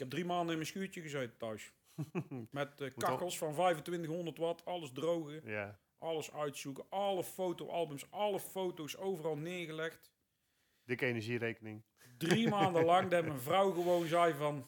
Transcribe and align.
heb 0.00 0.10
drie 0.10 0.24
maanden 0.24 0.48
in 0.48 0.54
mijn 0.54 0.66
schuurtje 0.66 1.00
gezeten 1.00 1.36
thuis. 1.36 1.72
Met 2.50 2.80
eh, 2.80 2.90
kachels 2.96 3.38
van 3.38 3.52
2500 3.52 4.38
watt, 4.38 4.64
alles 4.64 4.92
drogen, 4.92 5.40
Ja. 5.44 5.78
alles 5.98 6.32
uitzoeken, 6.32 6.84
alle 6.88 7.24
fotoalbums, 7.24 8.10
alle 8.10 8.40
foto's 8.40 8.96
overal 8.96 9.36
neergelegd. 9.36 10.12
Dikke 10.84 11.06
energierekening. 11.06 11.82
Drie 12.18 12.48
maanden 12.58 12.84
lang 12.84 13.08
dat 13.10 13.24
mijn 13.26 13.40
vrouw 13.40 13.70
gewoon 13.72 14.06
zei 14.06 14.34
van, 14.34 14.66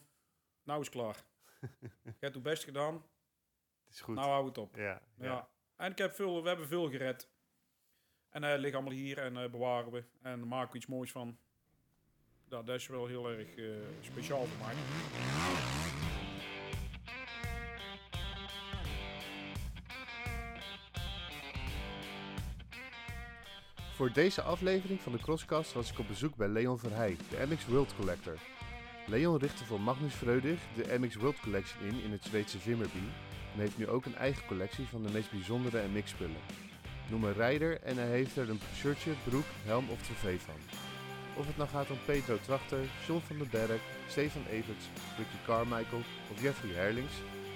nou 0.62 0.80
is 0.80 0.88
klaar. 0.88 1.24
Je 2.02 2.12
hebt 2.20 2.34
het 2.34 2.42
best 2.42 2.64
gedaan, 2.64 2.94
Het 3.84 3.94
is 3.94 4.00
goed. 4.00 4.14
nou 4.14 4.28
hou 4.28 4.46
het 4.46 4.58
op. 4.58 4.76
ja, 4.76 4.82
Ja. 4.82 5.24
ja. 5.24 5.50
En 5.76 5.90
ik 5.90 5.98
heb 5.98 6.12
veel, 6.12 6.42
we 6.42 6.48
hebben 6.48 6.66
veel 6.66 6.90
gered. 6.90 7.30
En 8.28 8.42
hij 8.42 8.58
ligt 8.58 8.74
allemaal 8.74 8.92
hier 8.92 9.18
en 9.18 9.36
eh, 9.36 9.50
bewaren 9.50 9.92
we. 9.92 10.04
En 10.22 10.38
daar 10.38 10.46
maken 10.46 10.70
we 10.72 10.76
iets 10.76 10.86
moois 10.86 11.10
van. 11.12 11.38
Ja, 12.52 12.62
dat 12.62 12.76
is 12.76 12.86
wel 12.86 13.06
heel 13.06 13.30
erg 13.30 13.56
eh, 13.56 13.64
speciaal 14.00 14.44
voor 14.44 14.66
mij. 14.66 14.74
Voor 23.94 24.12
deze 24.12 24.42
aflevering 24.42 25.00
van 25.00 25.12
de 25.12 25.18
Crosscast 25.18 25.72
was 25.72 25.90
ik 25.90 25.98
op 25.98 26.08
bezoek 26.08 26.36
bij 26.36 26.48
Leon 26.48 26.78
Verheij, 26.78 27.16
de 27.30 27.46
MX 27.48 27.66
World 27.66 27.94
Collector. 27.96 28.38
Leon 29.06 29.38
richtte 29.38 29.64
voor 29.64 29.80
Magnus 29.80 30.14
Freudig 30.14 30.60
de 30.74 30.98
MX 30.98 31.14
World 31.14 31.40
Collection 31.40 31.82
in 31.82 32.02
in 32.02 32.12
het 32.12 32.24
Zweedse 32.24 32.58
Vimmerby 32.58 33.04
en 33.54 33.60
heeft 33.60 33.78
nu 33.78 33.88
ook 33.88 34.04
een 34.04 34.16
eigen 34.16 34.46
collectie 34.46 34.86
van 34.86 35.02
de 35.02 35.12
meest 35.12 35.30
bijzondere 35.30 35.88
MX-spullen. 35.88 36.42
Noem 37.10 37.24
een 37.24 37.34
rijder 37.34 37.80
en 37.80 37.96
hij 37.96 38.08
heeft 38.08 38.36
er 38.36 38.50
een 38.50 38.60
shirtje, 38.74 39.12
broek, 39.24 39.46
helm 39.64 39.90
of 39.90 40.02
trofee 40.02 40.40
van. 40.40 40.91
Of 41.36 41.46
het 41.46 41.56
nou 41.56 41.68
gaat 41.68 41.90
om 41.90 41.98
Pedro 42.04 42.38
Trachter, 42.38 42.78
John 43.06 43.22
van 43.26 43.38
den 43.38 43.50
Berg, 43.50 43.80
Stefan 44.08 44.46
Everts, 44.50 44.84
Ricky 45.16 45.36
Carmichael 45.44 46.02
of 46.30 46.42
Jeffrey 46.42 46.74
Herlings, 46.74 47.12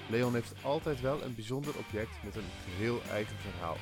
Leon 0.08 0.34
heeft 0.34 0.54
altijd 0.62 1.00
wel 1.00 1.22
een 1.22 1.34
bijzonder 1.34 1.74
object 1.78 2.22
met 2.24 2.36
een 2.36 2.50
geheel 2.64 3.00
eigen 3.10 3.36
verhaal. 3.36 3.76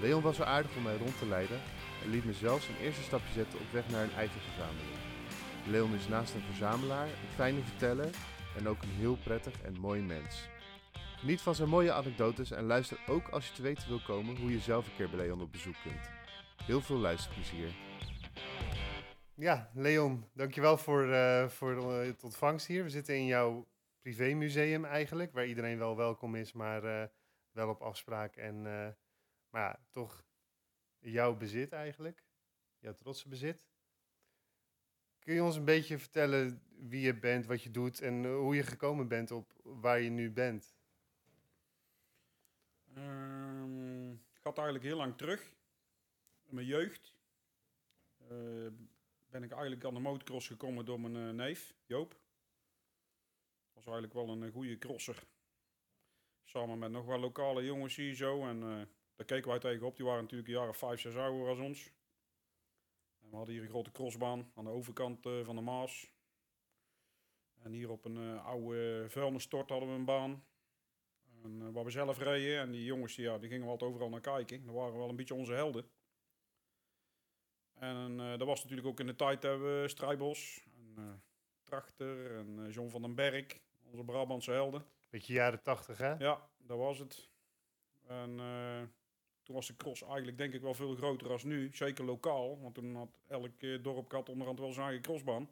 Leon 0.00 0.22
was 0.22 0.36
zo 0.36 0.42
aardig 0.42 0.76
om 0.76 0.82
mij 0.82 0.96
rond 0.96 1.18
te 1.18 1.26
leiden 1.26 1.60
en 2.02 2.10
liet 2.10 2.24
me 2.24 2.32
zelfs 2.32 2.68
een 2.68 2.84
eerste 2.84 3.02
stapje 3.02 3.32
zetten 3.32 3.58
op 3.58 3.72
weg 3.72 3.88
naar 3.88 4.02
een 4.02 4.14
eigen 4.16 4.40
verzameling. 4.40 4.96
Leon 5.70 5.94
is 5.94 6.08
naast 6.08 6.34
een 6.34 6.44
verzamelaar, 6.46 7.06
een 7.06 7.34
fijne 7.34 7.60
verteller 7.62 8.10
en 8.56 8.68
ook 8.68 8.82
een 8.82 8.96
heel 8.98 9.16
prettig 9.24 9.60
en 9.62 9.80
mooi 9.80 10.02
mens. 10.02 10.48
Geniet 11.18 11.40
van 11.40 11.54
zijn 11.54 11.68
mooie 11.68 11.92
anekdotes 11.92 12.50
en 12.50 12.64
luister 12.64 12.98
ook 13.06 13.28
als 13.28 13.46
je 13.46 13.52
te 13.52 13.62
weten 13.62 13.88
wil 13.88 14.00
komen 14.06 14.36
hoe 14.36 14.50
je 14.50 14.60
zelf 14.60 14.86
een 14.86 14.96
keer 14.96 15.10
bij 15.10 15.18
Leon 15.18 15.40
op 15.40 15.52
bezoek 15.52 15.76
kunt. 15.82 16.10
Heel 16.64 16.80
veel 16.80 16.96
luisterplezier. 16.96 17.68
Ja, 19.36 19.70
Leon, 19.74 20.28
dankjewel 20.32 20.78
voor, 20.78 21.12
eh 21.12 21.48
voor 21.48 21.92
eh, 21.92 22.06
het 22.06 22.24
ontvangst 22.24 22.66
hier. 22.66 22.82
We 22.82 22.90
zitten 22.90 23.14
in 23.14 23.26
jouw 23.26 23.66
privémuseum 24.00 24.84
eigenlijk, 24.84 25.32
waar 25.32 25.46
iedereen 25.46 25.78
wel 25.78 25.96
welkom 25.96 26.34
is, 26.34 26.52
maar 26.52 26.84
eh, 26.84 27.08
wel 27.50 27.68
op 27.68 27.80
afspraak 27.80 28.36
en... 28.36 28.62
maar 29.50 29.62
ja, 29.62 29.80
toch 29.90 30.24
jouw 30.98 31.36
bezit 31.36 31.72
eigenlijk. 31.72 32.24
Jouw 32.78 32.94
trotse 32.94 33.28
bezit. 33.28 33.66
Kun 35.18 35.34
je 35.34 35.42
ons 35.42 35.56
een 35.56 35.64
beetje 35.64 35.98
vertellen 35.98 36.62
wie 36.76 37.00
je 37.00 37.18
bent, 37.18 37.46
wat 37.46 37.62
je 37.62 37.70
doet 37.70 38.00
en 38.00 38.24
hoe 38.24 38.54
je 38.54 38.62
gekomen 38.62 39.08
bent 39.08 39.30
op 39.30 39.52
waar 39.62 40.00
je 40.00 40.10
nu 40.10 40.30
bent? 40.30 40.76
Ehm 42.94 43.46
gaat 44.46 44.58
eigenlijk 44.58 44.84
heel 44.84 44.96
lang 44.96 45.16
terug. 45.16 45.52
Mijn 46.44 46.66
jeugd 46.66 47.14
eh, 48.28 48.66
ben 49.30 49.42
ik 49.42 49.50
eigenlijk 49.50 49.84
aan 49.84 49.94
de 49.94 50.00
motocross 50.00 50.46
gekomen 50.46 50.84
door 50.84 51.00
mijn 51.00 51.28
eh, 51.28 51.34
neef, 51.34 51.74
Joop. 51.86 52.20
Was 53.72 53.84
eigenlijk 53.84 54.14
wel 54.14 54.28
een 54.28 54.42
eh, 54.42 54.52
goede 54.52 54.78
crosser. 54.78 55.22
Samen 56.44 56.78
met 56.78 56.90
nog 56.90 57.04
wel 57.04 57.18
lokale 57.18 57.64
jongens 57.64 57.96
hier 57.96 58.14
zo. 58.14 58.46
En 58.46 58.62
eh, 58.62 58.86
daar 59.14 59.26
keken 59.26 59.50
wij 59.50 59.58
tegenop. 59.58 59.96
Die 59.96 60.06
waren 60.06 60.22
natuurlijk 60.22 60.50
jaar 60.50 60.68
of 60.68 60.76
vijf, 60.76 61.00
zes 61.00 61.14
ouder 61.14 61.48
als 61.48 61.58
ons. 61.58 61.92
En 63.20 63.30
we 63.30 63.36
hadden 63.36 63.54
hier 63.54 63.62
een 63.62 63.70
grote 63.70 63.92
crossbaan 63.92 64.50
aan 64.54 64.64
de 64.64 64.70
overkant 64.70 65.22
van 65.22 65.56
de 65.56 65.62
Maas. 65.62 66.10
En 67.62 67.72
hier 67.72 67.90
op 67.90 68.04
een 68.04 68.38
oude 68.38 69.04
vuilnisstort 69.08 69.70
hadden 69.70 69.88
we 69.88 69.94
een 69.94 70.04
baan. 70.04 70.44
En, 71.42 71.72
waar 71.72 71.84
we 71.84 71.90
zelf 71.90 72.18
reden. 72.18 72.60
En 72.60 72.70
die 72.70 72.84
jongens 72.84 73.14
die, 73.14 73.24
ja, 73.24 73.38
die 73.38 73.48
gingen 73.48 73.64
we 73.64 73.70
altijd 73.70 73.90
overal 73.90 74.08
naar 74.08 74.20
kijken. 74.20 74.66
Dat 74.66 74.74
waren 74.74 74.98
wel 74.98 75.08
een 75.08 75.16
beetje 75.16 75.34
onze 75.34 75.52
helden. 75.52 75.90
En 77.78 78.20
eh, 78.20 78.38
dat 78.38 78.46
was 78.46 78.62
natuurlijk 78.62 78.88
ook 78.88 79.00
in 79.00 79.06
de 79.06 79.16
tijd 79.16 79.42
dat 79.42 79.58
we 79.58 79.84
Strijbos 79.86 80.64
en 80.76 80.94
eh, 80.96 81.04
Trachter 81.62 82.36
en 82.36 82.64
eh, 82.64 82.72
John 82.72 82.88
van 82.88 83.02
den 83.02 83.14
Berg, 83.14 83.46
onze 83.90 84.04
Brabantse 84.04 84.50
helden. 84.50 84.84
Beetje 85.10 85.32
jaren 85.32 85.62
tachtig, 85.62 85.98
hè? 85.98 86.14
Ja, 86.14 86.48
dat 86.58 86.78
was 86.78 86.98
het. 86.98 87.28
En 88.06 88.36
toen 89.42 89.54
was 89.54 89.66
de 89.66 89.76
cross 89.76 90.02
eigenlijk 90.02 90.38
denk 90.38 90.54
ik 90.54 90.60
wel 90.60 90.74
veel 90.74 90.94
groter 90.94 91.30
als 91.30 91.44
nu. 91.44 91.70
Zeker 91.72 92.04
lokaal, 92.04 92.60
want 92.60 92.74
toen 92.74 92.96
had 92.96 93.18
elk 93.26 93.82
dorp 93.82 94.12
had 94.12 94.28
onderhand 94.28 94.58
wel 94.58 94.72
zijn 94.72 94.84
eigen 94.84 95.02
crossbaan. 95.02 95.50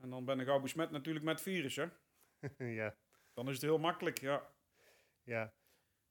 En 0.00 0.10
dan 0.10 0.24
ben 0.24 0.40
ik 0.40 0.46
gauw 0.46 0.60
besmet 0.60 0.90
natuurlijk 0.90 1.24
met 1.24 1.40
virussen. 1.40 1.92
ja, 2.58 2.94
Dan 3.32 3.48
is 3.48 3.54
het 3.54 3.62
heel 3.62 3.78
makkelijk, 3.78 4.20
ja. 4.20 4.50
ja. 5.22 5.52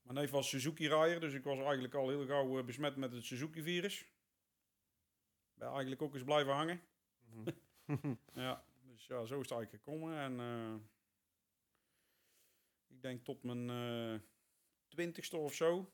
Mijn 0.03 0.17
neef 0.17 0.31
was 0.31 0.49
Suzuki-rijder, 0.49 1.19
dus 1.19 1.33
ik 1.33 1.43
was 1.43 1.59
eigenlijk 1.59 1.93
al 1.93 2.09
heel 2.09 2.25
gauw 2.25 2.57
eh, 2.57 2.65
besmet 2.65 2.95
met 2.95 3.11
het 3.11 3.25
Suzuki-virus. 3.25 4.05
Ben 5.53 5.67
eigenlijk 5.67 6.01
ook 6.01 6.13
eens 6.13 6.23
blijven 6.23 6.53
hangen. 6.53 6.81
ja, 8.33 8.63
dus 8.81 9.05
ja, 9.05 9.25
zo 9.25 9.39
is 9.39 9.49
het 9.49 9.57
eigenlijk 9.57 9.83
gekomen. 9.83 10.17
En 10.17 10.39
eh, 10.39 10.75
ik 12.87 13.01
denk 13.01 13.23
tot 13.23 13.43
mijn 13.43 13.69
eh, 13.69 14.19
twintigste 14.87 15.37
of 15.37 15.53
zo 15.53 15.93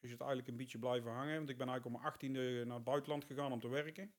is 0.00 0.10
het 0.10 0.20
eigenlijk 0.20 0.50
een 0.50 0.56
beetje 0.56 0.78
blijven 0.78 1.12
hangen. 1.12 1.36
Want 1.36 1.48
ik 1.48 1.58
ben 1.58 1.68
eigenlijk 1.68 1.84
om 1.86 1.92
mijn 1.92 2.12
achttiende 2.12 2.64
naar 2.64 2.74
het 2.74 2.84
buitenland 2.84 3.24
gegaan 3.24 3.52
om 3.52 3.60
te 3.60 3.68
werken. 3.68 4.14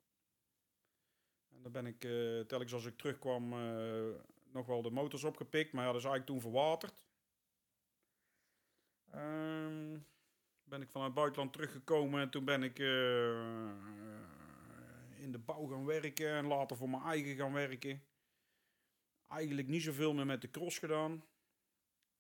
En 1.50 1.62
dan 1.62 1.72
ben 1.72 1.86
ik 1.86 2.04
eh, 2.04 2.40
telkens 2.40 2.74
als 2.74 2.86
ik 2.86 2.98
terugkwam 2.98 3.50
nog 4.52 4.66
wel 4.66 4.82
de 4.82 4.92
motors 4.92 5.24
opgepikt. 5.24 5.72
Maar 5.72 5.86
ja, 5.86 5.92
dat 5.92 6.02
is 6.02 6.08
eigenlijk 6.08 6.42
toen 6.42 6.52
verwaterd. 6.52 7.04
Ehm, 9.12 9.98
ben 10.64 10.82
ik 10.82 10.90
vanuit 10.90 11.12
het 11.12 11.20
buitenland 11.20 11.54
teruggekomen 11.54 12.22
en 12.22 12.30
toen 12.30 12.46
ben 12.46 12.64
ik 12.64 12.80
eh, 12.80 13.40
in 15.16 15.32
de 15.32 15.40
bouw 15.40 15.66
gaan 15.66 15.86
werken 15.86 16.30
en 16.30 16.46
later 16.46 16.78
voor 16.78 16.90
mijn 16.90 17.04
eigen 17.04 17.36
gaan 17.36 17.54
werken. 17.54 18.04
Eigenlijk 19.28 19.68
niet 19.68 19.84
zoveel 19.84 20.14
meer 20.14 20.26
met 20.26 20.42
de 20.42 20.52
cross 20.52 20.78
gedaan. 20.78 21.24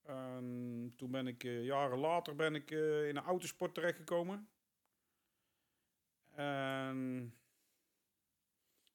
En 0.09 0.94
toen 0.95 1.11
ben 1.11 1.28
ik 1.28 1.44
eh, 1.44 1.66
jaren 1.66 1.97
later 1.97 2.35
ben 2.35 2.55
ik 2.55 2.72
eh, 2.72 3.07
in 3.07 3.16
een 3.16 3.23
autosport 3.23 3.73
terechtgekomen. 3.73 4.49
En 6.35 7.33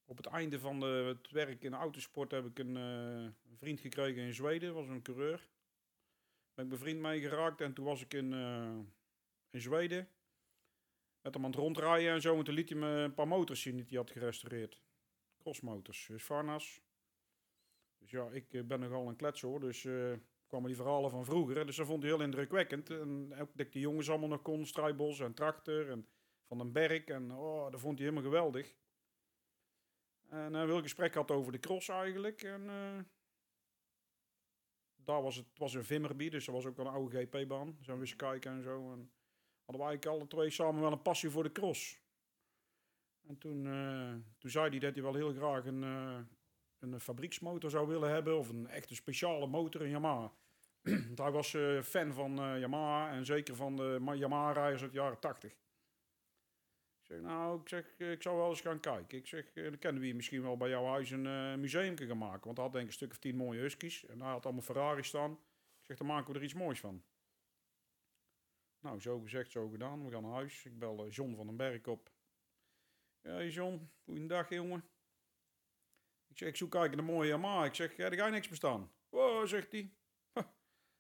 op 0.04 0.16
het 0.16 0.26
einde 0.26 0.60
van 0.60 0.80
de, 0.80 0.86
het 0.86 1.30
werk 1.30 1.62
in 1.62 1.70
de 1.70 1.76
autosport 1.76 2.30
heb 2.30 2.46
ik 2.46 2.58
een, 2.58 2.76
eh, 2.76 3.50
een 3.50 3.56
vriend 3.56 3.80
gekregen 3.80 4.22
in 4.22 4.34
Zweden, 4.34 4.74
was 4.74 4.88
een 4.88 5.02
coureur 5.02 5.48
ben 6.54 6.64
ik 6.64 6.70
bevriend 6.70 7.00
mee 7.00 7.20
geraakt. 7.20 7.60
En 7.60 7.72
toen 7.72 7.84
was 7.84 8.02
ik 8.02 8.14
in, 8.14 8.32
eh, 8.32 8.78
in 9.50 9.60
Zweden. 9.60 10.08
Met 11.22 11.34
hem 11.34 11.44
aan 11.44 11.50
het 11.50 11.60
rondrijden 11.60 12.12
en 12.12 12.20
zo. 12.20 12.38
En 12.38 12.44
toen 12.44 12.54
liet 12.54 12.68
hij 12.68 12.78
me 12.78 12.86
een 12.86 13.14
paar 13.14 13.28
motors 13.28 13.62
zien 13.62 13.76
die 13.76 13.86
hij 13.88 13.98
had 13.98 14.10
gerestaureerd. 14.10 14.82
Crossmotors, 15.38 16.06
dus 16.06 16.22
Farnas. 16.22 16.82
Dus 17.98 18.10
ja, 18.10 18.28
ik 18.30 18.54
eh, 18.54 18.62
ben 18.62 18.80
nogal 18.80 19.08
een 19.08 19.16
klets 19.16 19.40
hoor. 19.40 19.60
Dus 19.60 19.84
eh, 19.84 20.12
kwamen 20.46 20.66
die 20.66 20.76
verhalen 20.76 21.10
van 21.10 21.24
vroeger. 21.24 21.66
Dus 21.66 21.76
dat 21.76 21.86
vond 21.86 22.02
hij 22.02 22.12
heel 22.12 22.22
indrukwekkend. 22.22 22.90
En 22.90 23.32
ook 23.32 23.56
dat 23.56 23.66
ik 23.66 23.72
die 23.72 23.80
jongens 23.80 24.10
allemaal 24.10 24.28
nog 24.28 24.42
kon. 24.42 24.66
Strijbos 24.66 25.20
en 25.20 25.34
Trachter 25.34 25.90
en 25.90 26.08
Van 26.46 26.58
den 26.58 26.72
Berg. 26.72 27.04
En 27.04 27.32
oh, 27.32 27.70
dat 27.70 27.80
vond 27.80 27.98
hij 27.98 28.08
helemaal 28.08 28.30
geweldig. 28.30 28.74
En 30.28 30.54
uh, 30.54 30.64
wil 30.64 30.82
gesprek 30.82 31.14
had 31.14 31.30
over 31.30 31.52
de 31.52 31.58
cross 31.58 31.88
eigenlijk. 31.88 32.42
En 32.42 32.68
daar 35.06 35.22
was 35.22 35.36
het, 35.36 35.46
was 35.56 35.74
een 35.74 35.84
Vimmerby, 35.84 36.28
dus 36.28 36.44
dat 36.44 36.54
was 36.54 36.66
ook 36.66 36.78
een 36.78 36.86
oude 36.86 37.18
GP-baan. 37.18 37.76
Zijn 37.80 37.96
we 37.96 38.02
eens 38.02 38.16
kijken 38.16 38.52
en 38.52 38.62
zo. 38.62 38.92
En 38.92 39.10
hadden 39.64 39.84
we 39.84 39.88
eigenlijk 39.88 40.06
alle 40.06 40.26
twee 40.26 40.50
samen 40.50 40.80
wel 40.80 40.92
een 40.92 41.02
passie 41.02 41.30
voor 41.30 41.42
de 41.42 41.52
cross. 41.52 42.02
En 43.26 43.38
toen, 43.38 43.66
eh, 43.66 44.14
toen 44.38 44.50
zei 44.50 44.68
hij 44.68 44.78
dat 44.78 44.94
hij 44.94 45.02
wel 45.02 45.14
heel 45.14 45.32
graag 45.32 45.64
een, 45.66 45.82
eh, 45.82 46.18
een 46.78 47.00
fabrieksmotor 47.00 47.70
zou 47.70 47.88
willen 47.88 48.10
hebben. 48.10 48.38
Of 48.38 48.48
een 48.48 48.66
echte 48.68 48.94
speciale 48.94 49.46
motor, 49.46 49.82
een 49.82 49.90
Yamaha. 49.90 50.32
Hij 51.14 51.30
was 51.30 51.54
eh, 51.54 51.82
fan 51.82 52.12
van 52.12 52.58
Yamaha 52.58 53.10
en 53.10 53.24
zeker 53.24 53.56
van 53.56 53.76
de 53.76 53.98
Ma- 54.00 54.14
Yamaha-rijders 54.14 54.82
uit 54.82 54.92
de 54.92 54.98
jaren 54.98 55.18
80. 55.18 55.56
Ik 57.04 57.10
zeg, 57.10 57.20
nou, 57.20 57.60
ik, 57.60 57.68
zeg, 57.68 57.98
ik 57.98 58.22
zou 58.22 58.36
wel 58.36 58.48
eens 58.48 58.60
gaan 58.60 58.80
kijken. 58.80 59.18
Ik 59.18 59.26
zeg, 59.26 59.54
eh, 59.54 59.64
dan 59.64 59.78
kunnen 59.78 60.00
we 60.00 60.06
hier 60.06 60.16
misschien 60.16 60.42
wel 60.42 60.56
bij 60.56 60.68
jouw 60.68 60.86
huis 60.86 61.10
een 61.10 61.26
eh 61.26 61.54
museum 61.54 61.98
gaan 61.98 62.18
maken. 62.18 62.44
Want 62.44 62.56
hij 62.56 62.66
had 62.66 62.72
denk 62.72 62.84
ik 62.84 62.90
een 62.90 62.96
stuk 62.96 63.10
of 63.10 63.18
tien 63.18 63.36
mooie 63.36 63.60
huskies. 63.60 64.06
En 64.06 64.20
hij 64.20 64.30
had 64.30 64.44
allemaal 64.44 64.62
Ferraris 64.62 65.06
staan. 65.06 65.32
Ik 65.32 65.86
zeg, 65.86 65.96
dan 65.96 66.06
maken 66.06 66.32
we 66.32 66.38
er 66.38 66.44
iets 66.44 66.54
moois 66.54 66.80
van. 66.80 67.04
Nou, 68.80 69.00
zo 69.00 69.20
gezegd, 69.20 69.50
zo 69.50 69.68
gedaan. 69.68 70.04
We 70.04 70.10
gaan 70.10 70.22
naar 70.22 70.32
huis. 70.32 70.64
Ik 70.64 70.78
bel 70.78 71.04
eh, 71.04 71.10
John 71.10 71.34
van 71.34 71.46
den 71.46 71.56
Berg 71.56 71.86
op. 71.86 72.10
Ja, 73.20 73.42
John, 73.42 73.90
goeiedag 74.04 74.48
jongen. 74.48 74.84
Ik 76.26 76.38
zeg, 76.38 76.48
ik 76.48 76.56
zoek 76.56 76.70
kijken 76.70 76.98
een 76.98 77.04
mooie 77.04 77.28
Yamaha. 77.28 77.64
Ik 77.64 77.74
zeg, 77.74 77.96
ja, 77.96 78.04
er 78.04 78.16
ga 78.16 78.26
je 78.26 78.32
niks 78.32 78.48
bestaan. 78.48 78.92
Oh, 79.08 79.44
zegt 79.44 79.72
hij. 79.72 79.92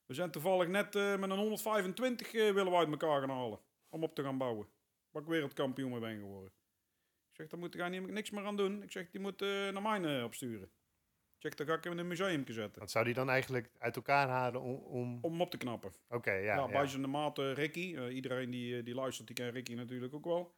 We 0.06 0.14
zijn 0.14 0.30
toevallig 0.30 0.68
net 0.68 0.94
met 0.94 1.30
een 1.30 1.38
125 1.38 2.34
eh, 2.34 2.52
willen 2.52 2.72
we 2.72 2.78
uit 2.78 2.88
elkaar 2.88 3.20
gaan 3.20 3.30
halen. 3.30 3.60
Om 3.88 4.02
op 4.02 4.14
te 4.14 4.22
gaan 4.22 4.38
bouwen. 4.38 4.68
Waar 5.14 5.22
ik 5.22 5.28
wereldkampioen 5.28 5.90
mee 5.90 6.00
ben 6.00 6.18
geworden. 6.18 6.52
Ik 7.30 7.36
zeg, 7.36 7.46
daar 7.48 7.58
moet 7.58 7.90
niet, 7.90 8.10
niks 8.10 8.30
meer 8.30 8.44
aan 8.44 8.56
doen. 8.56 8.82
Ik 8.82 8.92
zeg, 8.92 9.10
die 9.10 9.20
moet 9.20 9.42
eh, 9.42 9.48
naar 9.48 9.82
mij 9.82 10.18
eh, 10.18 10.24
opsturen. 10.24 10.70
Ik 11.34 11.40
zeg, 11.40 11.54
dan 11.54 11.66
ga 11.66 11.74
ik 11.74 11.84
hem 11.84 11.92
in 11.92 11.98
een 11.98 12.06
museum 12.06 12.44
zetten. 12.46 12.80
Wat 12.80 12.90
zou 12.90 13.04
die 13.04 13.14
dan 13.14 13.30
eigenlijk 13.30 13.70
uit 13.78 13.96
elkaar 13.96 14.28
halen 14.28 14.60
om... 14.60 14.74
om... 14.74 15.18
Om 15.20 15.30
hem 15.30 15.40
op 15.40 15.50
te 15.50 15.56
knappen. 15.56 15.94
Oké, 16.08 16.32
ja. 16.32 16.40
Ja, 16.40 16.54
ja. 16.54 16.66
bij 16.66 16.86
zijn 16.86 17.10
maat 17.10 17.38
eh, 17.38 17.52
Ricky. 17.52 17.96
Iedereen 17.96 18.50
die, 18.50 18.82
die 18.82 18.94
luistert, 18.94 19.26
die 19.26 19.36
kent 19.36 19.54
Ricky 19.54 19.74
natuurlijk 19.74 20.14
ook 20.14 20.24
wel. 20.24 20.54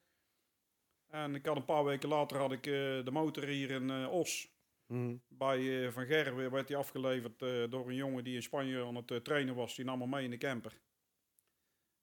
En 1.06 1.34
ik 1.34 1.46
had 1.46 1.56
een 1.56 1.64
paar 1.64 1.84
weken 1.84 2.08
later 2.08 2.38
had 2.38 2.52
ik 2.52 2.62
de 2.62 3.10
motor 3.12 3.44
hier 3.44 3.70
in 3.70 3.90
Os. 4.06 4.54
Mhm. 4.86 5.16
Bij 5.28 5.90
Van 5.90 6.06
Gerwen 6.06 6.50
werd 6.50 6.68
hij 6.68 6.78
afgeleverd 6.78 7.38
door 7.70 7.88
een 7.88 7.94
jongen 7.94 8.24
die 8.24 8.34
in 8.34 8.42
Spanje 8.42 8.84
aan 8.84 8.96
het 8.96 9.24
trainen 9.24 9.54
was. 9.54 9.74
Die 9.74 9.84
nam 9.84 10.00
hem 10.00 10.10
mee 10.10 10.24
in 10.24 10.30
de 10.30 10.38
camper. 10.38 10.80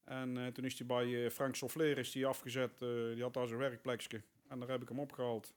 En 0.04 0.38
eh, 0.38 0.48
toen 0.48 0.66
is 0.66 0.78
hij 0.78 0.88
bij 0.88 1.26
eh, 1.26 1.32
Frank 1.32 1.56
Soffler 1.56 1.98
is 1.98 2.12
die 2.12 2.26
afgezet. 2.26 2.82
eh, 2.82 2.88
die 3.14 3.22
had 3.24 3.34
daar 3.34 3.48
zijn 3.48 3.60
werkplekje. 3.60 4.24
En 4.48 4.60
daar 4.60 4.70
heb 4.70 4.82
ik 4.82 4.88
hem 4.90 5.00
opgehaald. 5.00 5.54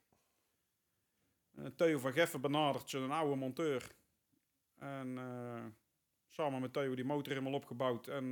Eh, 1.55 1.65
Theo 1.65 1.97
van 1.99 2.13
Geffen 2.13 2.41
benadert 2.41 2.89
zijn 2.89 3.11
oude 3.11 3.35
monteur. 3.35 3.91
En 4.79 5.17
samen 6.29 6.61
met 6.61 6.73
Theo 6.73 6.95
die 6.95 7.05
motor 7.05 7.33
helemaal 7.33 7.53
opgebouwd. 7.53 8.07
En 8.07 8.31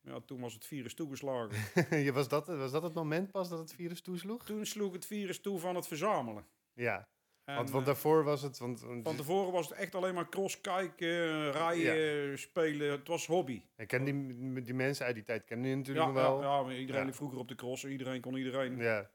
ja, 0.00 0.20
toen 0.20 0.40
was 0.40 0.54
het 0.54 0.64
virus 0.66 0.94
toegeslagen. 0.94 1.56
Was, 2.14 2.28
dat, 2.28 2.46
was 2.46 2.72
dat 2.72 2.82
het 2.82 2.94
moment 2.94 3.30
pas 3.30 3.48
dat 3.48 3.58
het 3.58 3.72
virus 3.72 4.00
toesloeg? 4.00 4.44
toen 4.44 4.66
sloeg 4.66 4.92
het 4.92 5.06
virus 5.06 5.40
toe 5.40 5.58
van 5.58 5.74
het 5.74 5.86
verzamelen. 5.86 6.46
Ja, 6.72 7.08
En, 7.44 7.54
want, 7.56 7.70
want 7.70 7.86
eh, 7.86 7.92
daarvoor 7.92 8.24
was 8.24 8.42
het... 8.42 8.58
Want, 8.58 8.80
want 8.80 9.02
Van 9.02 9.16
tevoren 9.16 9.52
was 9.52 9.68
het 9.68 9.78
echt 9.78 9.94
alleen 9.94 10.14
maar 10.14 10.28
cross 10.28 10.60
kijken, 10.60 11.50
rijden, 11.52 12.38
spelen. 12.38 12.90
Het 12.90 13.08
was 13.08 13.26
hobby. 13.26 13.62
ik 13.76 13.88
ken 13.88 14.04
die, 14.04 14.62
die 14.62 14.74
mensen 14.74 15.06
uit 15.06 15.14
die 15.14 15.24
tijd, 15.24 15.44
kennen 15.44 15.66
die 15.66 15.76
natuurlijk 15.76 16.06
Ja, 16.06 16.12
wel. 16.12 16.42
ja, 16.42 16.70
ja, 16.70 16.76
iedereen 16.78 17.04
liep 17.04 17.14
vroeger 17.14 17.38
op 17.38 17.48
de 17.48 17.54
cross. 17.54 17.84
Iedereen 17.84 18.20
kon 18.20 18.36
iedereen. 18.36 18.76
Ja. 18.76 19.10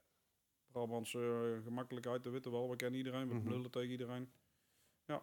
Brabantse 0.71 1.19
eh, 1.57 1.63
gemakkelijkheid, 1.63 2.23
dat 2.23 2.33
weten 2.33 2.51
we 2.51 2.57
wel. 2.57 2.69
We 2.69 2.75
kennen 2.75 2.97
iedereen, 2.97 3.43
we 3.43 3.49
lullen 3.49 3.71
tegen 3.71 3.89
iedereen. 3.91 4.31
Ja, 5.05 5.21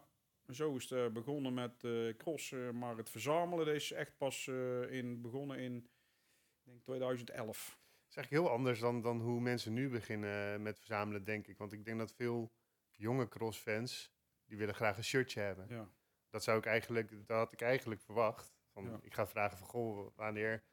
zo 0.52 0.74
is 0.76 0.90
het 0.90 0.98
eh, 0.98 1.12
begonnen 1.12 1.54
met 1.54 1.84
eh 1.84 2.16
cross. 2.16 2.52
eh, 2.52 2.70
maar 2.70 2.96
het 2.96 3.10
verzamelen 3.10 3.66
dat 3.66 3.74
is 3.74 3.92
echt 3.92 4.16
pas 4.16 4.48
eh, 4.48 4.92
in, 4.92 5.20
begonnen 5.20 5.58
in 5.58 5.76
ik 5.76 6.64
denk 6.64 6.82
2011. 6.82 7.66
Het 7.66 8.10
is 8.10 8.16
eigenlijk 8.16 8.46
heel 8.46 8.56
anders 8.56 8.80
dan, 8.80 9.00
dan 9.02 9.20
hoe 9.20 9.40
mensen 9.40 9.72
nu 9.72 9.88
beginnen 9.88 10.62
met 10.62 10.78
verzamelen, 10.78 11.24
denk 11.24 11.46
ik. 11.46 11.58
Want 11.58 11.72
ik 11.72 11.84
denk 11.84 11.98
dat 11.98 12.12
veel 12.14 12.52
jonge 12.96 13.28
crossfans, 13.28 14.12
die 14.44 14.58
willen 14.58 14.74
graag 14.74 14.96
een 14.96 15.04
shirtje 15.04 15.40
hebben. 15.40 15.66
Ja. 15.68 15.88
Dat 16.30 16.42
zou 16.44 16.58
ik 16.58 16.66
eigenlijk, 16.66 17.10
dat 17.26 17.36
had 17.36 17.52
ik 17.52 17.60
eigenlijk 17.60 18.00
verwacht. 18.00 18.54
Van, 18.72 18.84
Ja. 18.84 18.98
Ik 19.02 19.14
ga 19.14 19.26
vragen 19.26 19.58
van, 19.58 19.66
goh, 19.66 20.16
wanneer 20.16 20.64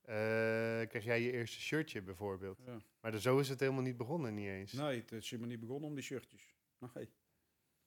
eh 0.00 0.14
krijg 0.88 1.04
jij 1.04 1.20
je 1.22 1.32
eerste 1.32 1.60
shirtje 1.60 2.02
bijvoorbeeld? 2.02 2.58
Ja. 2.66 2.78
Maar 3.00 3.10
de- 3.10 3.20
zo 3.20 3.38
is 3.38 3.48
het 3.48 3.60
helemaal 3.60 3.82
niet 3.82 3.96
begonnen, 3.96 4.34
niet 4.34 4.48
eens. 4.48 4.72
Nee, 4.72 5.00
het 5.00 5.12
is 5.12 5.30
helemaal 5.30 5.50
niet 5.50 5.60
begonnen 5.60 5.88
om 5.88 5.94
die 5.94 6.04
shirtjes. 6.04 6.54
Nee. 6.78 7.10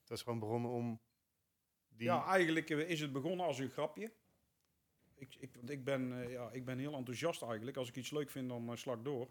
Het 0.02 0.10
is 0.12 0.22
gewoon 0.22 0.40
begonnen 0.40 0.72
om 0.72 1.02
die... 1.88 2.08
Ja, 2.08 2.26
eigenlijk 2.26 2.70
is 2.70 3.00
het 3.02 3.12
begonnen 3.12 3.46
als 3.46 3.60
een 3.60 3.70
grapje. 3.70 4.14
Ik, 5.16 5.36
ik, 5.36 5.56
want 5.56 5.70
ik, 5.70 5.84
ben, 5.84 6.24
eh, 6.24 6.32
ja, 6.32 6.52
ik 6.52 6.66
ben 6.66 6.78
heel 6.80 6.94
enthousiast 6.94 7.42
eigenlijk. 7.42 7.78
Als 7.78 7.90
ik 7.90 7.96
iets 7.96 8.12
leuk 8.12 8.30
vind, 8.30 8.50
dan 8.50 8.70
uh, 8.70 8.76
sla 8.76 8.94
ik 8.94 9.04
door. 9.04 9.30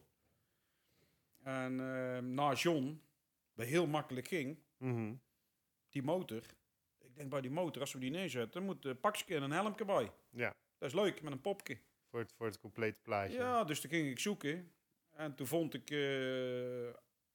En 1.42 1.74
na 2.34 2.52
John, 2.52 3.02
dat 3.60 3.68
heel 3.68 3.86
makkelijk 3.86 4.28
ging, 4.28 4.58
Mhm. 4.76 5.14
die 5.88 6.02
motor. 6.02 6.42
Ik 6.98 7.14
denk 7.16 7.30
bij 7.30 7.40
die 7.40 7.50
motor, 7.50 7.80
als 7.80 7.92
we 7.92 7.98
die 7.98 8.10
neerzetten, 8.10 8.62
moet 8.64 8.84
een 8.84 9.00
pakje 9.00 9.34
en 9.34 9.42
een 9.42 9.50
helmje 9.50 9.84
bij. 9.84 10.10
Ja, 10.30 10.54
Dat 10.78 10.88
is 10.88 10.94
leuk, 10.94 11.22
met 11.22 11.32
een 11.32 11.40
popje. 11.40 11.78
voor 12.10 12.18
het, 12.20 12.32
voor 12.32 12.46
het 12.46 12.58
complete 12.60 13.00
plaatje. 13.00 13.36
Ja, 13.36 13.64
dus 13.64 13.80
toen 13.80 13.90
ging 13.90 14.08
ik 14.10 14.18
zoeken. 14.18 14.72
En 15.10 15.34
toen 15.34 15.46
vond 15.46 15.74
ik 15.74 15.90
eh, 15.90 16.94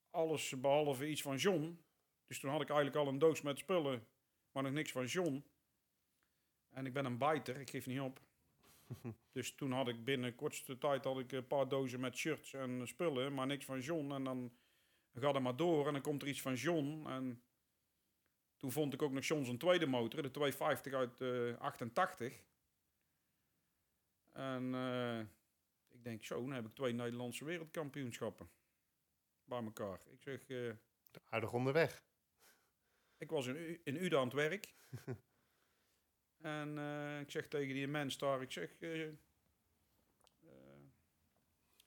alles 0.09 0.59
behalve 0.59 1.07
iets 1.09 1.21
van 1.21 1.35
John. 1.37 1.79
Dus 2.27 2.39
toen 2.39 2.49
had 2.51 2.61
ik 2.61 2.69
eigenlijk 2.69 2.97
al 2.99 3.07
een 3.07 3.19
doos 3.19 3.41
met 3.41 3.57
spullen, 3.57 4.07
maar 4.51 4.63
nog 4.63 4.71
niks 4.71 4.91
van 4.91 5.05
John. 5.05 5.43
En 6.69 6.85
ik 6.85 6.93
ben 6.93 7.05
een 7.05 7.17
biter, 7.17 7.59
ik 7.59 7.69
geef 7.69 7.85
niet 7.85 7.99
op. 7.99 8.19
dus 9.31 9.55
toen 9.55 9.71
had 9.71 9.87
ik 9.87 10.03
binnen 10.03 10.35
kortste 10.35 10.77
tijd 10.77 11.03
had 11.03 11.19
ik 11.19 11.31
een 11.31 11.47
paar 11.47 11.67
dozen 11.67 11.99
met 11.99 12.17
shirts 12.17 12.53
en 12.53 12.87
spullen, 12.87 13.33
maar 13.33 13.47
niks 13.47 13.65
van 13.65 13.79
John. 13.79 14.11
En 14.11 14.23
dan 14.23 14.51
gaat 15.21 15.33
het 15.33 15.43
maar 15.43 15.55
door 15.55 15.87
en 15.87 15.93
dan 15.93 16.01
komt 16.01 16.21
er 16.21 16.27
iets 16.27 16.41
van 16.41 16.53
John. 16.53 17.05
En 17.07 17.43
toen 18.57 18.71
vond 18.71 18.93
ik 18.93 19.01
ook 19.01 19.11
nog 19.11 19.25
John 19.25 19.43
zijn 19.43 19.57
tweede 19.57 19.85
motor, 19.85 20.21
de 20.21 20.31
250 20.31 20.93
uit 20.93 21.21
eh 21.21 21.57
88. 21.61 22.43
En 24.31 24.73
eh, 24.75 25.19
ik 25.89 26.03
denk, 26.03 26.23
zo, 26.23 26.39
dan 26.41 26.51
heb 26.51 26.65
ik 26.65 26.75
twee 26.75 26.93
Nederlandse 26.93 27.45
wereldkampioenschappen 27.45 28.49
bij 29.43 29.63
elkaar. 29.63 29.99
Ik 30.11 30.21
zeg, 30.21 30.47
eh, 30.49 30.71
Aardig 31.29 31.53
onderweg. 31.53 32.03
ik 33.17 33.29
was 33.29 33.47
in, 33.47 33.55
U- 33.55 33.81
in 33.83 33.95
Uda 33.95 34.17
aan 34.17 34.23
het 34.23 34.33
werk. 34.33 34.73
en 36.37 36.77
ik 37.21 37.31
zeg 37.31 37.47
tegen 37.47 37.73
die 37.73 37.87
mens 37.87 38.17
daar, 38.17 38.41
ik 38.41 38.51
zeg, 38.51 38.75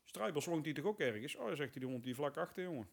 Strijbels 0.04 0.44
woont 0.46 0.64
die 0.64 0.74
toch 0.74 0.84
ook 0.84 1.00
ergens? 1.00 1.34
Oh, 1.36 1.46
zegt 1.46 1.58
hij, 1.58 1.80
die 1.80 1.88
woont 1.88 2.04
hier 2.04 2.14
vlak 2.14 2.36
achter, 2.36 2.62
jongen. 2.62 2.90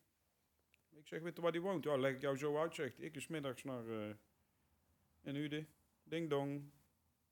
Ik 1.06 1.12
zeg, 1.12 1.22
weet 1.22 1.36
je 1.36 1.42
waar 1.42 1.52
die 1.52 1.62
woont? 1.62 1.84
Ja, 1.84 1.98
leg 1.98 2.14
ik 2.16 2.22
jou 2.22 2.38
zo 2.38 2.58
uit, 2.58 2.76
zegt. 2.76 3.02
Ik 3.02 3.16
is 3.16 3.28
middags 3.28 3.64
naar 3.64 3.88
eh 3.90 4.16
in 5.22 5.36
Ude. 5.36 5.66
Ding 6.04 6.30
dong. 6.30 6.72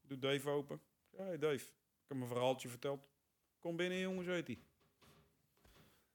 Doe 0.02 0.20
Dave 0.20 0.50
open. 0.50 0.82
Ja, 1.10 1.24
hey 1.24 1.38
Dave, 1.38 1.66
ik 1.66 2.08
heb 2.08 2.18
mijn 2.18 2.30
verhaaltje 2.30 2.70
verteld. 2.70 3.10
Kom 3.60 3.76
binnen, 3.76 4.00
jongens, 4.00 4.28
weet 4.28 4.48
hij. 4.48 4.60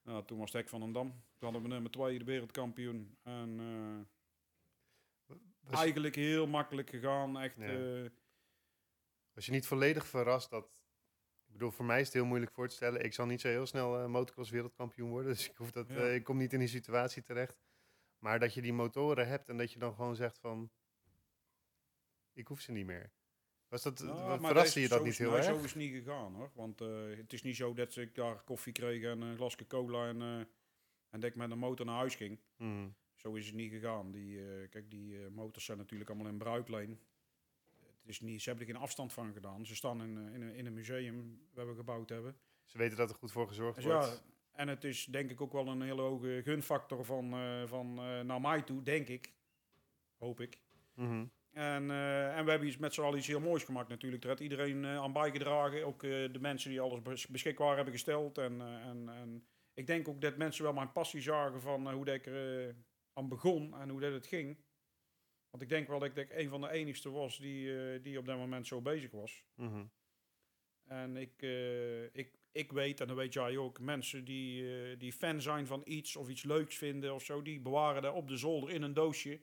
Nou, 0.01 0.25
toen 0.25 0.37
was 0.37 0.51
het 0.51 0.61
hek 0.61 0.69
van 0.69 0.81
een 0.81 0.91
dam. 0.91 1.07
Toen 1.09 1.21
hadden 1.51 1.61
we 1.61 1.67
nummer 1.67 1.91
2, 1.91 2.17
de 2.19 2.23
wereldkampioen. 2.25 3.17
En 3.23 3.59
eh, 3.59 5.35
Was, 5.59 5.79
eigenlijk 5.79 6.15
heel 6.15 6.47
makkelijk 6.47 6.89
gegaan. 6.89 7.39
Echt, 7.39 7.55
Ja. 7.57 8.03
eh, 8.03 8.09
was 9.33 9.45
je 9.45 9.51
niet 9.51 9.67
volledig 9.67 10.07
verrast 10.07 10.49
dat... 10.49 10.78
Ik 11.49 11.55
bedoel, 11.55 11.71
voor 11.71 11.85
mij 11.85 11.99
is 11.99 12.05
het 12.05 12.13
heel 12.15 12.25
moeilijk 12.25 12.51
voor 12.51 12.67
te 12.67 12.75
stellen. 12.75 13.03
Ik 13.03 13.13
zal 13.13 13.25
niet 13.25 13.41
zo 13.41 13.47
heel 13.47 13.65
snel 13.65 13.99
eh, 13.99 14.05
motocross 14.05 14.49
wereldkampioen 14.49 15.09
worden. 15.09 15.31
Dus 15.35 15.49
ik, 15.49 15.55
hoef 15.55 15.71
dat, 15.71 15.87
Ja. 15.89 15.95
eh, 15.95 16.15
ik 16.15 16.23
kom 16.23 16.37
niet 16.37 16.53
in 16.53 16.59
die 16.59 16.67
situatie 16.67 17.23
terecht. 17.23 17.57
Maar 18.19 18.39
dat 18.39 18.53
je 18.53 18.61
die 18.61 18.73
motoren 18.73 19.27
hebt 19.27 19.49
en 19.49 19.57
dat 19.57 19.71
je 19.71 19.79
dan 19.79 19.93
gewoon 19.93 20.15
zegt 20.15 20.39
van... 20.39 20.71
Ik 22.33 22.47
hoef 22.47 22.59
ze 22.61 22.71
niet 22.71 22.85
meer. 22.85 23.11
Was 23.67 23.83
dat, 23.83 23.99
nou, 23.99 24.39
verraste 24.39 24.79
je 24.79 24.87
dat 24.87 25.03
niet 25.03 25.17
heel 25.17 25.35
erg? 25.35 25.45
Zo 25.45 25.55
is 25.55 25.61
het 25.61 25.75
niet 25.75 25.93
gegaan 25.93 26.35
hoor. 26.35 26.51
Want 26.53 26.81
eh, 26.81 26.87
het 27.17 27.33
is 27.33 27.41
niet 27.41 27.55
zo 27.55 27.73
dat 27.73 27.95
ik 27.95 28.15
daar 28.15 28.43
koffie 28.43 28.73
kreeg 28.73 29.03
en 29.03 29.21
een 29.21 29.35
glasje 29.35 29.67
cola 29.67 30.07
en, 30.07 30.21
en 31.09 31.19
dat 31.19 31.23
ik 31.23 31.35
met 31.35 31.51
een 31.51 31.59
motor 31.59 31.85
naar 31.85 31.95
huis 31.95 32.15
ging. 32.15 32.39
Mhm. 32.57 32.87
Zo 33.15 33.33
is 33.33 33.45
het 33.45 33.55
niet 33.55 33.71
gegaan. 33.71 34.11
Die, 34.11 34.67
kijk, 34.67 34.91
die 34.91 35.29
motors 35.29 35.65
zijn 35.65 35.77
natuurlijk 35.77 36.09
allemaal 36.09 36.31
in 36.31 36.37
bruikleen. 36.37 36.99
Is 38.09 38.19
niet, 38.19 38.41
ze 38.41 38.49
hebben 38.49 38.67
er 38.67 38.73
geen 38.73 38.81
afstand 38.81 39.13
van 39.13 39.33
gedaan. 39.33 39.65
Ze 39.65 39.75
staan 39.75 40.01
in, 40.03 40.17
eh, 40.27 40.33
in, 40.33 40.41
een- 40.41 40.55
in 40.55 40.65
een 40.65 40.73
museum 40.73 41.41
waar 41.53 41.67
we 41.67 41.75
gebouwd 41.75 42.09
hebben. 42.09 42.35
Ze 42.65 42.77
weten 42.77 42.97
dat 42.97 43.09
er 43.09 43.15
goed 43.15 43.31
voor 43.31 43.47
gezorgd 43.47 43.75
Dus 43.75 43.85
wordt. 43.85 44.05
ja, 44.07 44.33
en 44.51 44.67
het 44.67 44.83
is 44.83 45.05
denk 45.05 45.31
ik 45.31 45.41
ook 45.41 45.51
wel 45.53 45.67
een 45.67 45.81
hele 45.81 46.01
hoge 46.01 46.41
gunfactor 46.43 47.05
van, 47.05 47.33
eh, 47.33 47.63
van 47.67 47.97
eh, 47.99 48.19
naar 48.21 48.41
mij 48.41 48.61
toe, 48.61 48.83
denk 48.83 49.07
ik. 49.07 49.33
Hoop 50.17 50.39
ik. 50.41 50.61
Mhm. 50.93 51.25
En, 51.51 51.91
en 52.31 52.45
we 52.45 52.49
hebben 52.49 52.67
iets 52.67 52.77
met 52.77 52.93
z'n 52.93 53.01
allen 53.01 53.17
iets 53.17 53.27
heel 53.27 53.39
moois 53.39 53.63
gemaakt 53.63 53.89
natuurlijk. 53.89 54.21
Daar 54.21 54.31
had 54.31 54.39
iedereen 54.39 54.85
aan 54.85 55.13
bijgedragen. 55.13 55.85
Ook 55.85 56.01
de 56.01 56.37
mensen 56.39 56.69
die 56.69 56.81
alles 56.81 57.01
bes- 57.01 57.27
beschikbaar 57.27 57.75
hebben 57.75 57.93
gesteld. 57.93 58.37
En, 58.37 58.61
en, 58.61 59.09
en 59.09 59.47
ik 59.73 59.87
denk 59.87 60.07
ook 60.07 60.21
dat 60.21 60.37
mensen 60.37 60.63
wel 60.63 60.73
mijn 60.73 60.91
passie 60.91 61.21
zagen 61.21 61.61
van 61.61 61.91
hoe 61.91 62.05
dat 62.05 62.15
ik 62.15 62.25
er 62.25 62.75
aan 63.13 63.27
begon 63.29 63.79
en 63.79 63.89
hoe 63.89 63.99
dat 63.99 64.13
het 64.13 64.27
ging. 64.27 64.57
Want 65.49 65.63
ik 65.63 65.69
denk 65.69 65.87
wel 65.87 65.99
dat 65.99 66.09
ik, 66.09 66.15
ik 66.15 66.37
een 66.37 66.49
van 66.49 66.61
de 66.61 66.71
enigste 66.71 67.09
was 67.09 67.37
die, 67.37 67.77
eh, 67.77 68.03
die 68.03 68.17
op 68.17 68.25
dat 68.25 68.37
moment 68.37 68.67
zo 68.67 68.81
bezig 68.81 69.11
was. 69.11 69.43
Mhm. 69.55 69.85
En 70.83 71.17
ik, 71.17 71.41
eh, 71.41 72.03
ik, 72.03 72.39
ik 72.51 72.71
weet, 72.71 73.01
en 73.01 73.07
dat 73.07 73.15
weet 73.15 73.33
jij 73.33 73.57
ook, 73.57 73.79
mensen 73.79 74.25
die, 74.25 74.73
eh, 74.73 74.99
die 74.99 75.13
fan 75.13 75.41
zijn 75.41 75.67
van 75.67 75.81
iets 75.85 76.15
of 76.15 76.29
iets 76.29 76.43
leuks 76.43 76.77
vinden 76.77 77.13
of 77.13 77.23
zo, 77.23 77.41
die 77.41 77.59
bewaren 77.59 78.01
dat 78.01 78.13
op 78.13 78.27
de 78.27 78.37
zolder 78.37 78.69
in 78.69 78.81
een 78.81 78.93
doosje. 78.93 79.41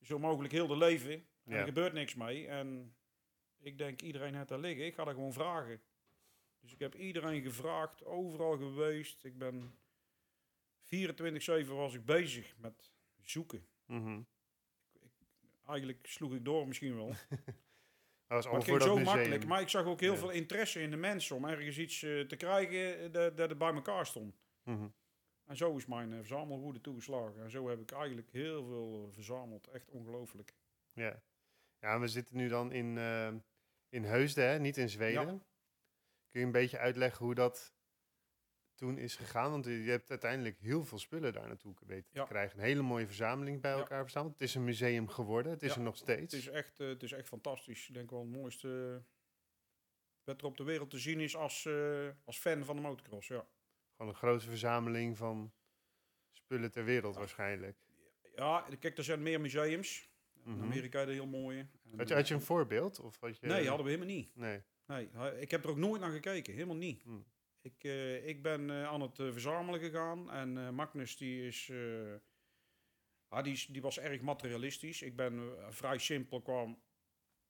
Zo 0.00 0.18
mogelijk 0.18 0.52
heel 0.52 0.66
de 0.66 0.76
leven. 0.76 1.26
En 1.44 1.52
er 1.52 1.64
gebeurt 1.64 1.92
niks 1.92 2.14
mee. 2.14 2.46
En 2.46 2.96
ik 3.58 3.78
denk, 3.78 4.02
iedereen 4.02 4.34
heeft 4.34 4.48
daar 4.48 4.58
liggen. 4.58 4.86
Ik 4.86 4.94
ga 4.94 5.04
dat 5.04 5.14
gewoon 5.14 5.32
vragen. 5.32 5.82
Dus 6.60 6.72
ik 6.72 6.78
heb 6.78 6.94
iedereen 6.94 7.42
gevraagd, 7.42 8.04
overal 8.04 8.56
geweest. 8.56 9.24
Ik 9.24 9.38
ben 9.38 9.78
24-7 10.82 11.74
was 11.74 11.94
ik 11.94 12.04
bezig 12.04 12.56
met 12.58 12.92
zoeken. 13.20 13.66
Mhm. 13.86 14.22
Eigenlijk 15.66 16.06
sloeg 16.06 16.34
ik 16.34 16.44
door 16.44 16.66
misschien 16.66 16.96
wel. 16.96 17.12
Dat 18.28 18.44
was 18.44 18.52
Maar 18.52 18.62
ging 18.62 18.78
dat 18.78 18.86
zo 18.86 18.96
museum. 18.96 19.14
makkelijk. 19.14 19.46
Maar 19.46 19.60
ik 19.60 19.68
zag 19.68 19.84
ook 19.84 20.00
heel 20.00 20.12
Ja. 20.12 20.18
veel 20.18 20.30
interesse 20.30 20.80
in 20.80 20.90
de 20.90 20.96
mensen 20.96 21.36
om 21.36 21.44
ergens 21.44 21.78
iets 21.78 22.02
eh, 22.02 22.20
te 22.20 22.36
krijgen 22.36 22.98
eh, 22.98 23.12
dat, 23.12 23.36
dat 23.36 23.48
het 23.48 23.58
bij 23.58 23.72
elkaar 23.74 24.06
stond. 24.06 24.38
Mhm. 24.62 24.88
En 25.44 25.56
zo 25.56 25.76
is 25.76 25.86
mijn 25.86 26.10
uh, 26.10 26.16
verzamelwoede 26.16 26.80
toegeslagen. 26.80 27.42
En 27.42 27.50
zo 27.50 27.68
heb 27.68 27.80
ik 27.80 27.90
eigenlijk 27.92 28.30
heel 28.30 28.64
veel 28.64 29.10
verzameld. 29.12 29.66
Echt 29.68 29.90
ongelooflijk. 29.90 30.54
Ja. 30.92 31.22
ja, 31.80 32.00
we 32.00 32.08
zitten 32.08 32.36
nu 32.36 32.48
dan 32.48 32.72
in, 32.72 32.96
uh, 32.96 33.32
in 33.88 34.04
Heusden, 34.04 34.48
hè? 34.48 34.58
niet 34.58 34.76
in 34.76 34.88
Zweden. 34.88 35.26
Ja. 35.26 35.38
Kun 36.30 36.40
je 36.40 36.46
een 36.46 36.52
beetje 36.52 36.78
uitleggen 36.78 37.24
hoe 37.24 37.34
dat 37.34 37.74
toen 38.76 38.98
is 38.98 39.16
gegaan? 39.16 39.50
Want 39.50 39.64
je 39.64 39.70
hebt 39.70 40.10
uiteindelijk 40.10 40.58
heel 40.60 40.84
veel 40.84 40.98
spullen 40.98 41.32
daar 41.32 41.48
naartoe 41.48 41.74
weten 41.86 42.12
te 42.12 42.24
krijgen. 42.28 42.58
Een 42.58 42.64
hele 42.64 42.82
mooie 42.82 43.06
verzameling 43.06 43.60
bij 43.60 43.72
elkaar 43.72 44.02
verzameld. 44.02 44.32
Het 44.32 44.42
is 44.42 44.54
een 44.54 44.64
museum 44.64 45.08
geworden. 45.08 45.52
Het 45.52 45.62
is 45.62 45.74
er 45.74 45.80
nog 45.80 45.96
steeds. 45.96 46.32
Het 46.32 46.42
is, 46.42 46.48
echt, 46.48 46.80
uh, 46.80 46.88
het 46.88 47.02
is 47.02 47.12
echt 47.12 47.28
fantastisch. 47.28 47.88
Ik 47.88 47.94
denk 47.94 48.10
wel 48.10 48.20
het 48.20 48.30
mooiste 48.30 49.02
wat 50.24 50.40
er 50.40 50.46
op 50.46 50.56
de 50.56 50.64
wereld 50.64 50.90
te 50.90 50.98
zien 50.98 51.20
is 51.20 51.36
als, 51.36 51.64
uh, 51.64 52.08
als 52.24 52.38
fan 52.38 52.64
van 52.64 52.76
de 52.76 52.82
motocross. 52.82 53.28
Ja. 53.28 53.46
Gewoon 53.96 54.12
een 54.12 54.18
grote 54.18 54.44
verzameling 54.44 55.16
van 55.16 55.52
spullen 56.30 56.70
ter 56.70 56.84
wereld 56.84 57.16
waarschijnlijk. 57.16 57.76
Ja, 58.34 58.66
kijk, 58.80 58.98
er 58.98 59.04
zijn 59.04 59.22
meer 59.22 59.40
museums. 59.40 60.10
In 60.44 60.52
mhm. 60.52 60.62
Amerika 60.62 61.00
is 61.00 61.08
heel 61.08 61.26
mooie. 61.26 61.66
had, 61.96 62.08
je, 62.08 62.14
had 62.14 62.28
je 62.28 62.34
een 62.34 62.40
voorbeeld? 62.40 63.00
Of 63.00 63.20
had 63.20 63.38
je... 63.38 63.46
Nee, 63.46 63.68
hadden 63.68 63.86
we 63.86 63.92
helemaal 63.92 64.14
niet. 64.14 64.36
Nee. 64.36 64.62
nee. 64.86 65.08
Ik 65.40 65.50
heb 65.50 65.64
er 65.64 65.70
ook 65.70 65.76
nooit 65.76 66.00
naar 66.00 66.10
gekeken, 66.10 66.54
helemaal 66.54 66.76
niet. 66.76 67.02
Hm. 67.02 67.18
Ik, 67.66 67.84
uh, 67.84 68.26
ik 68.26 68.42
ben 68.42 68.68
uh, 68.68 68.86
aan 68.86 69.00
het 69.00 69.18
uh, 69.18 69.32
verzamelen 69.32 69.80
gegaan 69.80 70.30
en 70.30 70.74
Magnus 70.74 71.16
die 71.16 71.46
is, 71.46 71.72
ah, 73.28 73.44
die, 73.44 73.66
die 73.68 73.82
was 73.82 73.98
erg 73.98 74.20
materialistisch. 74.20 75.02
Ik 75.02 75.16
ben 75.16 75.56
vrij 75.68 75.98
simpel 75.98 76.42
qua 76.42 76.76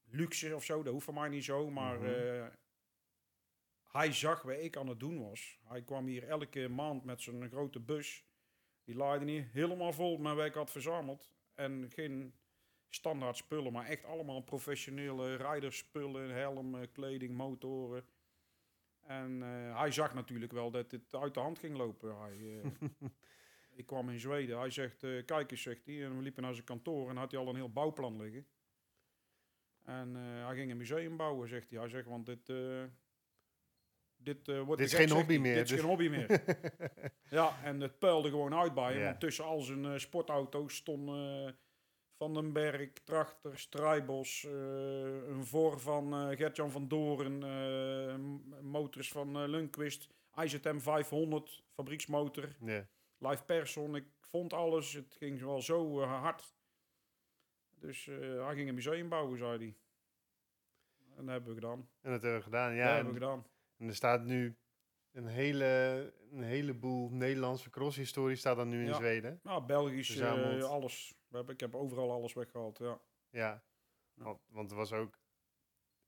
luxe 0.05 0.55
of 0.55 0.65
zo, 0.65 0.83
dat 0.83 0.93
hoeft 0.93 1.05
voor 1.05 1.15
mij 1.15 1.29
niet 1.29 1.45
zo, 1.45 1.71
maar 1.71 2.01
mm 2.01 2.51
hij 3.97 4.13
zag 4.13 4.43
wat 4.43 4.59
ik 4.59 4.77
aan 4.77 4.89
het 4.89 5.01
doen 5.01 5.29
was. 5.29 5.59
Hij 5.65 5.83
kwam 5.83 6.07
hier 6.07 6.29
elke 6.29 6.69
maand 6.69 7.05
met 7.05 7.23
zijn 7.23 7.49
grote 7.49 7.81
bus. 7.81 8.25
Die 8.85 8.95
laaide 8.95 9.25
niet 9.25 9.47
helemaal 9.53 9.93
vol 9.93 10.19
met 10.19 10.35
wat 10.35 10.47
ik 10.47 10.55
had 10.55 10.71
verzameld. 10.71 11.31
En 11.55 11.91
geen 11.91 12.35
standaard 12.89 13.37
spullen, 13.37 13.73
maar 13.73 13.87
echt 13.87 14.05
allemaal 14.05 14.41
professionele 14.41 15.35
rijderspullen, 15.35 16.31
helmen, 16.31 16.93
kleding, 16.93 17.37
motoren. 17.37 18.07
En 19.07 19.41
uh, 19.41 19.79
hij 19.79 19.91
zag 19.91 20.15
natuurlijk 20.15 20.53
wel 20.53 20.71
dat 20.71 20.91
het 20.91 21.15
uit 21.15 21.35
de 21.35 21.41
hand 21.41 21.59
ging 21.59 21.77
lopen. 21.77 22.17
Hij, 22.21 22.37
uh, 22.37 22.65
ik 23.81 23.87
kwam 23.87 24.11
in 24.11 24.21
Zweden. 24.21 24.59
Hij 24.59 24.71
zegt, 24.71 25.03
uh, 25.03 25.25
kijk 25.25 25.51
eens, 25.51 25.63
zegt 25.63 25.87
hij. 25.87 26.05
En 26.05 26.17
we 26.17 26.23
liepen 26.23 26.43
naar 26.43 26.55
zijn 26.55 26.67
kantoor 26.67 27.11
en 27.11 27.17
had 27.17 27.31
hij 27.31 27.41
al 27.41 27.49
een 27.49 27.57
heel 27.57 27.73
bouwplan 27.73 28.17
liggen. 28.17 28.47
En 29.83 30.15
hij 30.15 30.55
ging 30.55 30.71
een 30.71 30.77
museum 30.77 31.17
bouwen, 31.17 31.49
zegt 31.49 31.71
hij. 31.71 31.79
Hij 31.79 31.89
zegt, 31.89 32.07
want 32.07 32.27
dit, 32.27 32.51
dit, 34.17 34.49
uh, 34.49 34.61
wordt 34.63 34.81
dit 34.81 34.93
is 34.93 34.99
geen 34.99 35.11
hobby 35.11 35.39
meer. 35.39 35.55
Dit 35.55 35.65
is 35.65 35.71
dus- 35.71 35.81
geen 35.81 35.89
hobby 35.89 36.09
meer. 36.09 36.43
ja, 37.39 37.63
en 37.63 37.81
het 37.81 37.99
puilde 37.99 38.29
gewoon 38.29 38.55
uit 38.55 38.75
bij 38.75 38.93
hem. 38.93 39.05
Want 39.05 39.21
tussen 39.21 39.45
al 39.45 39.61
zijn 39.61 39.85
uh, 39.85 39.97
sportauto's 39.97 40.77
stonden 40.77 41.59
Van 42.17 42.35
den 42.35 42.53
Berg, 42.53 42.93
Trachter, 43.05 43.59
Strijbos, 43.59 44.43
een 44.43 45.45
voor 45.45 45.81
van 45.81 46.37
Gertjan 46.37 46.71
van 46.71 46.89
Doren, 46.89 47.39
motors 48.63 49.13
van 49.13 49.47
Lundqvist, 49.47 50.09
IZM 50.37 50.79
500, 50.79 51.65
fabrieksmotor, 51.75 52.57
yeah. 52.61 52.85
live 53.19 53.45
person. 53.45 53.95
Ik 53.95 54.07
vond 54.21 54.53
alles, 54.53 54.93
het 54.93 55.17
ging 55.19 55.41
wel 55.41 55.63
zo 55.63 56.01
hard. 56.03 56.55
Dus 57.79 58.05
hij 58.05 58.55
ging 58.55 58.69
een 58.69 58.75
museum 58.75 59.09
bouwen, 59.09 59.39
zei 59.39 59.59
hij. 59.59 59.77
En 61.17 61.25
dat 61.25 61.35
hebben 61.35 61.55
we 61.55 61.61
gedaan. 61.61 61.89
En 62.01 62.11
dat 62.11 62.23
hebben 62.23 62.39
we 62.39 62.45
gedaan, 62.45 62.75
ja. 62.75 62.85
Dat 62.85 62.95
hebben 62.95 63.13
we 63.15 63.21
gedaan. 63.21 63.47
En 63.77 63.89
er 63.89 63.95
staat 63.95 64.25
nu 64.25 64.57
een, 65.13 65.27
hele, 65.27 66.13
een 66.33 66.43
heleboel 66.43 67.09
Nederlandse 67.11 67.71
crosshistorie 67.71 68.37
staat 68.37 68.57
dan 68.57 68.69
nu 68.69 68.87
in 68.87 68.95
Zweden. 68.95 69.41
Nou, 69.43 69.67
Belgisch, 69.67 70.17
uh, 70.17 70.63
alles. 70.63 71.16
Ik 71.47 71.61
heb 71.61 71.75
overal 71.75 72.13
alles 72.13 72.33
weggehaald, 72.33 72.79
ja. 72.79 73.01
Ja, 73.31 73.63
Want, 74.15 74.41
want 74.47 74.71
er 74.71 74.77
was 74.77 74.93
ook 74.93 75.19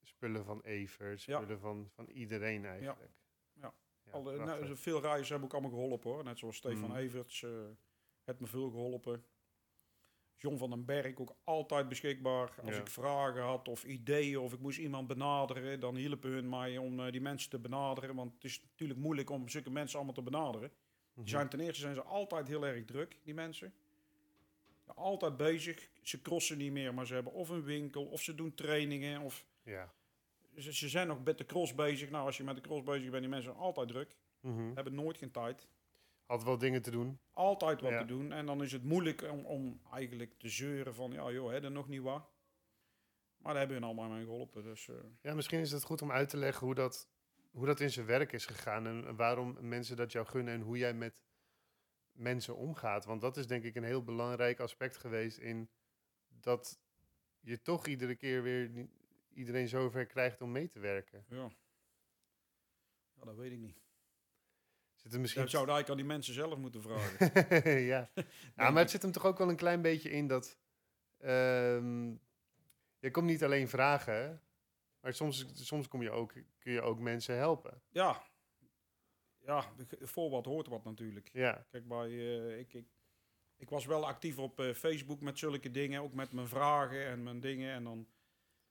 spullen 0.02 0.44
van 0.44 0.60
Evers, 0.60 1.22
spullen 1.22 1.60
van, 1.60 1.88
van 1.90 2.08
iedereen 2.08 2.64
eigenlijk. 2.64 3.10
Ja, 3.54 3.74
ja. 4.04 4.12
Alle, 4.12 4.36
nou, 4.36 4.76
veel 4.76 5.00
reizigers 5.00 5.28
hebben 5.28 5.48
ook 5.48 5.54
allemaal 5.54 5.78
geholpen 5.78 6.10
hoor. 6.10 6.24
Net 6.24 6.38
zoals 6.38 6.56
Stefan 6.56 6.90
mm. 6.90 6.96
Everts 6.96 7.42
uh, 7.42 7.50
heeft 8.24 8.40
me 8.40 8.46
veel 8.46 8.70
geholpen. 8.70 9.24
John 10.36 10.56
van 10.56 10.70
den 10.70 10.84
Berg 10.84 11.16
ook 11.16 11.36
altijd 11.44 11.88
beschikbaar. 11.88 12.60
Als 12.64 12.76
ik 12.76 12.86
vragen 12.86 13.42
had 13.42 13.68
of 13.68 13.84
ideeën 13.84 14.38
of 14.38 14.52
ik 14.52 14.58
moest 14.58 14.78
iemand 14.78 15.06
benaderen, 15.06 15.80
dan 15.80 15.96
hielpen 15.96 16.30
hun 16.30 16.48
mij 16.48 16.78
om 16.78 17.00
uh, 17.00 17.10
die 17.10 17.20
mensen 17.20 17.50
te 17.50 17.58
benaderen. 17.58 18.14
Want 18.14 18.34
het 18.34 18.44
is 18.44 18.62
natuurlijk 18.62 19.00
moeilijk 19.00 19.30
om 19.30 19.48
zulke 19.48 19.70
mensen 19.70 19.96
allemaal 19.96 20.14
te 20.14 20.22
benaderen. 20.22 20.72
Mhm. 21.12 21.26
zijn 21.26 21.48
ten 21.48 21.60
eerste 21.60 21.80
zijn 21.80 21.94
ze 21.94 22.02
altijd 22.02 22.48
heel 22.48 22.66
erg 22.66 22.84
druk, 22.84 23.18
die 23.22 23.34
mensen. 23.34 23.74
Altijd 24.94 25.36
bezig. 25.36 25.88
Ze 26.02 26.22
crossen 26.22 26.58
niet 26.58 26.72
meer, 26.72 26.94
maar 26.94 27.06
ze 27.06 27.14
hebben 27.14 27.32
of 27.32 27.48
een 27.48 27.64
winkel 27.64 28.04
of 28.04 28.22
ze 28.22 28.34
doen 28.34 28.54
trainingen. 28.54 29.20
Of 29.20 29.44
ja. 29.62 29.92
ze, 30.56 30.74
ze 30.74 30.88
zijn 30.88 31.06
nog 31.06 31.24
met 31.24 31.38
de 31.38 31.46
cross 31.46 31.74
bezig. 31.74 32.10
Nou, 32.10 32.26
als 32.26 32.36
je 32.36 32.44
met 32.44 32.54
de 32.54 32.62
cross 32.62 32.82
bezig 32.82 33.10
bent, 33.10 33.22
die 33.22 33.30
mensen 33.30 33.50
zijn 33.50 33.64
altijd 33.64 33.88
druk. 33.88 34.16
Mm 34.40 34.74
Hebben 34.74 34.94
nooit 34.94 35.18
geen 35.18 35.30
tijd. 35.30 35.68
Had 36.26 36.44
wel 36.44 36.58
dingen 36.58 36.82
te 36.82 36.90
doen. 36.90 37.18
Altijd 37.32 37.80
wat 37.80 37.98
te 37.98 38.04
doen. 38.04 38.32
En 38.32 38.46
dan 38.46 38.62
is 38.62 38.72
het 38.72 38.84
moeilijk 38.84 39.22
om, 39.22 39.44
om 39.44 39.80
eigenlijk 39.92 40.34
te 40.38 40.48
zeuren 40.48 40.94
van, 40.94 41.12
ja 41.12 41.30
joh, 41.30 41.50
hè, 41.50 41.62
er 41.62 41.70
nog 41.70 41.88
niet 41.88 42.02
wat. 42.02 42.28
Maar 43.38 43.52
daar 43.52 43.62
hebben 43.62 43.80
we 43.80 43.86
allemaal 43.86 44.08
mee 44.08 44.24
geholpen. 44.24 44.62
Dus, 44.62 44.86
uh... 44.86 44.96
Ja, 45.22 45.34
misschien 45.34 45.60
is 45.60 45.70
het 45.70 45.82
goed 45.82 46.02
om 46.02 46.12
uit 46.12 46.28
te 46.28 46.36
leggen 46.36 46.66
hoe 46.66 46.74
dat, 46.74 47.08
hoe 47.50 47.66
dat 47.66 47.80
in 47.80 47.90
zijn 47.90 48.06
werk 48.06 48.32
is 48.32 48.46
gegaan. 48.46 48.86
En 48.86 49.16
waarom 49.16 49.56
mensen 49.60 49.96
dat 49.96 50.12
jou 50.12 50.26
gunnen 50.26 50.54
en 50.54 50.60
hoe 50.60 50.78
jij 50.78 50.94
met 50.94 51.22
mensen 52.18 52.56
omgaat. 52.56 53.04
Want 53.04 53.20
dat 53.20 53.36
is 53.36 53.46
denk 53.46 53.64
ik 53.64 53.74
een 53.74 53.84
heel 53.84 54.04
belangrijk 54.04 54.60
aspect 54.60 54.96
geweest 54.96 55.38
in 55.38 55.70
dat 56.28 56.80
je 57.40 57.62
toch 57.62 57.86
iedere 57.86 58.14
keer 58.14 58.42
weer 58.42 58.88
iedereen 59.32 59.68
zover 59.68 60.06
krijgt 60.06 60.40
om 60.40 60.52
mee 60.52 60.68
te 60.68 60.78
werken. 60.78 61.24
Ja. 61.28 61.50
Ja, 63.14 63.24
dat 63.24 63.36
weet 63.36 63.52
ik 63.52 63.58
niet. 63.58 63.80
Zit 64.94 65.12
er 65.12 65.20
misschien... 65.20 65.42
Dat 65.42 65.50
zou 65.50 65.68
eigenlijk 65.68 65.90
aan 65.90 66.06
die 66.06 66.16
mensen 66.16 66.34
zelf 66.34 66.58
moeten 66.58 66.82
vragen. 66.82 67.52
ja. 67.92 68.10
ja, 68.56 68.70
maar 68.70 68.82
het 68.82 68.90
zit 68.90 69.02
hem 69.02 69.12
toch 69.12 69.26
ook 69.26 69.38
wel 69.38 69.48
een 69.48 69.56
klein 69.56 69.82
beetje 69.82 70.10
in 70.10 70.26
dat... 70.26 70.58
Um, 71.18 72.20
je 72.98 73.10
komt 73.10 73.26
niet 73.26 73.44
alleen 73.44 73.68
vragen, 73.68 74.42
maar 75.00 75.14
soms, 75.14 75.66
soms 75.66 75.88
kom 75.88 76.02
je 76.02 76.10
ook, 76.10 76.32
kun 76.58 76.72
je 76.72 76.82
ook 76.82 76.98
mensen 76.98 77.36
helpen. 77.36 77.82
Ja. 77.88 78.27
Ja, 79.48 79.72
voor 80.00 80.30
wat 80.30 80.44
hoort 80.44 80.66
wat 80.66 80.84
natuurlijk. 80.84 81.30
Ja. 81.32 81.66
Kijk, 81.70 81.88
bij, 81.88 82.08
uh, 82.08 82.58
ik, 82.58 82.74
ik, 82.74 82.86
ik 83.56 83.70
was 83.70 83.86
wel 83.86 84.06
actief 84.06 84.38
op 84.38 84.60
uh, 84.60 84.74
Facebook 84.74 85.20
met 85.20 85.38
zulke 85.38 85.70
dingen, 85.70 86.02
ook 86.02 86.12
met 86.12 86.32
mijn 86.32 86.48
vragen 86.48 87.06
en 87.06 87.22
mijn 87.22 87.40
dingen. 87.40 87.72
En 87.72 87.84
dan, 87.84 88.06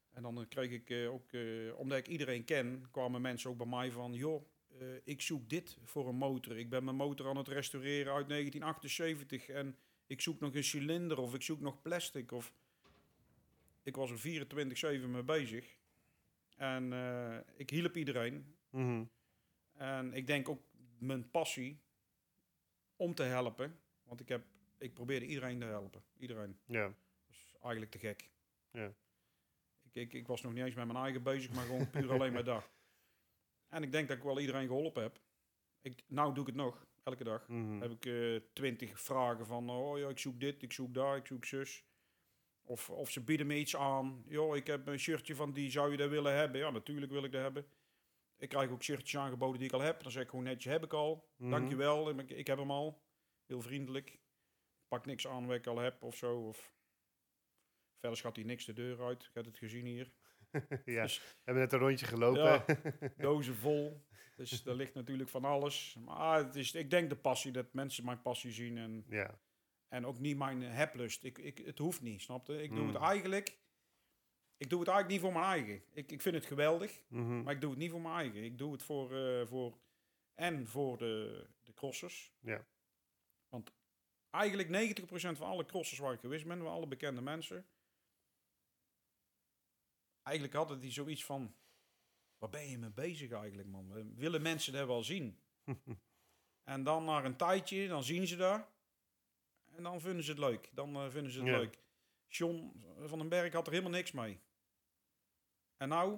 en 0.09 0.21
dan 0.21 0.45
kreeg 0.47 0.71
ik 0.71 0.89
uh, 0.89 1.13
ook, 1.13 1.29
omdat 1.75 1.97
ik 1.97 2.07
iedereen 2.07 2.45
ken, 2.45 2.87
kwamen 2.91 3.21
mensen 3.21 3.49
ook 3.49 3.57
bij 3.57 3.67
mij 3.67 3.91
van, 3.91 4.13
joh, 4.13 4.45
ik 5.03 5.21
zoek 5.21 5.49
dit 5.49 5.77
voor 5.83 6.07
een 6.07 6.15
motor. 6.15 6.57
Ik 6.57 6.69
ben 6.69 6.83
mijn 6.83 6.95
motor 6.95 7.27
aan 7.27 7.37
het 7.37 7.47
restaureren 7.47 8.13
uit 8.13 8.29
1978 8.29 9.49
en 9.49 9.77
ik 10.07 10.21
zoek 10.21 10.39
nog 10.39 10.55
een 10.55 10.63
cilinder 10.63 11.19
of 11.19 11.33
ik 11.33 11.41
zoek 11.41 11.59
nog 11.59 11.81
plastic. 11.81 12.31
Of... 12.31 12.53
Ik 13.83 13.95
was 13.95 14.11
er 14.11 14.45
24-7 15.05 15.07
mee 15.07 15.23
bezig. 15.23 15.77
En 16.55 16.93
ik 17.55 17.69
hielp 17.69 17.97
iedereen. 17.97 18.55
Mm 18.69 19.09
En 19.73 20.13
ik 20.13 20.27
denk 20.27 20.49
ook 20.49 20.66
mijn 20.99 21.31
passie 21.31 21.79
om 22.95 23.15
te 23.15 23.23
helpen. 23.23 23.79
Want 24.03 24.19
ik, 24.19 24.27
heb, 24.27 24.45
ik 24.77 24.93
probeerde 24.93 25.25
iedereen 25.25 25.59
te 25.59 25.65
helpen. 25.65 26.03
Iedereen. 26.17 26.59
Ja. 26.65 26.87
Dat 26.87 26.95
is 27.29 27.55
eigenlijk 27.61 27.91
te 27.91 27.99
gek. 27.99 28.29
Ja. 28.71 28.93
Ik, 29.83 29.95
ik, 29.95 30.13
ik 30.13 30.27
was 30.27 30.41
nog 30.41 30.53
niet 30.53 30.63
eens 30.63 30.75
met 30.75 30.87
mijn 30.87 30.99
eigen 30.99 31.23
bezig, 31.23 31.53
maar 31.53 31.65
gewoon 31.65 31.89
puur 31.89 32.11
alleen 32.11 32.33
met 32.33 32.45
dat. 32.45 32.69
En 33.69 33.83
ik 33.83 33.91
denk 33.91 34.07
dat 34.07 34.17
ik 34.17 34.23
wel 34.23 34.39
iedereen 34.39 34.67
geholpen 34.67 35.03
heb. 35.03 35.19
Ik, 35.81 36.03
nou 36.07 36.33
doe 36.33 36.41
ik 36.41 36.47
het 36.47 36.55
nog, 36.55 36.87
elke 37.03 37.23
dag. 37.23 37.47
Mhm. 37.47 37.81
Heb 37.81 37.91
ik 37.91 38.05
uh, 38.05 38.39
twintig 38.53 39.01
vragen 39.01 39.45
van, 39.45 39.69
oh 39.69 39.97
ja, 39.97 40.09
ik 40.09 40.19
zoek 40.19 40.39
dit, 40.39 40.61
ik 40.61 40.73
zoek 40.73 40.93
daar, 40.93 41.17
ik 41.17 41.27
zoek 41.27 41.45
zus. 41.45 41.83
Of, 42.61 42.89
of 42.89 43.11
ze 43.11 43.21
bieden 43.21 43.47
me 43.47 43.57
iets 43.57 43.75
aan. 43.75 44.23
Joh, 44.27 44.55
ik 44.55 44.67
heb 44.67 44.87
een 44.87 44.99
shirtje 44.99 45.35
van 45.35 45.53
die, 45.53 45.71
zou 45.71 45.91
je 45.91 45.97
dat 45.97 46.09
willen 46.09 46.35
hebben? 46.35 46.59
Ja, 46.59 46.69
natuurlijk 46.69 47.11
wil 47.11 47.23
ik 47.23 47.31
dat 47.31 47.41
hebben. 47.41 47.65
Ik 48.37 48.49
krijg 48.49 48.69
ook 48.69 48.83
shirtjes 48.83 49.21
aangeboden 49.21 49.59
die 49.59 49.67
ik 49.67 49.73
al 49.73 49.81
heb. 49.81 50.03
Dan 50.03 50.11
zeg 50.11 50.23
ik 50.23 50.29
gewoon 50.29 50.45
netjes, 50.45 50.73
heb 50.73 50.83
ik 50.83 50.93
al. 50.93 51.15
Mm 51.15 51.21
-hmm. 51.37 51.51
Dankjewel, 51.51 52.09
ik, 52.09 52.29
ik 52.29 52.47
heb 52.47 52.57
hem 52.57 52.71
al. 52.71 53.01
Heel 53.45 53.61
vriendelijk. 53.61 54.09
Ik 54.09 54.87
pak 54.87 55.05
niks 55.05 55.27
aan 55.27 55.45
wat 55.45 55.55
ik 55.55 55.67
al 55.67 55.77
heb 55.77 56.03
of 56.03 56.15
zo. 56.15 56.47
Of... 56.47 56.73
Verder 57.99 58.17
schat 58.17 58.35
hij 58.35 58.45
niks 58.45 58.65
de 58.65 58.73
deur 58.73 59.03
uit. 59.03 59.23
Ik 59.23 59.33
heb 59.33 59.45
het 59.45 59.57
gezien 59.57 59.85
hier. 59.85 60.11
ja, 60.85 61.01
dus, 61.01 61.17
we 61.17 61.41
hebben 61.43 61.63
net 61.63 61.73
een 61.73 61.79
rondje 61.79 62.05
gelopen. 62.05 62.43
Ja, 62.43 62.65
dozen 63.17 63.55
vol. 63.55 64.05
Dus 64.35 64.65
er 64.65 64.75
ligt 64.75 64.93
natuurlijk 64.93 65.29
van 65.29 65.45
alles. 65.45 65.97
Maar 66.05 66.37
het 66.37 66.55
is, 66.55 66.73
ik 66.73 66.89
denk 66.89 67.09
de 67.09 67.15
passie, 67.15 67.51
dat 67.51 67.73
mensen 67.73 68.05
mijn 68.05 68.21
passie 68.21 68.51
zien. 68.51 68.77
En, 68.77 69.05
ja. 69.09 69.39
en 69.87 70.05
ook 70.05 70.19
niet 70.19 70.37
mijn 70.37 70.61
heblust. 70.61 71.23
Ik, 71.23 71.37
ik, 71.37 71.57
het 71.57 71.77
hoeft 71.77 72.01
niet, 72.01 72.21
snapte? 72.21 72.61
Ik 72.61 72.69
doe 72.69 72.79
mm. 72.79 72.87
het 72.87 73.01
eigenlijk... 73.01 73.57
Ik 74.67 74.73
doe 74.73 74.81
het 74.81 74.89
eigenlijk 74.89 75.21
niet 75.21 75.31
voor 75.31 75.41
mijn 75.41 75.53
eigen. 75.53 75.83
Ik, 75.93 76.11
ik 76.11 76.21
vind 76.21 76.35
het 76.35 76.45
geweldig, 76.45 77.01
mm 77.07 77.25
-hmm. 77.25 77.43
maar 77.43 77.53
ik 77.53 77.61
doe 77.61 77.69
het 77.69 77.79
niet 77.79 77.91
voor 77.91 78.01
mijn 78.01 78.15
eigen. 78.15 78.43
Ik 78.43 78.57
doe 78.57 78.71
het 78.71 78.83
voor... 78.83 79.11
Uh, 79.11 79.45
voor 79.45 79.77
en 80.35 80.67
voor 80.67 80.97
de, 80.97 81.45
de 81.63 81.73
crossers. 81.73 82.33
Ja. 82.39 82.65
Want 83.49 83.71
eigenlijk 84.29 84.99
90% 84.99 85.03
van 85.11 85.47
alle 85.47 85.65
crossers 85.65 85.99
waar 85.99 86.13
ik 86.13 86.19
geweest 86.19 86.45
ben, 86.45 86.57
van 86.57 86.67
alle 86.67 86.87
bekende 86.87 87.21
mensen, 87.21 87.65
eigenlijk 90.23 90.55
hadden 90.55 90.79
die 90.79 90.91
zoiets 90.91 91.25
van, 91.25 91.55
waar 92.37 92.49
ben 92.49 92.69
je 92.69 92.77
mee 92.77 92.89
bezig 92.89 93.31
eigenlijk 93.31 93.67
man? 93.67 93.93
We 93.93 94.13
willen 94.15 94.41
mensen 94.41 94.73
dat 94.73 94.87
wel 94.87 95.03
zien? 95.03 95.39
en 96.63 96.83
dan 96.83 97.05
na 97.05 97.23
een 97.25 97.37
tijdje, 97.37 97.87
dan 97.87 98.03
zien 98.03 98.27
ze 98.27 98.35
dat. 98.35 98.67
En 99.75 99.83
dan 99.83 100.01
vinden 100.01 100.23
ze 100.23 100.31
het 100.31 100.39
leuk. 100.39 100.69
Dan 100.73 100.95
eh, 100.95 101.09
vinden 101.09 101.31
ze 101.31 101.39
het 101.39 101.47
Ja. 101.47 101.57
leuk. 101.57 101.79
John 102.27 102.83
van 103.05 103.19
den 103.19 103.29
Berg 103.29 103.53
had 103.53 103.65
er 103.67 103.73
helemaal 103.73 103.93
niks 103.93 104.11
mee. 104.11 104.39
En 105.77 105.89
nou 105.89 106.11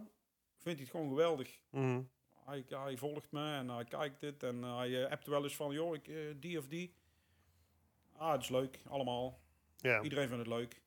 vindt 0.55 0.79
hij 0.79 0.87
het 0.87 0.89
gewoon 0.89 1.09
geweldig. 1.09 1.59
Mhm. 1.69 2.01
Hij, 2.45 2.65
hij 2.67 2.97
volgt 2.97 3.31
me 3.31 3.53
en 3.53 3.69
hij 3.69 3.83
kijkt 3.83 4.21
het 4.21 4.43
en 4.43 4.63
hij 4.63 4.89
uh, 4.89 5.09
appt 5.11 5.27
wel 5.27 5.43
eens 5.43 5.55
van, 5.55 5.73
joh, 5.73 5.95
ik, 5.95 6.07
eh, 6.07 6.15
die 6.35 6.57
of 6.57 6.67
die. 6.67 6.93
Ah, 8.15 8.31
het 8.31 8.41
is 8.41 8.49
leuk, 8.49 8.79
allemaal. 8.87 9.39
Iedereen 9.81 10.27
vindt 10.27 10.45
het 10.45 10.53
leuk. 10.55 10.81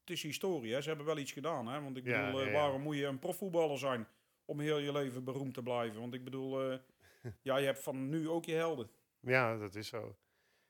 Het 0.00 0.10
is 0.10 0.22
historie, 0.22 0.72
hè. 0.72 0.80
ze 0.80 0.88
hebben 0.88 1.06
wel 1.06 1.18
iets 1.18 1.32
gedaan. 1.32 1.66
Hè? 1.66 1.82
Want 1.82 1.96
ik 1.96 2.04
Ja, 2.04 2.24
bedoel, 2.24 2.40
eh, 2.40 2.46
ja. 2.46 2.52
waarom 2.52 2.82
moet 2.82 2.96
je 2.96 3.04
een 3.04 3.18
profvoetballer 3.18 3.78
zijn 3.78 4.08
om 4.44 4.60
heel 4.60 4.78
je 4.78 4.92
leven 4.92 5.24
beroemd 5.24 5.54
te 5.54 5.62
blijven? 5.62 6.00
Want 6.00 6.14
ik 6.14 6.24
bedoel, 6.24 6.70
eh, 6.70 6.78
ja, 7.42 7.56
je 7.56 7.66
hebt 7.66 7.82
van 7.82 8.08
nu 8.08 8.28
ook 8.28 8.44
je 8.44 8.54
helden. 8.54 8.90
Ja, 9.20 9.56
dat 9.56 9.74
is 9.74 9.88
zo. 9.88 10.16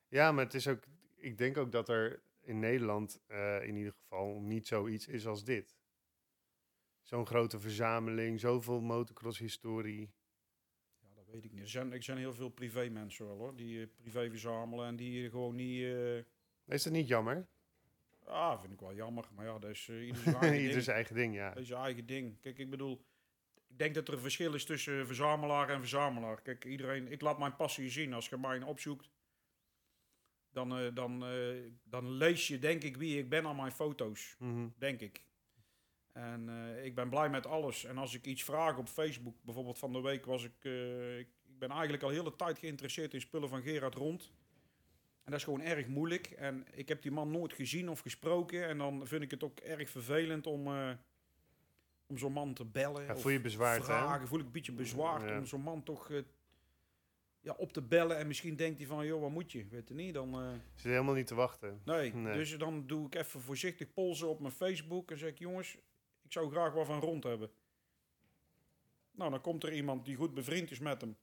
Ja, 0.09 0.33
maar 0.33 0.45
het 0.45 0.55
is 0.55 0.69
ook. 0.69 0.83
Ik 1.17 1.39
denk 1.39 1.57
ook 1.57 1.73
dat 1.73 1.89
er 1.89 2.23
in 2.41 2.59
Nederland 2.59 3.21
eh, 3.27 3.63
in 3.63 3.77
ieder 3.77 3.93
geval 3.93 4.41
niet 4.41 4.67
zoiets 4.67 5.07
is 5.09 5.27
als 5.27 5.45
dit. 5.45 5.79
Zo'n 7.11 7.27
grote 7.27 7.61
verzameling, 7.61 8.41
zoveel 8.41 8.81
motocross-historie. 8.81 10.11
Ja, 11.01 11.09
dat 11.15 11.27
weet 11.27 11.45
ik 11.45 11.53
niet. 11.53 11.61
Er 11.63 11.69
zijn, 11.69 11.93
er 11.93 12.03
zijn 12.03 12.19
heel 12.19 12.33
veel 12.35 12.49
privé 12.49 12.89
mensen 12.89 13.27
wel 13.27 13.37
hoor, 13.37 13.57
die 13.57 13.81
eh, 13.81 13.87
privé 13.97 14.31
verzamelen 14.31 14.87
en 14.87 14.97
die 14.97 15.25
eh, 15.25 15.31
gewoon 15.31 15.55
niet... 15.55 15.83
eh, 15.83 16.17
Is 16.75 16.83
dat 16.83 16.93
niet 16.93 17.09
jammer? 17.09 17.49
ah, 18.25 18.61
vind 18.61 18.73
ik 18.73 18.81
wel 18.81 18.95
jammer, 18.95 19.29
maar 19.35 19.45
ja, 19.45 19.59
dat 19.59 19.71
is 19.71 19.89
uh, 19.89 20.07
ieder 20.07 20.23
zijn 20.23 20.35
eigen 20.43 20.57
Ieder 20.59 20.73
ding. 20.73 20.83
zijn 20.85 20.97
eigen 20.97 21.15
ding, 21.15 21.35
ja. 21.35 21.49
Dat 21.55 21.63
is 21.63 21.71
eigen 21.71 22.07
ding. 22.07 22.41
Kijk, 22.41 22.59
ik 22.59 22.71
bedoel, 22.71 23.05
ik 23.69 23.79
denk 23.79 23.95
dat 23.95 24.09
er 24.09 24.15
een 24.15 24.21
verschil 24.21 24.55
is 24.55 24.65
tussen 24.65 25.07
verzamelaar 25.07 25.69
en 25.69 25.81
verzamelaar. 25.81 26.43
Kijk, 26.43 26.65
iedereen, 26.65 27.13
ik 27.13 27.21
laat 27.21 27.39
mijn 27.39 27.57
passie 27.57 27.89
zien. 27.91 28.13
Als 28.13 28.29
je 28.29 28.37
mij 28.37 28.63
opzoekt, 28.63 29.11
dan, 30.53 30.95
dan, 30.95 31.25
dan 31.85 32.11
lees 32.11 32.49
je 32.49 32.59
denk 32.59 32.83
ik 32.83 32.97
wie 32.97 33.19
ik 33.19 33.29
ben 33.29 33.47
aan 33.47 33.57
mijn 33.57 33.73
foto's. 33.73 34.37
Mhm. 34.39 34.69
Denk 34.79 35.01
ik. 35.01 35.29
En 36.13 36.49
eh, 36.49 36.85
ik 36.85 36.95
ben 36.95 37.09
blij 37.09 37.31
met 37.31 37.47
alles. 37.47 37.85
En 37.85 37.99
als 37.99 38.15
ik 38.15 38.25
iets 38.27 38.45
vraag 38.45 38.79
op 38.79 38.89
Facebook, 38.89 39.35
bijvoorbeeld 39.43 39.79
van 39.79 39.93
de 39.93 40.01
week 40.01 40.25
was 40.25 40.45
ik, 40.45 40.53
eh, 40.61 41.19
ik, 41.19 41.27
ik 41.47 41.59
ben 41.59 41.71
eigenlijk 41.71 42.03
al 42.03 42.09
heel 42.09 42.25
de 42.25 42.37
tijd 42.37 42.59
geïnteresseerd 42.59 43.15
in 43.15 43.21
spullen 43.21 43.49
van 43.49 43.63
Gerard 43.63 43.95
Rond. 43.95 44.33
En 45.25 45.31
dat 45.31 45.35
is 45.35 45.45
gewoon 45.45 45.61
erg 45.63 45.87
moeilijk. 45.87 46.27
En 46.27 46.67
ik 46.73 46.89
heb 46.89 47.03
die 47.03 47.11
man 47.11 47.31
nooit 47.31 47.53
gezien 47.53 47.89
of 47.91 48.01
gesproken. 48.01 48.67
En 48.69 48.79
dan 48.79 49.07
vind 49.07 49.23
ik 49.23 49.31
het 49.31 49.45
ook 49.45 49.59
erg 49.61 49.91
vervelend 49.91 50.47
om, 50.47 50.67
eh, 50.67 50.91
om 52.07 52.19
zo'n 52.19 52.33
man 52.33 52.55
te 52.55 52.65
bellen. 52.65 53.05
Ja, 53.05 53.17
voel 53.17 53.33
je 53.33 53.41
bezwaard, 53.41 53.79
hè? 53.79 53.85
vragen. 53.85 54.29
Voel 54.29 54.39
ik 54.39 54.45
een 54.45 54.53
beetje 54.53 54.73
bezwaard 54.73 55.29
Ja. 55.29 55.39
om 55.39 55.47
zo'n 55.47 55.63
man 55.63 55.83
toch 55.83 56.11
ja, 57.41 57.55
op 57.57 57.73
te 57.73 57.83
bellen. 57.83 58.17
En 58.19 58.27
misschien 58.27 58.57
denkt 58.57 58.79
hij 58.79 58.87
van, 58.87 59.07
joh, 59.07 59.21
wat 59.21 59.31
moet 59.31 59.53
je? 59.53 59.67
Weet 59.71 59.89
je 59.89 59.95
niet? 59.95 60.15
Dan, 60.15 60.35
eh, 60.35 60.51
Zit 60.75 60.91
helemaal 60.93 61.15
niet 61.15 61.27
te 61.27 61.35
wachten. 61.35 61.81
nee. 61.85 62.15
Nee. 62.15 62.35
Dus 62.37 62.59
dan 62.59 62.87
doe 62.87 63.07
ik 63.07 63.15
even 63.15 63.41
voorzichtig 63.41 63.93
polsen 63.93 64.29
op 64.29 64.41
mijn 64.41 64.53
Facebook. 64.53 65.11
En 65.11 65.19
zeg 65.19 65.31
ik, 65.31 65.39
jongens, 65.39 65.77
ik 66.31 66.37
zou 66.37 66.51
graag 66.51 66.73
wat 66.73 66.87
van 66.87 67.01
rond 67.01 67.25
hebben. 67.25 67.51
Nou, 69.11 69.31
dan 69.31 69.41
komt 69.41 69.65
er 69.65 69.73
iemand 69.73 70.05
die 70.05 70.17
goed 70.17 70.35
bevriend 70.35 70.71
is 70.71 70.79
met 70.79 71.01
hem. 71.01 71.17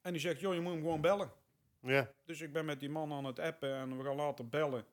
En 0.00 0.12
die 0.12 0.20
zegt, 0.20 0.40
joh, 0.40 0.54
je 0.54 0.60
moet 0.60 0.72
hem 0.72 0.80
gewoon 0.80 1.00
bellen. 1.00 1.32
Ja, 1.80 2.12
Dus 2.24 2.40
ik 2.40 2.52
ben 2.52 2.64
met 2.64 2.80
die 2.80 2.88
man 2.88 3.12
aan 3.12 3.24
het 3.24 3.38
appen 3.38 3.74
en 3.74 3.98
we 3.98 4.04
gaan 4.04 4.16
later 4.16 4.48
bellen. 4.48 4.86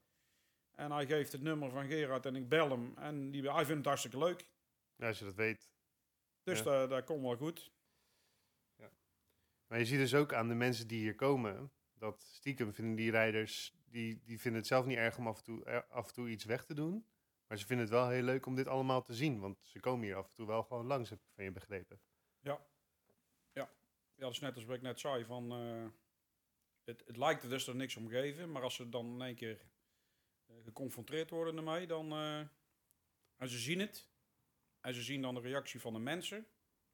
En 0.72 0.92
hij 0.92 1.06
geeft 1.06 1.32
het 1.32 1.42
nummer 1.42 1.70
van 1.70 1.88
Gerard 1.88 2.26
en 2.26 2.36
ik 2.36 2.50
bel 2.50 2.70
hem. 2.70 2.94
En 2.98 3.32
die, 3.32 3.42
hij 3.52 3.66
vindt 3.66 3.78
het 3.78 3.86
hartstikke 3.86 4.18
leuk. 4.18 4.48
nou, 4.96 5.10
als 5.10 5.20
je 5.20 5.26
dat 5.26 5.36
weet. 5.36 5.70
Dus 6.44 6.58
Ja. 6.58 6.64
dat, 6.64 6.90
dat 6.90 7.04
komt 7.04 7.22
wel 7.22 7.38
goed. 7.38 7.72
Maar 9.68 9.80
je 9.80 9.86
ziet 9.86 10.00
dus 10.00 10.16
ook 10.16 10.34
aan 10.34 10.48
de 10.48 10.54
mensen 10.56 10.88
die 10.88 11.00
hier 11.00 11.16
komen, 11.16 11.72
dat 11.94 12.22
stiekem 12.22 12.74
vinden 12.74 12.96
die 12.96 13.12
rijders, 13.12 13.76
die, 13.86 14.22
die 14.24 14.40
vinden 14.40 14.60
het 14.60 14.70
zelf 14.70 14.86
niet 14.86 14.98
erg 14.98 15.18
om 15.18 15.28
af 15.28 15.38
en, 15.38 15.44
toe, 15.44 15.64
eh, 15.66 15.80
af 15.90 16.08
en 16.08 16.14
toe 16.14 16.30
iets 16.30 16.44
weg 16.46 16.66
te 16.66 16.74
doen. 16.74 17.06
Maar 17.54 17.62
ze 17.62 17.68
vinden 17.68 17.86
het 17.86 17.96
wel 17.96 18.10
heel 18.10 18.24
leuk 18.24 18.46
om 18.46 18.56
dit 18.56 18.68
allemaal 18.68 19.04
te 19.04 19.14
zien, 19.14 19.40
want 19.40 19.60
ze 19.62 19.80
komen 19.80 20.06
hier 20.06 20.16
af 20.16 20.30
en 20.30 20.36
toe 20.36 20.48
wel 20.48 20.64
gewoon 20.64 20.86
langs, 20.86 21.10
heb 21.10 21.20
ik 21.20 21.32
van 21.34 21.44
je 21.44 21.52
begrepen. 21.52 22.00
Ja, 22.40 23.70
dat 24.16 24.32
is 24.32 24.40
net 24.40 24.56
als 24.56 24.66
wat 24.66 24.76
ik 24.76 24.82
net 24.82 25.00
zei. 25.00 25.26
Van, 25.26 25.52
eh, 25.52 25.86
het, 26.84 27.04
het 27.06 27.18
lijkt 27.18 27.44
er 27.44 27.50
dus 27.50 27.68
er 27.68 27.76
niks 27.76 27.96
om 27.96 28.08
geven. 28.08 28.52
Maar 28.52 28.62
als 28.62 28.76
ze 28.76 28.90
dan 28.90 29.14
in 29.14 29.22
één 29.22 29.36
keer 29.36 29.66
eh, 30.46 30.56
geconfronteerd 30.64 31.30
worden 31.30 31.58
ermee, 31.58 31.88
dan... 31.88 32.12
eh, 32.12 32.40
en 33.38 33.50
ze 33.50 33.58
zien 33.58 33.80
het. 33.80 34.10
En 34.82 34.94
ze 34.94 35.02
zien 35.02 35.22
dan 35.22 35.34
de 35.34 35.42
reactie 35.42 35.82
van 35.82 35.94
de 35.94 36.00
mensen 36.00 36.48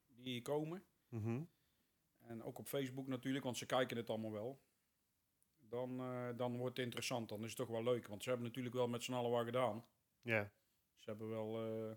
die 0.08 0.34
hier 0.34 0.42
komen. 0.42 0.86
Mhm. 1.08 1.44
En 2.20 2.44
ook 2.44 2.60
op 2.60 2.68
Facebook 2.68 3.08
natuurlijk, 3.08 3.44
want 3.44 3.58
ze 3.58 3.66
kijken 3.66 3.98
het 3.98 4.10
allemaal 4.10 4.32
wel. 4.32 4.62
Dan, 5.58 5.98
dan 6.36 6.58
wordt 6.58 6.78
het 6.78 6.86
interessant. 6.86 7.30
Dan 7.30 7.40
is 7.44 7.48
het 7.48 7.58
toch 7.58 7.68
wel 7.68 7.84
leuk. 7.84 8.08
Want 8.08 8.24
ze 8.24 8.30
hebben 8.30 8.48
natuurlijk 8.48 8.76
wel 8.76 8.88
met 8.88 9.04
z'n 9.04 9.14
allen 9.14 9.32
wat 9.32 9.46
gedaan. 9.46 9.86
Ja, 10.22 10.52
Ze 10.98 11.10
hebben 11.10 11.30
wel, 11.30 11.66
eh, 11.66 11.96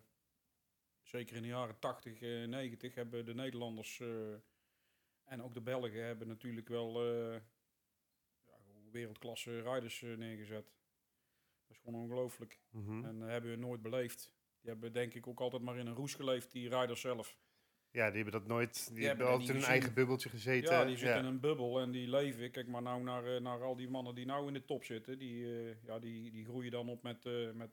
zeker 1.02 1.37
in 1.37 1.42
de 1.42 1.48
jaren 1.48 1.78
80, 1.78 2.22
eh 2.22 2.44
90, 2.44 2.94
hebben 2.94 3.24
de 3.24 3.35
Nederlanders 3.35 4.00
eh, 4.00 4.35
en 5.24 5.42
ook 5.42 5.54
de 5.54 5.61
Belgen 5.61 6.04
hebben 6.04 6.28
natuurlijk 6.28 6.68
wel 6.68 7.04
eh, 7.04 7.40
ja, 8.46 8.58
wereldklasse 8.90 9.61
rijders 9.61 10.02
eh, 10.02 10.16
neergezet. 10.16 10.64
Dat 11.66 11.76
is 11.76 11.78
gewoon 11.78 12.00
ongelooflijk. 12.02 12.61
mhm. 12.70 13.04
En 13.04 13.18
dat 13.18 13.28
hebben 13.28 13.50
we 13.50 13.56
nooit 13.56 13.82
beleefd. 13.82 14.32
Die 14.61 14.70
hebben 14.70 14.92
denk 14.92 15.14
ik 15.14 15.26
ook 15.26 15.40
altijd 15.40 15.62
maar 15.62 15.78
in 15.78 15.87
een 15.87 15.94
roes 15.94 16.14
geleefd, 16.14 16.52
die 16.52 16.68
rijders 16.68 17.00
zelf. 17.00 17.38
Ja 17.92 18.07
die 18.07 18.22
hebben 18.22 18.40
dat 18.40 18.46
nooit, 18.46 18.94
die, 18.94 19.07
hebben 19.07 19.26
altijd 19.26 19.48
in 19.48 19.55
hun 19.55 19.64
eigen 19.64 19.94
bubbeltje 19.94 20.28
gezeten. 20.28 20.74
Ja, 20.74 20.85
die 20.85 20.96
zitten 20.96 21.18
in 21.18 21.24
een 21.24 21.40
bubbel 21.40 21.81
en 21.81 21.90
die 21.90 22.09
leven. 22.09 22.50
Kijk 22.50 22.66
maar 22.66 22.83
nou 22.83 23.02
naar, 23.02 23.35
eh, 23.35 23.40
naar 23.40 23.62
al 23.62 23.76
die 23.76 23.88
mannen 23.88 24.14
die 24.14 24.26
nou 24.26 24.46
in 24.46 24.52
de 24.52 24.64
top 24.64 24.85
zitten. 24.85 25.18
Die, 25.18 25.44
eh, 25.44 25.85
ja, 25.85 25.98
die, 25.98 26.31
die 26.31 26.44
groeien 26.44 26.70
dan 26.70 26.88
op 26.88 27.02
met, 27.02 27.26
eh, 27.26 27.50
met, 27.52 27.70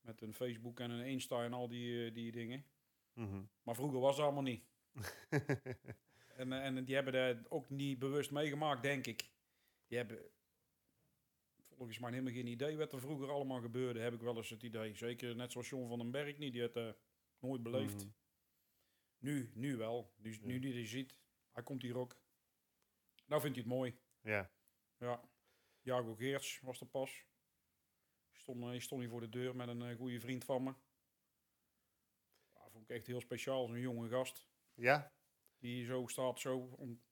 met 0.00 0.20
een 0.20 0.34
Facebook 0.34 0.80
en 0.80 0.90
een 0.90 1.06
Insta 1.06 1.44
en 1.44 1.52
al 1.52 1.68
die, 1.68 2.12
die 2.12 2.32
dingen. 2.32 2.64
Mhm. 3.12 3.42
Maar 3.62 3.74
vroeger 3.74 4.00
was 4.00 4.16
dat 4.16 4.24
allemaal 4.24 4.42
niet. 4.42 4.64
En, 6.36 6.52
en 6.52 6.84
die 6.84 6.94
hebben 6.94 7.12
dat 7.12 7.50
ook 7.50 7.70
niet 7.70 7.98
bewust 7.98 8.30
meegemaakt, 8.30 8.82
denk 8.82 9.06
ik. 9.06 9.30
Die 9.86 9.98
hebben 9.98 10.18
volgens 11.76 11.98
mij 11.98 12.10
helemaal 12.10 12.32
geen 12.32 12.46
idee 12.46 12.76
wat 12.76 12.92
er 12.92 13.00
vroeger 13.00 13.30
allemaal 13.30 13.60
gebeurde, 13.60 14.00
heb 14.00 14.14
ik 14.14 14.20
wel 14.20 14.36
eens 14.36 14.50
het 14.50 14.62
idee. 14.62 14.94
Zeker 14.94 15.36
net 15.36 15.52
zoals 15.52 15.68
John 15.68 15.88
van 15.88 15.98
den 15.98 16.10
Berg 16.10 16.38
niet, 16.38 16.52
die 16.52 16.62
had 16.62 16.76
eh, 16.76 16.88
nooit 17.40 17.62
beleefd. 17.62 18.04
Mhm. 18.04 18.12
Nu, 19.18 19.50
nu 19.54 19.76
wel. 19.76 20.12
Nu, 20.16 20.38
nu 20.42 20.58
die 20.58 20.72
hij 20.72 20.86
ziet, 20.86 21.18
hij 21.52 21.62
komt 21.62 21.82
hier 21.82 21.98
ook. 21.98 22.16
Nou 23.26 23.40
vindt 23.40 23.56
hij 23.56 23.64
het 23.66 23.74
mooi. 23.74 23.98
Ja, 24.20 24.50
Ja. 24.98 25.28
Jago 25.80 26.14
Geerts 26.14 26.60
was 26.60 26.80
er 26.80 26.86
pas. 26.86 27.24
Stond, 28.32 28.62
eh, 28.64 28.80
stond 28.80 29.00
hier 29.00 29.10
voor 29.10 29.20
de 29.20 29.28
deur 29.28 29.56
met 29.56 29.68
een 29.68 29.82
eh, 29.82 29.96
goede 29.96 30.20
vriend 30.20 30.44
van 30.44 30.62
me. 30.62 30.74
Ja, 32.54 32.68
vond 32.70 32.90
ik 32.90 32.96
echt 32.96 33.06
heel 33.06 33.20
speciaal, 33.20 33.66
zo'n 33.66 33.78
jonge 33.78 34.08
gast. 34.08 34.48
ja, 34.74 35.12
Die 35.58 35.84
zo 35.84 36.06
staat, 36.06 36.40
zo 36.40 36.58
om 36.58 37.02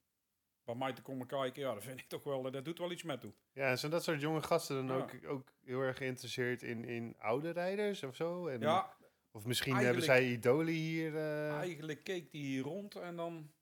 bij 0.65 0.75
mij 0.75 0.93
te 0.93 1.03
komen 1.03 1.27
kijken. 1.27 1.62
Ja, 1.62 1.75
dat 1.75 1.83
vind 1.83 2.01
ik 2.01 2.09
toch 2.09 2.23
wel, 2.25 2.47
eh, 2.47 2.53
dat 2.53 2.65
doet 2.65 2.79
wel 2.79 2.91
iets 2.93 3.03
met 3.03 3.21
toe. 3.21 3.35
ja, 3.53 3.77
zijn 3.77 3.93
dat 3.93 4.05
soort 4.05 4.21
jonge 4.21 4.43
gasten 4.43 4.87
dan 4.87 4.97
Ja. 4.97 5.03
ook, 5.03 5.25
ook 5.27 5.53
heel 5.65 5.81
erg 5.81 5.97
geïnteresseerd 5.97 6.62
in, 6.62 6.85
in 6.85 7.15
oude 7.19 7.51
rijders 7.51 8.03
of 8.03 8.17
zo? 8.17 8.47
En, 8.47 8.61
Ja, 8.61 8.97
Of 9.35 9.45
misschien 9.47 9.75
eigenlijk- 9.75 10.07
hebben 10.07 10.25
zij 10.25 10.33
idolen 10.35 10.73
hier. 10.75 11.16
eh, 11.16 11.57
eigenlijk 11.59 12.05
keek 12.05 12.33
hij 12.33 12.40
hier 12.40 12.62
rond 12.62 12.95
en 12.95 13.16
dan, 13.16 13.53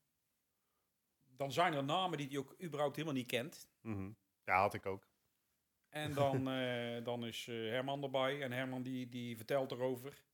dan 1.37 1.53
zijn 1.53 1.73
er 1.73 1.85
namen 1.85 2.19
die 2.19 2.29
hij 2.29 2.39
ook 2.39 2.55
überhaupt 2.63 2.97
helemaal 2.97 3.17
niet 3.17 3.27
kent. 3.27 3.69
mhm. 3.81 4.11
Ja, 4.45 4.61
had 4.61 4.75
ik 4.75 4.87
ook. 4.87 5.09
En 5.89 6.15
dan, 6.15 6.49
eh, 6.51 7.05
dan 7.05 7.27
is 7.27 7.49
eh, 7.49 7.55
Herman 7.55 8.03
erbij. 8.03 8.43
En 8.43 8.53
Herman 8.53 8.83
die, 8.83 9.09
die 9.09 9.37
vertelt 9.37 9.71
erover. 9.73 10.25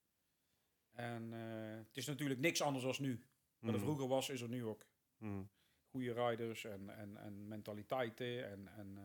En 0.92 1.32
het 1.32 1.96
is 1.96 2.06
natuurlijk 2.06 2.40
niks 2.40 2.62
anders 2.62 2.84
dan 2.84 2.94
nu. 2.98 3.24
Wat 3.58 3.70
er 3.70 3.76
Mhm. 3.76 3.84
vroeger 3.84 4.08
was, 4.08 4.28
is 4.28 4.40
er 4.40 4.48
nu 4.48 4.64
ook. 4.64 4.86
Mhm. 5.18 5.42
Goede 5.90 6.12
rijders 6.12 6.64
en, 6.64 6.90
en, 6.98 7.16
en 7.16 7.48
mentaliteiten 7.48 8.50
en, 8.50 8.68
en, 8.76 8.98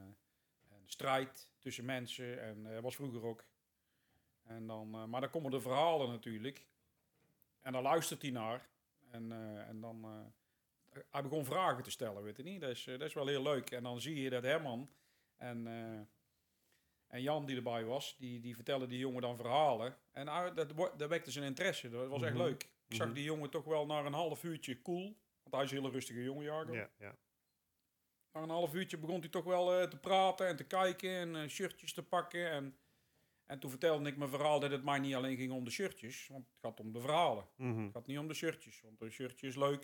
en 0.70 0.84
strijd 0.86 1.50
tussen 1.60 1.86
mensen. 1.86 2.42
En 2.42 2.82
was 2.82 2.96
vroeger 2.96 3.24
ook. 3.26 3.46
En 4.44 4.68
dan, 4.68 4.94
eh, 4.96 5.06
maar 5.06 5.22
dan 5.22 5.30
komen 5.30 5.52
de 5.52 5.62
verhalen 5.62 6.10
natuurlijk. 6.10 6.66
En 7.62 7.72
dan 7.74 7.82
luistert 7.84 8.22
hij 8.22 8.32
naar. 8.32 8.70
En, 9.12 9.32
eh, 9.32 9.68
en 9.68 9.80
dan... 9.82 10.04
eh, 10.04 11.00
hij 11.10 11.22
begon 11.24 11.46
vragen 11.46 11.84
te 11.84 11.92
stellen, 11.92 12.24
weet 12.24 12.38
je 12.38 12.44
niet? 12.44 12.62
Dat 12.62 12.70
is, 12.70 12.84
dat 12.84 13.02
is 13.02 13.14
wel 13.14 13.28
heel 13.28 13.42
leuk. 13.42 13.72
En 13.72 13.84
dan 13.84 14.02
zie 14.02 14.22
je 14.22 14.30
dat 14.30 14.44
Herman 14.44 14.90
en, 15.38 15.68
en 17.08 17.22
Jan 17.22 17.46
die 17.46 17.56
erbij 17.56 17.86
was, 17.86 18.16
die, 18.18 18.40
die 18.40 18.56
vertellen 18.56 18.90
die 18.90 19.00
jongen 19.00 19.22
dan 19.22 19.36
verhalen. 19.36 19.98
En 20.12 20.28
ah, 20.28 20.56
dat, 20.56 20.70
dat 20.98 21.10
wekte 21.10 21.32
zijn 21.32 21.46
interesse. 21.46 21.90
Dat 21.90 22.08
was 22.08 22.22
echt 22.22 22.34
Mhm. 22.34 22.42
leuk. 22.42 22.64
Ik 22.88 22.96
zag 22.96 23.06
Mhm. 23.06 23.16
die 23.16 23.24
jongen 23.24 23.50
toch 23.50 23.64
wel 23.66 23.86
na 23.86 24.00
een 24.06 24.14
half 24.14 24.44
uurtje 24.44 24.82
cool. 24.82 25.04
Want 25.44 25.56
hij 25.56 25.64
is 25.64 25.72
een 25.72 25.78
hele 25.78 25.90
rustige 25.90 26.24
jongen, 26.24 26.44
Jago. 26.44 26.74
Ja, 26.74 26.90
ja. 26.98 27.16
na 28.32 28.42
een 28.42 28.50
half 28.50 28.74
uurtje 28.74 28.98
begon 28.98 29.20
hij 29.20 29.30
toch 29.30 29.44
wel 29.44 29.88
te 29.88 29.98
praten 29.98 30.48
en 30.48 30.56
te 30.56 30.64
kijken 30.64 31.36
en 31.36 31.50
shirtjes 31.50 31.94
te 31.94 32.04
pakken. 32.04 32.52
En, 32.52 32.78
en 33.52 33.60
toen 33.60 33.70
vertelde 33.70 34.10
ik 34.10 34.18
mijn 34.18 34.30
verhaal 34.30 34.60
dat 34.60 34.72
het 34.72 34.84
mij 34.84 35.00
niet 35.00 35.16
alleen 35.16 35.38
ging 35.38 35.52
om 35.52 35.64
de 35.64 35.72
shirtjes, 35.72 36.28
want 36.28 36.46
het 36.48 36.58
gaat 36.62 36.80
om 36.80 36.92
de 36.94 37.00
verhalen. 37.00 37.48
Mhm. 37.56 37.84
Het 37.84 37.92
gaat 37.94 38.08
niet 38.08 38.18
om 38.18 38.28
de 38.28 38.34
shirtjes, 38.34 38.82
want 38.82 39.02
een 39.02 39.12
shirtje 39.12 39.48
is 39.48 39.56
leuk. 39.56 39.82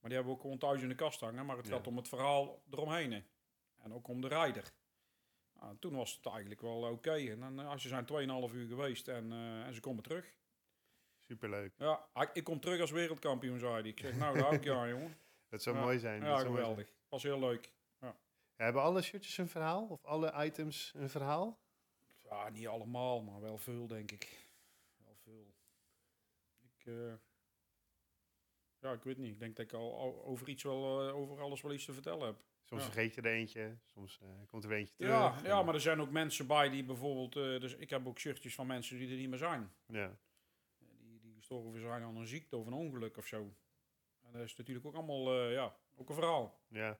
Maar 0.00 0.10
die 0.10 0.14
hebben 0.14 0.26
we 0.26 0.32
ook 0.32 0.40
gewoon 0.40 0.58
thuis 0.58 0.82
in 0.82 0.88
de 0.88 0.94
kast 0.94 1.20
hangen. 1.20 1.46
Maar 1.46 1.56
het 1.56 1.66
Ja. 1.66 1.72
gaat 1.76 1.86
om 1.86 1.96
het 1.96 2.08
verhaal 2.08 2.62
eromheen. 2.70 3.12
hè. 3.12 3.22
En 3.76 3.94
ook 3.94 4.08
om 4.08 4.20
de 4.20 4.28
rijder. 4.28 4.72
Nou, 5.60 5.76
toen 5.78 5.94
was 5.94 6.16
het 6.16 6.26
eigenlijk 6.26 6.60
wel 6.60 6.82
oké. 6.90 7.12
En 7.14 7.40
dan, 7.40 7.60
eh, 7.60 7.68
als 7.68 7.82
ze 7.82 7.88
zijn 7.88 8.04
2,5 8.06 8.52
uur 8.52 8.66
geweest 8.68 9.08
en, 9.08 9.32
eh, 9.32 9.66
en 9.66 9.74
ze 9.74 9.80
komen 9.80 10.02
terug. 10.02 10.34
Superleuk. 11.28 11.72
Ja, 11.76 12.08
ik, 12.32 12.44
kom 12.44 12.60
terug 12.60 12.80
als 12.80 12.90
wereldkampioen, 12.90 13.58
zei 13.58 13.72
hij. 13.72 13.82
Ik 13.90 13.98
zeg, 14.00 14.16
nou, 14.16 14.38
daar 14.38 14.62
je 14.62 14.72
aan, 14.74 14.88
jongen. 14.94 15.16
Dat 15.48 15.62
zou 15.62 15.76
Ja. 15.76 15.82
mooi 15.82 15.98
zijn. 15.98 16.20
dat 16.20 16.28
Ja, 16.28 16.38
zijn. 16.38 16.46
geweldig. 16.52 16.92
Was 17.08 17.22
heel 17.22 17.38
leuk. 17.38 17.72
Ja, 18.00 18.16
hebben 18.56 18.82
alle 18.82 19.02
shirtjes 19.02 19.38
een 19.38 19.48
verhaal? 19.48 19.86
Of 19.86 20.04
alle 20.04 20.44
items 20.44 20.92
een 20.96 21.10
verhaal? 21.10 21.58
Ja, 22.28 22.48
niet 22.48 22.66
allemaal, 22.66 23.22
maar 23.22 23.40
wel 23.40 23.58
veel, 23.58 23.86
denk 23.86 24.10
ik. 24.12 24.50
Wel 25.04 25.16
veel. 25.16 25.54
Ik, 26.60 26.86
eh, 26.86 27.14
ja, 28.78 28.92
ik 28.92 29.02
weet 29.02 29.16
niet. 29.18 29.32
Ik 29.32 29.38
denk 29.38 29.56
dat 29.56 29.64
ik 29.66 29.72
al, 29.72 30.24
over 30.24 30.48
iets 30.48 30.62
wel, 30.62 31.08
eh, 31.08 31.14
over 31.16 31.40
alles 31.40 31.60
wel 31.62 31.72
iets 31.72 31.84
te 31.84 31.92
vertellen 31.92 32.26
heb. 32.26 32.36
Soms 32.64 32.82
Ja. 32.84 32.90
vergeet 32.90 33.14
je 33.14 33.20
er 33.20 33.32
eentje, 33.32 33.76
soms 33.84 34.18
eh, 34.22 34.28
komt 34.46 34.64
er 34.64 34.72
eentje 34.72 34.94
terug. 34.94 35.10
Ja, 35.12 35.40
ja, 35.44 35.62
maar 35.62 35.74
er 35.74 35.80
zijn 35.80 36.00
ook 36.00 36.10
mensen 36.10 36.46
bij 36.46 36.68
die 36.68 36.84
bijvoorbeeld... 36.84 37.32
dus 37.60 37.74
ik 37.76 37.90
heb 37.90 38.06
ook 38.06 38.18
shirtjes 38.18 38.54
van 38.54 38.66
mensen 38.66 38.98
die 38.98 39.10
er 39.10 39.16
niet 39.16 39.28
meer 39.28 39.38
zijn. 39.38 39.72
Ja, 39.86 40.18
Die, 40.78 41.20
die 41.20 41.34
gestorven 41.34 41.80
zijn 41.80 42.02
aan 42.02 42.16
een 42.16 42.26
ziekte 42.26 42.56
of 42.56 42.66
een 42.66 42.72
ongeluk 42.72 43.16
of 43.16 43.26
zo. 43.26 43.54
En 44.22 44.32
dat 44.32 44.42
is 44.42 44.56
natuurlijk 44.56 44.86
ook 44.86 44.94
allemaal, 44.94 45.48
ja, 45.50 45.76
ook 45.94 46.08
een 46.08 46.14
verhaal. 46.14 46.60
ja. 46.68 46.98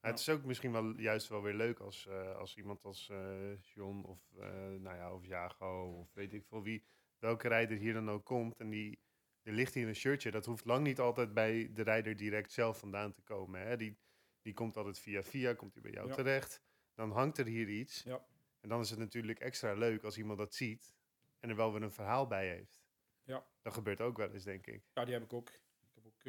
Het 0.00 0.18
is 0.18 0.28
ook 0.28 0.44
misschien 0.44 0.72
wel 0.72 0.98
juist 0.98 1.28
wel 1.28 1.42
weer 1.42 1.54
leuk 1.54 1.78
als, 1.78 2.06
eh, 2.06 2.34
als 2.36 2.56
iemand 2.56 2.84
als 2.84 3.08
eh 3.08 3.60
John 3.62 4.04
of, 4.04 4.20
eh, 4.38 4.48
nou 4.68 4.96
ja, 4.96 5.14
of 5.14 5.24
Jago 5.26 5.98
of 6.00 6.14
weet 6.14 6.32
ik 6.32 6.44
veel 6.46 6.62
wie, 6.62 6.84
welke 7.18 7.48
rijder 7.48 7.76
hier 7.76 7.92
dan 7.92 8.10
ook 8.10 8.24
komt 8.24 8.56
en 8.56 8.68
die, 8.70 9.00
er 9.42 9.52
ligt 9.52 9.74
hier 9.74 9.88
een 9.88 9.94
shirtje. 9.94 10.30
Dat 10.30 10.46
hoeft 10.46 10.64
lang 10.64 10.84
niet 10.84 10.98
altijd 10.98 11.34
bij 11.34 11.72
de 11.72 11.82
rijder 11.82 12.16
direct 12.16 12.52
zelf 12.52 12.78
vandaan 12.78 13.12
te 13.12 13.22
komen. 13.22 13.60
Hè? 13.60 13.76
Die, 13.76 13.98
die 14.42 14.54
komt 14.54 14.76
altijd 14.76 14.98
via 14.98 15.22
via, 15.22 15.54
komt 15.54 15.72
hij 15.74 15.82
bij 15.82 15.92
jou 15.92 16.08
Ja. 16.08 16.14
terecht. 16.14 16.62
Dan 16.94 17.10
hangt 17.10 17.38
er 17.38 17.46
hier 17.46 17.68
iets. 17.68 18.02
Ja. 18.02 18.26
En 18.60 18.68
dan 18.68 18.80
is 18.80 18.90
het 18.90 18.98
natuurlijk 18.98 19.38
extra 19.40 19.72
leuk 19.72 20.02
als 20.04 20.18
iemand 20.18 20.38
dat 20.38 20.54
ziet 20.54 20.96
en 21.40 21.48
er 21.50 21.56
wel 21.56 21.72
weer 21.72 21.82
een 21.82 21.92
verhaal 21.92 22.26
bij 22.26 22.48
heeft. 22.48 22.82
Ja. 23.24 23.46
Dat 23.62 23.72
gebeurt 23.72 24.00
ook 24.00 24.16
wel 24.16 24.32
eens, 24.32 24.44
denk 24.44 24.66
ik. 24.66 24.82
Ja, 24.92 25.04
die 25.04 25.14
heb 25.14 25.22
ik 25.22 25.32
ook. 25.32 25.48
Ik 25.48 25.94
heb 25.94 26.06
ook 26.06 26.22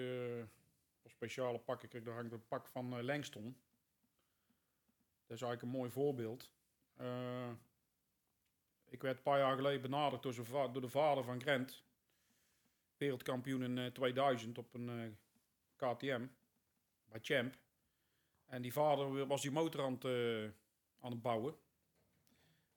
speciale 1.20 1.60
pakken. 1.60 1.90
Kijk, 1.90 2.06
daar 2.06 2.16
hangt 2.16 2.32
een 2.32 2.48
pak 2.48 2.68
van 2.68 2.98
eh 2.98 3.04
Langston. 3.04 3.58
Dat 5.28 5.38
is 5.38 5.42
eigenlijk 5.42 5.62
een 5.62 5.80
mooi 5.80 5.92
voorbeeld. 5.92 6.52
Eh, 6.96 7.52
ik 8.86 9.02
werd 9.02 9.18
een 9.18 9.24
paar 9.24 9.40
jaar 9.40 9.56
geleden 9.56 9.82
benaderd 9.82 10.24
door, 10.24 10.34
door 10.72 10.82
de 10.82 10.90
vader 10.90 11.24
van 11.24 11.42
Grant. 11.42 11.84
Wereldkampioen 12.98 13.64
in 13.64 13.78
eh, 13.78 13.86
2000 13.86 14.58
op 14.58 14.74
een 14.74 14.90
eh, 14.90 15.12
KTM. 15.76 16.28
Bij 17.06 17.20
Champ. 17.22 17.58
En 18.46 18.62
die 18.62 18.74
vader 18.74 19.28
was 19.28 19.42
die 19.42 19.52
motor 19.52 19.84
aan 19.84 19.94
het, 19.94 20.06
eh, 20.06 20.44
aan 21.00 21.12
het 21.12 21.22
bouwen. 21.22 21.56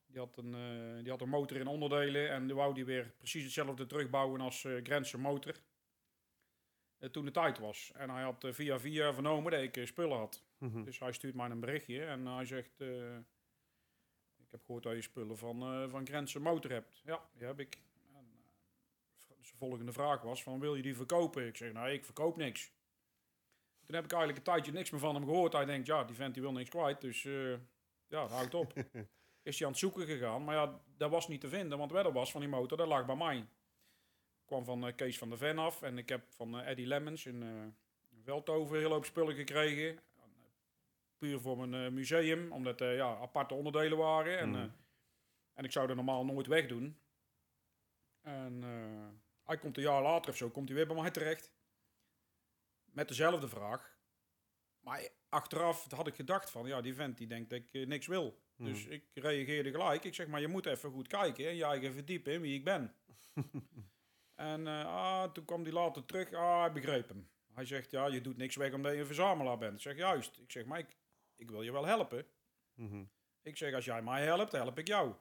Die 0.06 0.18
had, 0.18 0.36
een, 0.36 0.54
eh, 0.54 1.02
die 1.02 1.10
had 1.10 1.20
een 1.20 1.28
motor 1.28 1.56
in 1.56 1.66
onderdelen 1.66 2.30
en 2.30 2.46
die 2.46 2.54
wou 2.54 2.74
die 2.74 2.84
weer 2.84 3.14
precies 3.18 3.44
hetzelfde 3.44 3.86
terugbouwen 3.86 4.40
als 4.40 4.64
eh 4.64 4.80
Grant 4.82 5.06
zijn 5.06 5.22
motor. 5.22 5.54
Eh, 7.02 7.10
toen 7.10 7.24
de 7.24 7.30
tijd 7.30 7.58
was. 7.58 7.92
En 7.94 8.10
hij 8.10 8.22
had 8.22 8.44
eh, 8.44 8.52
via 8.52 8.78
via 8.78 9.12
vernomen 9.12 9.52
dat 9.52 9.60
ik 9.60 9.76
eh, 9.76 9.86
spullen 9.86 10.16
had. 10.16 10.42
Mhm. 10.58 10.84
Dus 10.84 10.98
hij 10.98 11.12
stuurt 11.12 11.34
mij 11.34 11.50
een 11.50 11.60
berichtje 11.60 12.04
en 12.04 12.26
hij 12.26 12.44
zegt... 12.44 12.80
eh, 12.80 13.16
ik 14.36 14.50
heb 14.50 14.64
gehoord 14.64 14.82
dat 14.82 14.94
je 14.94 15.02
spullen 15.02 15.38
van, 15.38 15.88
van 15.90 16.06
Grant 16.06 16.30
zijn 16.30 16.42
motor 16.42 16.70
hebt. 16.70 17.02
Ja, 17.04 17.28
die 17.32 17.46
heb 17.46 17.60
ik. 17.60 17.82
En, 18.14 18.26
de 19.26 19.56
volgende 19.56 19.92
vraag 19.92 20.22
was 20.22 20.42
van, 20.42 20.60
wil 20.60 20.74
je 20.74 20.82
die 20.82 20.96
verkopen? 20.96 21.46
Ik 21.46 21.56
zeg, 21.56 21.72
nou, 21.72 21.90
ik 21.90 22.04
verkoop 22.04 22.36
niks. 22.36 22.72
Toen 23.84 23.94
heb 23.94 24.04
ik 24.04 24.12
eigenlijk 24.12 24.38
een 24.38 24.52
tijdje 24.52 24.72
niks 24.72 24.90
meer 24.90 25.00
van 25.00 25.14
hem 25.14 25.24
gehoord. 25.24 25.52
Hij 25.52 25.64
denkt, 25.64 25.86
ja, 25.86 26.04
die 26.04 26.16
vent 26.16 26.34
die 26.34 26.42
wil 26.42 26.52
niks 26.52 26.70
kwijt, 26.70 27.00
dus 27.00 27.22
ja, 27.22 27.58
dat 28.06 28.30
houdt 28.30 28.54
op. 28.54 28.72
is 29.42 29.58
hij 29.58 29.66
aan 29.66 29.72
het 29.72 29.80
zoeken 29.80 30.06
gegaan. 30.06 30.44
Maar 30.44 30.54
ja, 30.54 30.80
dat 30.96 31.10
was 31.10 31.28
niet 31.28 31.40
te 31.40 31.48
vinden, 31.48 31.78
want 31.78 31.90
wat 31.90 32.06
er 32.06 32.12
was 32.12 32.30
van 32.30 32.40
die 32.40 32.50
motor, 32.50 32.78
dat 32.78 32.86
lag 32.86 33.06
bij 33.06 33.16
mij. 33.16 33.46
Kwam 34.52 34.64
van 34.64 34.86
eh, 34.86 34.94
Kees 34.94 35.18
van 35.18 35.28
der 35.28 35.38
Ven 35.38 35.58
af 35.58 35.82
en 35.82 35.98
ik 35.98 36.08
heb 36.08 36.32
van 36.32 36.58
eh, 36.58 36.70
Eddie 36.70 36.86
Lemmens 36.86 37.26
in 37.26 37.42
eh 37.42 37.66
Veldhoven 38.24 38.78
hele 38.78 38.94
hoop 38.94 39.04
spullen 39.04 39.34
gekregen. 39.34 39.98
Puur 41.18 41.40
voor 41.40 41.68
mijn 41.68 41.94
museum, 41.94 42.52
omdat 42.52 42.80
er 42.80 42.94
ja, 42.94 43.16
aparte 43.16 43.54
onderdelen 43.54 43.98
waren. 43.98 44.38
En, 44.38 44.54
eh, 44.54 44.62
en 45.54 45.64
ik 45.64 45.72
zou 45.72 45.88
er 45.88 45.94
normaal 45.94 46.24
nooit 46.24 46.46
wegdoen. 46.46 46.98
En 48.20 48.62
hij 49.42 49.58
komt 49.58 49.76
een 49.76 49.82
jaar 49.82 50.02
later 50.02 50.30
of 50.30 50.36
zo, 50.36 50.50
komt 50.50 50.68
hij 50.68 50.76
weer 50.76 50.86
bij 50.86 50.96
mij 50.96 51.10
terecht. 51.10 51.52
Met 52.84 53.08
dezelfde 53.08 53.48
vraag. 53.48 53.98
Maar 54.80 55.08
achteraf 55.28 55.90
had 55.90 56.06
ik 56.06 56.14
gedacht 56.14 56.50
van, 56.50 56.66
ja, 56.66 56.80
die 56.80 56.94
vent 56.94 57.18
die 57.18 57.26
denkt 57.26 57.50
dat 57.50 57.58
ik 57.58 57.86
niks 57.86 58.06
wil. 58.06 58.42
Mhm. 58.56 58.68
Dus 58.68 58.86
ik 58.86 59.04
reageerde 59.14 59.70
gelijk. 59.70 60.04
Ik 60.04 60.14
zeg, 60.14 60.26
maar 60.26 60.40
je 60.40 60.48
moet 60.48 60.66
even 60.66 60.90
goed 60.90 61.08
kijken 61.08 61.48
en 61.48 61.54
je 61.54 61.64
eigen 61.64 61.92
verdiepen 61.92 62.32
in 62.32 62.40
wie 62.40 62.54
ik 62.54 62.64
ben. 62.64 62.94
en 64.42 64.66
eh, 64.66 64.86
ah, 64.86 65.32
toen 65.32 65.44
kwam 65.44 65.62
hij 65.62 65.72
later 65.72 66.04
terug. 66.04 66.32
Ah, 66.32 66.66
ik 66.66 66.72
begreep 66.72 67.08
hem. 67.08 67.28
Hij 67.54 67.64
zegt, 67.64 67.90
ja, 67.90 68.06
je 68.06 68.20
doet 68.20 68.36
niks 68.36 68.56
weg 68.56 68.72
omdat 68.72 68.92
je 68.92 68.98
een 68.98 69.06
verzamelaar 69.06 69.58
bent. 69.58 69.74
Ik 69.74 69.80
zeg, 69.80 69.96
juist. 69.96 70.38
Ik 70.38 70.50
zeg, 70.50 70.64
maar 70.64 70.78
ik, 71.36 71.50
wil 71.50 71.62
je 71.62 71.72
wel 71.72 71.86
helpen. 71.86 72.26
Mhm. 72.74 73.04
Ik 73.42 73.56
zeg, 73.56 73.74
als 73.74 73.84
jij 73.84 74.02
mij 74.02 74.24
helpt, 74.24 74.52
help 74.52 74.78
ik 74.78 74.86
jou. 74.86 75.14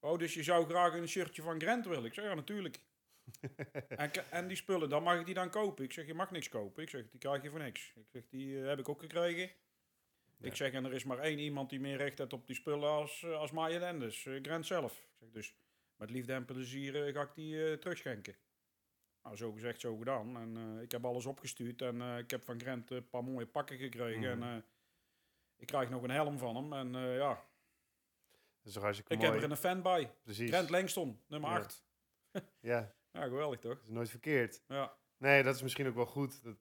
Oh, 0.00 0.18
dus 0.18 0.34
je 0.34 0.42
zou 0.42 0.68
graag 0.68 0.94
een 0.94 1.08
shirtje 1.08 1.42
van 1.42 1.60
Grant 1.60 1.86
willen? 1.86 2.04
Ik 2.04 2.14
zeg, 2.14 2.24
ja, 2.24 2.34
natuurlijk. 2.34 2.80
en, 4.30 4.48
die 4.48 4.56
spullen, 4.56 4.88
dan 4.88 5.02
mag 5.02 5.18
ik 5.18 5.26
die 5.26 5.34
dan 5.34 5.50
kopen? 5.50 5.84
Ik 5.84 5.92
zeg, 5.92 6.06
je 6.06 6.14
mag 6.14 6.30
niks 6.30 6.48
kopen. 6.48 6.82
Ik 6.82 6.90
zeg, 6.90 7.10
die 7.10 7.20
krijg 7.20 7.42
je 7.42 7.50
voor 7.50 7.58
niks. 7.62 7.92
Ik 7.96 8.06
zeg, 8.12 8.22
die 8.28 8.60
eh, 8.60 8.66
heb 8.66 8.78
ik 8.78 8.88
ook 8.88 9.00
gekregen. 9.00 9.50
Ja. 10.38 10.46
Ik 10.46 10.54
zeg, 10.54 10.72
en 10.72 10.84
er 10.84 10.92
is 10.92 11.04
maar 11.04 11.18
één 11.18 11.38
iemand 11.38 11.70
die 11.70 11.80
meer 11.80 11.96
recht 11.96 12.18
heeft 12.18 12.32
op 12.32 12.46
die 12.46 12.56
spullen 12.56 12.88
als, 12.88 13.22
eh, 13.22 13.38
als 13.38 13.52
en 13.52 13.98
dus 13.98 14.26
Grant 14.42 14.66
zelf. 14.66 14.92
Ik 14.92 15.16
zeg, 15.18 15.30
dus 15.30 15.54
met 15.96 16.10
liefde 16.10 16.32
en 16.32 16.44
plezier 16.44 17.06
eh, 17.06 17.14
ga 17.14 17.22
ik 17.22 17.34
die 17.34 17.66
eh, 17.70 17.76
terugschenken. 17.78 18.36
Nou, 19.22 19.36
zo 19.36 19.52
gezegd, 19.52 19.80
zo 19.80 19.96
gedaan. 19.96 20.36
En 20.36 20.56
eh, 20.76 20.82
ik 20.82 20.92
heb 20.92 21.04
alles 21.04 21.26
opgestuurd 21.26 21.82
en 21.82 22.00
ik 22.00 22.30
heb 22.30 22.42
van 22.44 22.60
Grant 22.60 22.90
een 22.90 23.08
paar 23.08 23.24
mooie 23.24 23.46
pakken 23.46 23.78
gekregen. 23.78 24.38
Mhm. 24.38 24.46
En 24.48 24.64
ik 25.56 25.66
krijg 25.66 25.90
nog 25.90 26.02
een 26.02 26.10
helm 26.10 26.38
van 26.38 26.56
hem. 26.56 26.72
En 26.72 27.02
ja, 27.12 27.44
Dat 28.62 28.98
ik 28.98 29.18
mooi. 29.18 29.30
heb 29.30 29.42
er 29.42 29.50
een 29.50 29.56
fan 29.56 29.82
bij. 29.82 30.12
Precies. 30.22 30.50
Grant 30.50 30.70
Langston, 30.70 31.20
nummer 31.26 31.50
Ja. 31.50 31.56
8. 31.56 31.84
Ja, 32.60 32.94
Ja, 33.12 33.22
geweldig 33.22 33.60
toch? 33.60 33.74
dat 33.74 33.82
is 33.86 33.90
nooit 33.94 34.10
verkeerd. 34.10 34.62
Ja, 34.68 34.96
Nee, 35.18 35.42
dat 35.42 35.54
is 35.54 35.62
misschien 35.62 35.86
ook 35.86 35.94
wel 35.94 36.06
goed. 36.06 36.42
Dat, 36.42 36.56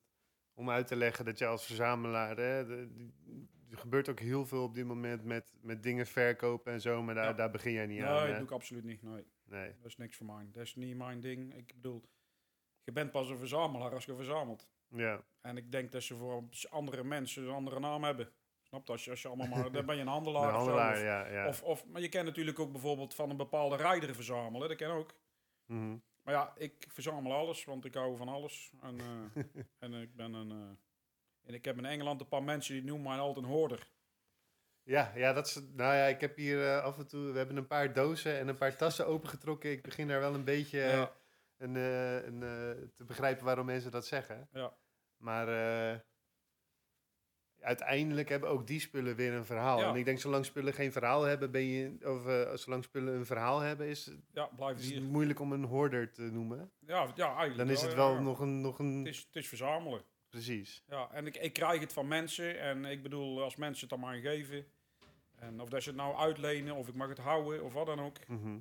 om 0.53 0.69
uit 0.69 0.87
te 0.87 0.95
leggen 0.95 1.25
dat 1.25 1.37
je 1.37 1.45
als 1.45 1.65
verzamelaar... 1.65 2.37
Hè, 2.37 2.65
de- 2.65 2.93
die- 2.93 3.13
er 3.75 3.81
gebeurt 3.81 4.09
ook 4.09 4.19
heel 4.19 4.45
veel 4.45 4.63
op 4.63 4.75
dit 4.75 4.85
moment 4.85 5.23
met, 5.23 5.53
met 5.61 5.83
dingen 5.83 6.07
verkopen 6.07 6.73
en 6.73 6.81
zo. 6.81 7.03
Maar 7.03 7.15
daar, 7.15 7.25
Ja. 7.25 7.33
daar 7.33 7.51
begin 7.51 7.71
jij 7.71 7.85
niet 7.85 7.99
nee, 7.99 8.07
aan. 8.07 8.15
dat 8.19 8.27
hè? 8.27 8.33
doe 8.35 8.43
ik 8.43 8.51
absoluut 8.51 8.83
niet. 8.83 9.01
Nee, 9.01 9.25
Nee. 9.43 9.67
dat 9.81 9.85
is 9.85 9.97
niks 9.97 10.15
voor 10.17 10.25
mij. 10.25 10.47
Dat 10.51 10.63
is 10.63 10.75
niet 10.75 10.97
mijn 10.97 11.19
ding. 11.19 11.55
Ik 11.55 11.73
bedoel, 11.75 12.03
je 12.83 12.91
bent 12.91 13.11
pas 13.11 13.29
een 13.29 13.37
verzamelaar 13.37 13.93
als 13.93 14.05
je 14.05 14.15
verzamelt. 14.15 14.67
Ja, 14.87 15.23
En 15.41 15.57
ik 15.57 15.71
denk 15.71 15.91
dat 15.91 16.03
ze 16.03 16.15
voor 16.15 16.43
andere 16.69 17.03
mensen 17.03 17.43
een 17.43 17.53
andere 17.53 17.79
naam 17.79 18.03
hebben. 18.03 18.31
Snap 18.63 18.85
je? 18.85 18.91
Als 18.91 19.03
je, 19.03 19.09
als 19.09 19.21
je 19.21 19.27
allemaal 19.27 19.47
maar... 19.47 19.71
Dan 19.71 19.85
ben 19.85 19.95
je 19.95 20.01
een 20.01 20.07
handelaar, 20.19 20.41
de 20.51 20.57
of 20.57 20.63
zo, 20.63 20.69
handelaar, 20.69 20.93
of- 20.95 21.01
ja. 21.01 21.27
ja. 21.27 21.47
Of, 21.47 21.63
of, 21.63 21.85
maar 21.87 22.01
je 22.01 22.09
kan 22.09 22.25
natuurlijk 22.25 22.59
ook 22.59 22.71
bijvoorbeeld 22.71 23.13
van 23.15 23.29
een 23.29 23.37
bepaalde 23.37 23.75
rijder 23.75 24.15
verzamelen. 24.15 24.67
Dat 24.69 24.77
kan 24.77 24.91
ook. 24.91 25.13
Mhm. 25.65 25.97
Maar 26.21 26.33
ja, 26.33 26.53
ik 26.57 26.85
verzamel 26.87 27.33
alles, 27.33 27.65
want 27.65 27.85
ik 27.85 27.93
hou 27.93 28.17
van 28.17 28.27
alles. 28.27 28.71
En, 28.81 28.99
eh, 28.99 29.43
en 29.79 29.93
ik 29.93 30.15
ben 30.15 30.33
een... 30.33 30.51
eh, 30.51 30.69
en 31.45 31.53
ik 31.53 31.65
heb 31.65 31.77
in 31.77 31.85
Engeland 31.85 32.21
een 32.21 32.27
paar 32.27 32.43
mensen 32.43 32.73
die 32.73 32.83
noemen 32.83 33.07
mij 33.09 33.19
altijd 33.19 33.45
een 33.45 33.51
hoorder. 33.51 33.87
Ja, 34.83 35.11
ja, 35.15 35.33
dat 35.33 35.45
is, 35.45 35.55
nou 35.55 35.95
ja, 35.95 36.05
ik 36.05 36.21
heb 36.21 36.35
hier 36.35 36.67
eh, 36.67 36.83
af 36.83 36.97
en 36.97 37.07
toe, 37.07 37.31
we 37.31 37.37
hebben 37.37 37.57
een 37.57 37.67
paar 37.67 37.93
dozen 37.93 38.37
en 38.37 38.47
een 38.47 38.57
paar 38.57 38.75
tassen 38.75 39.07
opengetrokken. 39.07 39.71
Ik 39.71 39.81
begin 39.81 40.07
daar 40.07 40.19
wel 40.19 40.33
een 40.33 40.43
beetje 40.43 40.81
eh, 40.81 40.93
Ja, 40.93 41.11
een, 41.57 41.75
eh, 41.75 42.23
een, 42.23 42.39
te 42.95 43.03
begrijpen 43.03 43.45
waarom 43.45 43.65
mensen 43.65 43.91
dat 43.91 44.05
zeggen. 44.05 44.47
ja. 44.51 44.77
Maar 45.17 46.03
uiteindelijk 47.59 48.29
hebben 48.29 48.49
ook 48.49 48.67
die 48.67 48.79
spullen 48.79 49.15
weer 49.15 49.33
een 49.33 49.45
verhaal. 49.45 49.79
Ja. 49.79 49.89
En 49.89 49.95
ik 49.95 50.05
denk, 50.05 50.19
zolang 50.19 50.45
spullen 50.45 50.73
geen 50.73 50.91
verhaal 50.91 51.23
hebben, 51.23 51.51
ben 51.51 51.65
je, 51.65 51.97
of 52.01 52.59
zolang 52.59 52.83
spullen 52.83 53.13
een 53.13 53.25
verhaal 53.25 53.59
hebben, 53.59 53.87
is, 53.87 54.11
ja 54.31 54.45
blijf 54.45 54.77
is 54.77 54.85
het 54.85 54.93
hier. 54.93 55.03
moeilijk 55.03 55.39
om 55.39 55.51
een 55.51 55.63
hoorder 55.63 56.11
te 56.11 56.21
noemen. 56.21 56.71
Ja, 56.79 57.11
ja, 57.15 57.25
eigenlijk 57.25 57.57
Dan 57.57 57.69
is 57.69 57.81
het 57.81 57.93
wel 57.93 58.13
ja. 58.13 58.19
nog 58.19 58.39
een, 58.39 58.61
nog 58.61 58.79
een, 58.79 58.97
Het 58.97 59.07
is, 59.07 59.17
het 59.19 59.35
is 59.35 59.47
verzamelen. 59.47 60.03
Precies. 60.35 60.83
Ja, 60.87 61.09
en 61.11 61.25
ik, 61.25 61.37
ik 61.37 61.53
krijg 61.53 61.79
het 61.79 61.93
van 61.93 62.07
mensen. 62.07 62.59
En 62.59 62.85
ik 62.85 63.03
bedoel, 63.03 63.43
als 63.43 63.55
mensen 63.55 63.87
het 63.87 63.93
aan 63.97 64.05
mij 64.05 64.21
geven. 64.21 64.65
En 65.35 65.61
of 65.61 65.69
dat 65.69 65.83
ze 65.83 65.89
het 65.89 65.97
nou 65.97 66.15
uitlenen, 66.15 66.75
of 66.75 66.87
ik 66.87 66.93
mag 66.93 67.09
het 67.09 67.17
houden, 67.17 67.63
of 67.63 67.73
wat 67.73 67.85
dan 67.85 67.99
ook. 67.99 68.27
Mhm. 68.27 68.59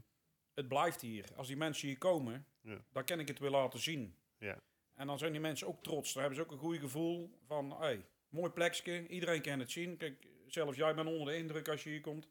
Het 0.55 0.69
blijft 0.69 1.01
hier. 1.01 1.29
Als 1.37 1.47
die 1.47 1.57
mensen 1.57 1.89
hier 1.89 1.99
komen, 1.99 2.47
Ja. 2.61 2.85
dan 2.93 3.05
kan 3.05 3.21
ik 3.21 3.29
het 3.29 3.39
weer 3.39 3.51
laten 3.51 3.79
zien. 3.79 4.17
Ja. 4.39 4.61
En 4.95 5.07
dan 5.07 5.19
zijn 5.19 5.33
die 5.33 5.41
mensen 5.41 5.67
ook 5.67 5.83
trots. 5.83 6.13
Dan 6.13 6.23
hebben 6.23 6.39
ze 6.41 6.45
ook 6.45 6.53
een 6.53 6.67
goed 6.67 6.79
gevoel 6.79 7.39
van, 7.47 7.71
hé, 7.71 7.77
hey, 7.77 8.07
Mooi 8.29 8.51
plekje, 8.51 9.07
iedereen 9.07 9.43
kan 9.43 9.59
het 9.59 9.71
zien. 9.71 9.97
Kijk, 9.97 10.27
zelfs 10.47 10.77
jij 10.77 10.95
bent 10.95 11.09
onder 11.09 11.27
de 11.27 11.37
indruk 11.37 11.69
als 11.69 11.83
je 11.83 11.91
hier 11.91 12.01
komt. 12.01 12.29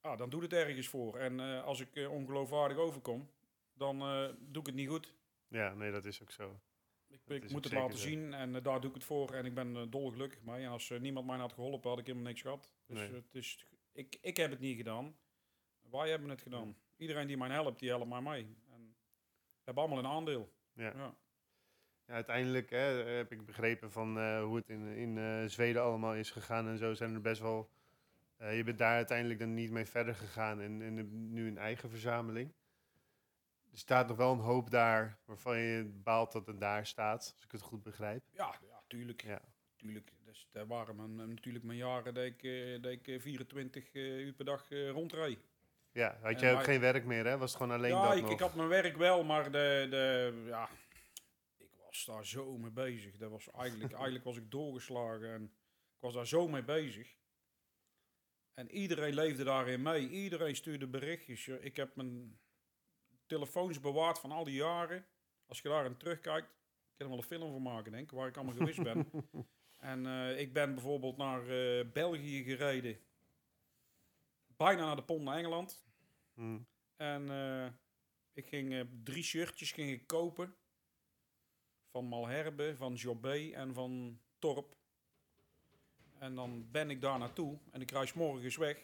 Ah, 0.00 0.18
dan 0.18 0.30
doet 0.30 0.42
het 0.42 0.52
ergens 0.52 0.88
voor. 0.88 1.18
En 1.18 1.40
eh, 1.40 1.64
als 1.64 1.80
ik 1.80 1.96
eh, 1.96 2.10
ongeloofwaardig 2.10 2.76
overkom, 2.76 3.30
dan 3.72 4.00
eh, 4.00 4.28
doe 4.38 4.60
ik 4.60 4.66
het 4.66 4.74
niet 4.74 4.88
goed. 4.88 5.14
Ja, 5.48 5.74
nee, 5.74 5.90
dat 5.92 6.04
is 6.04 6.22
ook 6.22 6.30
zo. 6.30 6.60
Ik, 7.26 7.50
moet 7.50 7.64
het 7.64 7.72
laten 7.72 7.98
zo. 7.98 8.08
zien 8.08 8.34
en 8.34 8.54
eh, 8.56 8.62
daar 8.62 8.80
doe 8.80 8.88
ik 8.88 8.94
het 8.94 9.04
voor. 9.04 9.30
En 9.34 9.44
ik 9.44 9.54
ben 9.54 9.74
uh, 9.76 9.82
dolgelukkig 9.90 10.42
mee. 10.42 10.64
En 10.64 10.70
als 10.70 10.90
eh, 10.90 11.00
niemand 11.00 11.26
mij 11.26 11.38
had 11.38 11.52
geholpen, 11.52 11.90
had 11.90 11.98
ik 11.98 12.06
helemaal 12.06 12.26
niks 12.28 12.40
gehad. 12.42 12.72
Dus 12.86 12.98
Nee. 12.98 13.12
het 13.12 13.34
is, 13.34 13.66
ik, 13.92 14.18
ik 14.20 14.36
heb 14.36 14.50
het 14.50 14.60
niet 14.60 14.76
gedaan. 14.76 15.16
Wij 15.90 16.10
hebben 16.10 16.28
het 16.28 16.42
gedaan. 16.42 16.76
Iedereen 16.96 17.26
die 17.26 17.36
mij 17.36 17.48
helpt, 17.48 17.78
die 17.80 17.88
helpt 17.88 18.08
mij 18.08 18.20
mee. 18.20 18.42
En 18.68 18.96
we 19.56 19.62
hebben 19.64 19.82
allemaal 19.84 19.98
een 20.04 20.10
aandeel. 20.10 20.52
Ja. 20.72 20.92
Ja. 20.96 21.14
Ja, 22.04 22.14
uiteindelijk 22.16 22.70
hè, 22.70 22.76
heb 23.16 23.32
ik 23.32 23.44
begrepen 23.46 23.90
van 23.92 24.18
eh, 24.18 24.42
hoe 24.42 24.56
het 24.56 24.68
in, 24.68 24.86
in 24.86 25.18
eh, 25.18 25.44
Zweden 25.46 25.82
allemaal 25.82 26.14
is 26.14 26.30
gegaan 26.30 26.68
en 26.68 26.78
zo 26.78 26.94
zijn 26.94 27.14
er 27.14 27.20
best 27.20 27.40
wel. 27.40 27.70
eh, 28.36 28.56
je 28.56 28.64
bent 28.64 28.78
daar 28.78 28.94
uiteindelijk 28.94 29.38
dan 29.38 29.54
niet 29.54 29.70
mee 29.70 29.86
verder 29.86 30.14
gegaan 30.14 30.60
en, 30.60 30.82
en 30.82 31.32
nu 31.32 31.48
een 31.48 31.58
eigen 31.58 31.90
verzameling. 31.90 32.52
Er 33.72 33.78
staat 33.78 34.08
nog 34.08 34.16
wel 34.16 34.32
een 34.32 34.38
hoop 34.38 34.70
daar 34.70 35.18
waarvan 35.24 35.58
je 35.58 35.84
baalt 36.02 36.32
dat 36.32 36.46
het 36.46 36.60
daar 36.60 36.86
staat, 36.86 37.32
als 37.34 37.44
ik 37.44 37.52
het 37.52 37.60
goed 37.60 37.82
begrijp. 37.82 38.24
Ja, 38.32 38.54
ja, 38.68 38.82
tuurlijk. 38.88 39.22
Ja. 39.22 39.42
tuurlijk. 39.76 40.12
Dus 40.24 40.48
daar 40.52 40.66
waren 40.66 40.96
mijn, 40.96 41.14
mijn- 41.14 41.28
natuurlijk 41.28 41.64
mijn 41.64 41.78
jaren 41.78 42.14
dat 42.14 42.24
ik, 42.24 42.42
eh, 42.42 42.82
dat 42.82 42.92
ik 42.92 43.08
eh, 43.08 43.20
24 43.20 43.92
eh, 43.92 44.18
uur 44.18 44.32
per 44.32 44.44
dag 44.44 44.70
eh 44.70 44.90
rondreed. 44.90 45.38
Ja, 45.92 46.18
had 46.22 46.40
je 46.40 46.50
ook 46.50 46.64
geen 46.64 46.80
werk 46.80 47.04
meer, 47.04 47.26
hè? 47.26 47.38
Was 47.38 47.52
het 47.52 47.60
gewoon 47.60 47.76
alleen 47.76 47.90
ja, 47.90 48.08
dat 48.08 48.16
ik, 48.16 48.22
nog? 48.22 48.30
ik 48.32 48.38
had 48.40 48.54
mijn 48.54 48.68
werk 48.68 48.96
wel, 48.96 49.24
maar 49.24 49.44
de, 49.44 49.86
de, 49.90 50.42
ja, 50.46 50.68
ik 51.58 51.70
was 51.86 52.04
daar 52.04 52.26
zo 52.26 52.58
mee 52.58 52.70
bezig. 52.70 53.16
Dat 53.16 53.30
was 53.30 53.50
eigenlijk, 53.50 53.92
eigenlijk 54.00 54.24
was 54.24 54.36
ik 54.36 54.50
doorgeslagen 54.50 55.32
en 55.32 55.42
ik 55.94 56.00
was 56.00 56.14
daar 56.14 56.26
zo 56.26 56.48
mee 56.48 56.62
bezig. 56.64 57.16
En 58.54 58.70
iedereen 58.70 59.14
leefde 59.14 59.44
daarin 59.44 59.82
mee. 59.82 60.08
Iedereen 60.08 60.56
stuurde 60.56 60.86
berichtjes. 60.86 61.48
Eh, 61.48 61.64
Ik 61.64 61.76
heb 61.76 61.96
mijn 61.96 62.38
telefoons 63.30 63.80
bewaard 63.80 64.18
van 64.18 64.32
al 64.32 64.44
die 64.44 64.54
jaren. 64.54 65.04
Als 65.46 65.60
je 65.60 65.68
daarin 65.68 65.96
terugkijkt, 65.96 66.46
ik 66.46 66.96
kan 66.96 67.06
er 67.06 67.08
wel 67.08 67.18
een 67.18 67.24
film 67.24 67.52
van 67.52 67.62
maken, 67.62 67.92
denk 67.92 68.10
ik, 68.10 68.16
waar 68.16 68.28
ik 68.28 68.36
allemaal 68.36 68.56
geweest 68.56 68.82
ben. 68.82 69.10
En 69.80 70.06
eh, 70.06 70.40
ik 70.40 70.52
ben 70.52 70.74
bijvoorbeeld 70.74 71.16
naar 71.16 71.48
eh, 71.48 71.90
België 71.92 72.42
gereden. 72.44 72.98
Bijna 74.56 74.84
naar 74.84 74.96
de 74.96 75.02
pont 75.02 75.22
naar 75.22 75.36
Engeland. 75.36 75.84
Hm. 76.34 76.58
En 76.96 77.30
eh, 77.30 77.66
ik 78.32 78.46
ging 78.46 78.88
drie 79.04 79.22
shirtjes 79.22 79.72
ging 79.72 79.90
ik 79.90 80.06
kopen. 80.06 80.54
Van 81.90 82.04
Malherbe, 82.04 82.76
van 82.76 82.94
Jobé 82.94 83.50
en 83.50 83.74
van 83.74 84.20
Torp. 84.38 84.76
En 86.18 86.34
dan 86.34 86.70
ben 86.70 86.90
ik 86.90 87.00
daar 87.00 87.18
naartoe. 87.18 87.58
En 87.70 87.80
ik 87.80 87.90
reis 87.90 88.12
morgens 88.12 88.56
weg. 88.56 88.76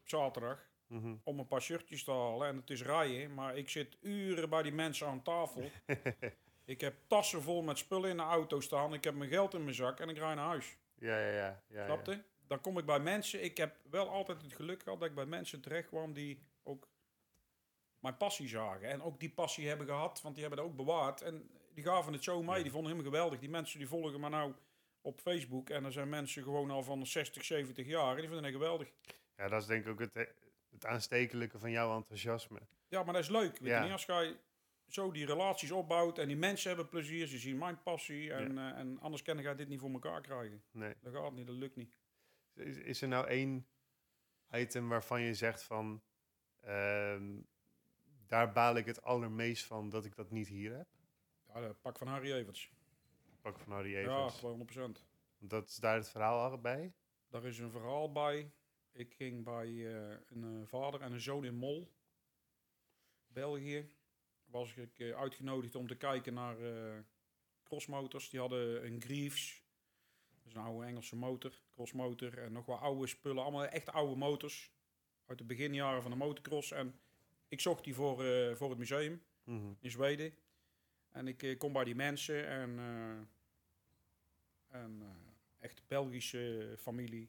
Op 0.00 0.08
zaterdag. 0.08 0.73
Mhm. 0.86 1.14
Om 1.22 1.38
een 1.38 1.46
paar 1.46 1.62
shirtjes 1.62 2.04
te 2.04 2.10
halen. 2.10 2.48
En 2.48 2.56
het 2.56 2.70
is 2.70 2.82
rijden. 2.82 3.34
Maar 3.34 3.56
ik 3.56 3.68
zit 3.68 3.96
uren 4.00 4.50
bij 4.50 4.62
die 4.62 4.72
mensen 4.72 5.06
aan 5.06 5.22
tafel. 5.22 5.70
ik 6.64 6.80
heb 6.80 6.94
tassen 7.06 7.42
vol 7.42 7.62
met 7.62 7.78
spullen 7.78 8.10
in 8.10 8.16
de 8.16 8.22
auto 8.22 8.60
staan. 8.60 8.94
Ik 8.94 9.04
heb 9.04 9.14
mijn 9.14 9.30
geld 9.30 9.54
in 9.54 9.62
mijn 9.62 9.74
zak. 9.74 10.00
En 10.00 10.08
ik 10.08 10.18
rij 10.18 10.34
naar 10.34 10.46
huis. 10.46 10.76
Ja, 10.94 11.18
ja, 11.18 11.32
ja. 11.32 11.62
ja, 11.68 11.84
Snap 11.84 12.06
ja. 12.06 12.12
je? 12.12 12.22
Dan 12.46 12.60
kom 12.60 12.78
ik 12.78 12.86
bij 12.86 13.00
mensen. 13.00 13.44
Ik 13.44 13.56
heb 13.56 13.76
wel 13.90 14.08
altijd 14.08 14.42
het 14.42 14.52
geluk 14.52 14.82
gehad 14.82 15.00
dat 15.00 15.08
ik 15.08 15.14
bij 15.14 15.26
mensen 15.26 15.60
terecht 15.60 15.88
kwam 15.88 16.12
die 16.12 16.42
ook 16.62 16.88
mijn 17.98 18.16
passie 18.16 18.48
zagen. 18.48 18.88
En 18.88 19.02
ook 19.02 19.20
die 19.20 19.30
passie 19.30 19.68
hebben 19.68 19.86
gehad, 19.86 20.22
want 20.22 20.34
die 20.34 20.44
hebben 20.44 20.62
het 20.62 20.70
ook 20.70 20.76
bewaard. 20.76 21.22
En 21.22 21.50
die 21.74 21.84
gaven 21.84 22.12
het 22.12 22.24
zo 22.24 22.42
mee. 22.42 22.56
Ja. 22.56 22.62
Die 22.62 22.72
vonden 22.72 22.92
hem 22.92 23.02
geweldig. 23.02 23.38
Die 23.38 23.48
mensen 23.48 23.78
die 23.78 23.88
volgen 23.88 24.20
me 24.20 24.28
nou 24.28 24.54
op 25.00 25.20
Facebook. 25.20 25.70
En 25.70 25.84
er 25.84 25.92
zijn 25.92 26.08
mensen 26.08 26.42
gewoon 26.42 26.70
al 26.70 26.82
van 26.82 27.06
60, 27.06 27.44
70 27.44 27.86
jaar. 27.86 28.10
En 28.10 28.16
die 28.16 28.28
vinden 28.28 28.44
het 28.44 28.52
geweldig. 28.52 28.88
Ja, 29.36 29.48
dat 29.48 29.60
is 29.60 29.66
denk 29.66 29.84
ik 29.84 29.90
ook 29.90 30.00
het, 30.00 30.34
het 30.74 30.86
aanstekelijke 30.86 31.58
van 31.58 31.70
jouw 31.70 31.96
enthousiasme. 31.96 32.60
Ja, 32.88 33.02
maar 33.02 33.12
dat 33.14 33.22
is 33.22 33.28
leuk. 33.28 33.58
Weet 33.58 33.68
Ja. 33.68 33.84
je? 33.84 33.92
Als 33.92 34.04
jij 34.04 34.36
zo 34.88 35.10
die 35.10 35.26
relaties 35.26 35.70
opbouwt 35.70 36.18
en 36.18 36.28
die 36.28 36.36
mensen 36.36 36.68
hebben 36.68 36.88
plezier. 36.88 37.26
Ze 37.26 37.38
zien 37.38 37.58
mijn 37.58 37.82
passie. 37.82 38.32
En, 38.32 38.58
eh, 38.58 38.78
en 38.78 39.00
anders 39.00 39.22
kan 39.22 39.38
ik 39.38 39.56
dit 39.56 39.68
niet 39.68 39.80
voor 39.80 39.90
elkaar 39.90 40.20
krijgen. 40.20 40.62
Nee. 40.70 40.94
Dat 41.00 41.12
gaat 41.14 41.32
niet, 41.32 41.46
dat 41.46 41.56
lukt 41.56 41.76
niet. 41.76 41.98
Is, 42.54 42.76
is 42.76 43.02
er 43.02 43.08
nou 43.08 43.26
één 43.26 43.66
item 44.50 44.88
waarvan 44.88 45.20
je 45.20 45.34
zegt 45.34 45.62
van... 45.62 46.02
ehm, 46.60 47.40
daar 48.26 48.52
baal 48.52 48.76
ik 48.76 48.86
het 48.86 49.02
allermeest 49.02 49.64
van 49.64 49.90
dat 49.90 50.04
ik 50.04 50.14
dat 50.16 50.30
niet 50.30 50.48
hier 50.48 50.76
heb? 50.76 50.86
Ja, 51.54 51.60
dat 51.60 51.80
pak 51.80 51.98
van 51.98 52.06
Harry 52.06 52.32
Evers. 52.32 52.72
Pak 53.40 53.58
van 53.58 53.72
Harry 53.72 53.90
Ja, 53.90 53.98
Evers. 54.00 54.38
200%. 54.38 55.04
Want 55.38 55.50
dat 55.50 55.68
is 55.68 55.76
daar 55.76 55.96
het 55.96 56.08
verhaal 56.08 56.50
al 56.50 56.60
bij. 56.60 56.92
Daar 57.28 57.44
is 57.44 57.58
een 57.58 57.70
verhaal 57.70 58.12
bij. 58.12 58.50
Ik 58.94 59.14
ging 59.14 59.44
bij 59.44 59.66
eh, 59.66 60.16
een 60.28 60.44
eh, 60.60 60.66
vader 60.66 61.00
en 61.00 61.12
een 61.12 61.20
zoon 61.20 61.44
in 61.44 61.54
Mol, 61.54 61.92
België. 63.26 63.90
Was 64.44 64.74
ik 64.76 64.98
eh, 64.98 65.16
uitgenodigd 65.16 65.74
om 65.74 65.86
te 65.86 65.96
kijken 65.96 66.34
naar 66.34 66.56
crossmotors. 67.62 68.30
Die 68.30 68.40
hadden 68.40 68.86
een 68.86 69.00
Greaves. 69.02 69.62
Dat 70.30 70.46
is 70.46 70.54
een 70.54 70.62
oude 70.62 70.86
Engelse 70.86 71.16
motor, 71.16 71.52
crossmotor. 71.72 72.38
En 72.38 72.52
nog 72.52 72.66
wat 72.66 72.80
oude 72.80 73.06
spullen. 73.06 73.42
Allemaal 73.42 73.66
echt 73.66 73.92
oude 73.92 74.16
motors. 74.16 74.72
Uit 75.26 75.38
de 75.38 75.44
beginjaren 75.44 76.02
van 76.02 76.10
de 76.10 76.16
motocross. 76.16 76.70
En 76.70 77.00
ik 77.48 77.60
zocht 77.60 77.84
die 77.84 77.94
voor, 77.94 78.16
voor 78.56 78.68
het 78.70 78.78
museum 78.78 79.22
Mhm. 79.44 79.72
in 79.80 79.90
Zweden. 79.90 80.34
En 81.10 81.28
ik 81.28 81.54
kom 81.58 81.72
bij 81.72 81.84
die 81.84 81.94
mensen 81.94 82.46
en, 82.46 82.78
en 84.68 85.02
echt 85.58 85.86
Belgische 85.86 86.74
familie. 86.78 87.28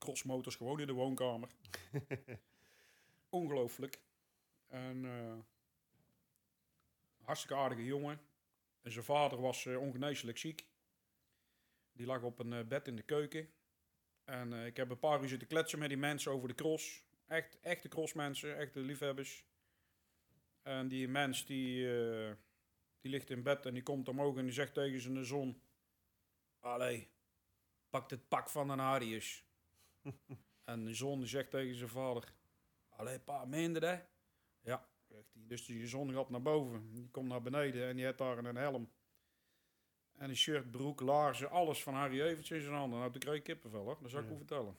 Crossmotors 0.00 0.56
gewoon 0.56 0.80
in 0.80 0.86
de 0.86 0.92
woonkamer. 0.92 1.48
Ongelooflijk. 3.28 4.00
En 4.66 5.04
eh, 5.04 5.38
hartstikke 7.24 7.56
aardige 7.56 7.84
jongen. 7.84 8.20
En 8.82 8.92
zijn 8.92 9.04
vader 9.04 9.40
was 9.40 9.66
eh, 9.66 9.80
ongeneeslijk 9.80 10.38
ziek. 10.38 10.66
Die 11.92 12.06
lag 12.06 12.22
op 12.22 12.38
een 12.38 12.52
eh, 12.52 12.66
bed 12.66 12.88
in 12.88 12.96
de 12.96 13.02
keuken. 13.02 13.48
En 14.24 14.52
ik 14.52 14.76
heb 14.76 14.90
een 14.90 14.98
paar 14.98 15.22
uur 15.22 15.28
zitten 15.28 15.48
kletsen 15.48 15.78
met 15.78 15.88
die 15.88 15.98
mensen 15.98 16.32
over 16.32 16.48
de 16.48 16.54
cross. 16.54 17.04
Echt, 17.26 17.60
echte 17.60 17.88
crossmensen, 17.88 18.56
echte 18.56 18.80
liefhebbers. 18.80 19.44
En 20.62 20.88
die 20.88 21.08
mens 21.08 21.46
die, 21.46 21.86
die 23.00 23.10
ligt 23.10 23.30
in 23.30 23.42
bed 23.42 23.66
en 23.66 23.74
die 23.74 23.82
komt 23.82 24.08
omhoog 24.08 24.36
en 24.36 24.44
die 24.44 24.52
zegt 24.52 24.74
tegen 24.74 25.00
zijn 25.00 25.24
zoon... 25.24 25.60
Allee, 26.58 27.10
pak 27.90 28.10
het 28.10 28.28
pak 28.28 28.50
van 28.50 28.70
een 28.70 28.80
Arius. 28.80 29.44
en 30.64 30.84
de 30.84 30.94
zoon 30.94 31.26
zegt 31.26 31.50
tegen 31.50 31.74
zijn 31.74 31.88
vader... 31.90 32.34
Allee 32.88 33.18
pa, 33.18 33.44
meende 33.44 33.80
dat? 33.80 34.00
Ja, 34.60 34.88
zegt 35.08 35.32
hij. 35.32 35.42
Dus 35.46 35.66
die 35.66 35.86
zoon 35.86 36.12
gaat 36.12 36.30
naar 36.30 36.42
boven. 36.42 36.92
Die 36.92 37.08
komt 37.10 37.28
naar 37.28 37.42
beneden 37.42 37.88
en 37.88 37.96
die 37.96 38.04
heeft 38.04 38.18
daar 38.18 38.38
een 38.38 38.56
helm. 38.56 38.90
En 40.16 40.28
een 40.28 40.36
shirt, 40.36 40.70
broek, 40.70 41.00
laarzen, 41.00 41.50
alles 41.50 41.82
van 41.82 41.94
Harry 41.94 42.20
Evers 42.20 42.50
in 42.50 42.60
zijn 42.60 42.74
handen. 42.74 42.98
Nou, 42.98 43.10
toen 43.10 43.20
kreeg 43.20 43.34
ik 43.34 43.42
kippenvel 43.42 43.84
hoor. 43.84 43.98
Dat 44.00 44.10
zou 44.10 44.22
ik 44.22 44.28
Ja. 44.28 44.34
u 44.34 44.38
vertellen. 44.38 44.76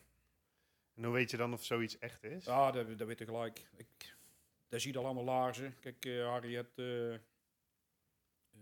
En 0.93 1.03
hoe 1.03 1.13
weet 1.13 1.31
je 1.31 1.37
dan 1.37 1.53
of 1.53 1.63
zoiets 1.63 1.97
echt 1.97 2.23
is? 2.23 2.45
Ja, 2.45 2.71
dat, 2.71 2.97
dat 2.97 3.07
weet 3.07 3.19
ik 3.19 3.27
gelijk. 3.27 3.69
Ik, 3.75 4.15
daar 4.69 4.79
zie 4.79 4.91
je 4.93 4.97
al 4.99 5.05
allemaal 5.05 5.23
laarzen. 5.23 5.79
Kijk, 5.79 6.05
eh, 6.05 6.25
Harry 6.27 6.53
heeft 6.55 6.77
eh, 6.77 7.15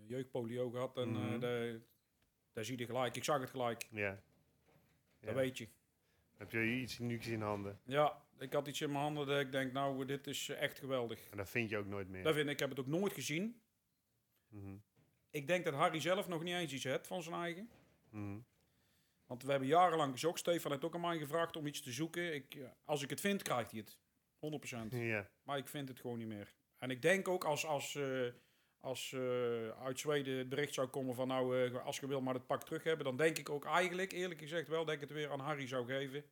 jeugdpolio 0.08 0.69
gehad 0.69 0.98
en 0.98 1.15
eh, 1.15 1.22
Mhm. 1.22 1.39
daar- 1.39 1.80
daar 2.54 2.65
zie 2.65 2.78
je 2.78 2.86
gelijk. 2.86 3.15
Ik 3.15 3.24
zag 3.24 3.39
het 3.41 3.50
gelijk. 3.50 3.88
Ja. 3.91 4.12
Dat 5.19 5.30
Ja. 5.30 5.34
weet 5.34 5.58
je. 5.58 5.67
Heb 6.39 6.52
je 6.52 6.65
iets 6.65 6.99
unieks 6.99 7.28
in 7.28 7.41
handen? 7.41 7.80
Ja, 7.84 8.21
ik 8.38 8.54
had 8.54 8.67
iets 8.67 8.82
in 8.82 8.91
mijn 8.91 9.04
handen 9.04 9.28
dat 9.28 9.39
ik 9.39 9.52
denk, 9.52 9.71
nou, 9.71 10.06
dit 10.06 10.28
is 10.28 10.49
echt 10.49 10.80
geweldig. 10.80 11.30
En 11.30 11.38
dat 11.38 11.49
vind 11.49 11.69
je 11.69 11.78
ook 11.78 11.86
nooit 11.86 12.10
meer. 12.10 12.23
Dat 12.23 12.34
vind 12.34 12.45
ik, 12.45 12.52
ik 12.52 12.60
heb 12.60 12.69
het 12.69 12.80
ook 12.80 12.88
nooit 12.88 13.13
gezien. 13.13 13.62
Mhm. 14.47 14.75
Ik 15.30 15.47
denk 15.47 15.65
dat 15.65 15.73
Harry 15.73 15.99
zelf 15.99 16.28
nog 16.28 16.43
niet 16.43 16.54
eens 16.54 16.73
iets 16.73 16.84
heeft 16.84 17.08
van 17.08 17.23
zijn 17.23 17.36
eigen. 17.36 17.69
Mhm. 18.10 18.39
Want 19.25 19.43
we 19.43 19.49
hebben 19.49 19.67
jarenlang 19.67 20.12
gezocht. 20.12 20.39
Stefan 20.39 20.71
heeft 20.71 20.84
ook 20.84 20.95
aan 20.95 21.02
mij 21.02 21.17
gevraagd 21.17 21.56
om 21.56 21.67
iets 21.67 21.82
te 21.82 21.91
zoeken. 21.91 22.34
Ik, 22.34 22.56
eh, 22.56 22.67
als 22.86 23.02
ik 23.02 23.10
het 23.10 23.19
vind, 23.19 23.41
krijgt 23.41 23.71
hij 23.71 23.80
het. 23.80 23.99
100%. 24.39 24.93
Ja. 24.93 25.30
Maar 25.43 25.58
ik 25.58 25.67
vind 25.67 25.89
het 25.89 25.99
gewoon 25.99 26.17
niet 26.17 26.28
meer. 26.28 26.54
En 26.78 26.89
ik 26.89 27.02
denk 27.02 27.28
ook 27.28 27.43
als, 27.43 27.65
als, 27.65 27.95
eh, 27.95 28.28
als 28.80 29.13
eh, 29.13 29.70
uit 29.70 30.00
Zweden 30.00 30.38
het 30.38 30.50
bericht 30.50 30.74
zou 30.74 30.88
komen 30.88 31.15
van 31.15 31.28
nou, 31.28 31.65
eh, 31.65 31.86
als 31.86 32.00
je 32.00 32.08
wil 32.08 32.22
maar 32.22 32.34
het 32.34 32.48
pak 32.48 32.63
terug 32.63 32.84
hebben, 32.84 33.06
dan 33.06 33.18
denk 33.18 33.38
ik 33.38 33.50
ook 33.50 33.65
eigenlijk, 33.65 34.12
eerlijk 34.12 34.39
gezegd 34.39 34.68
wel, 34.68 34.86
dat 34.86 34.94
ik 34.94 35.00
het 35.02 35.12
weer 35.12 35.32
aan 35.32 35.39
Harry 35.39 35.68
zou 35.68 35.86
geven. 35.86 36.24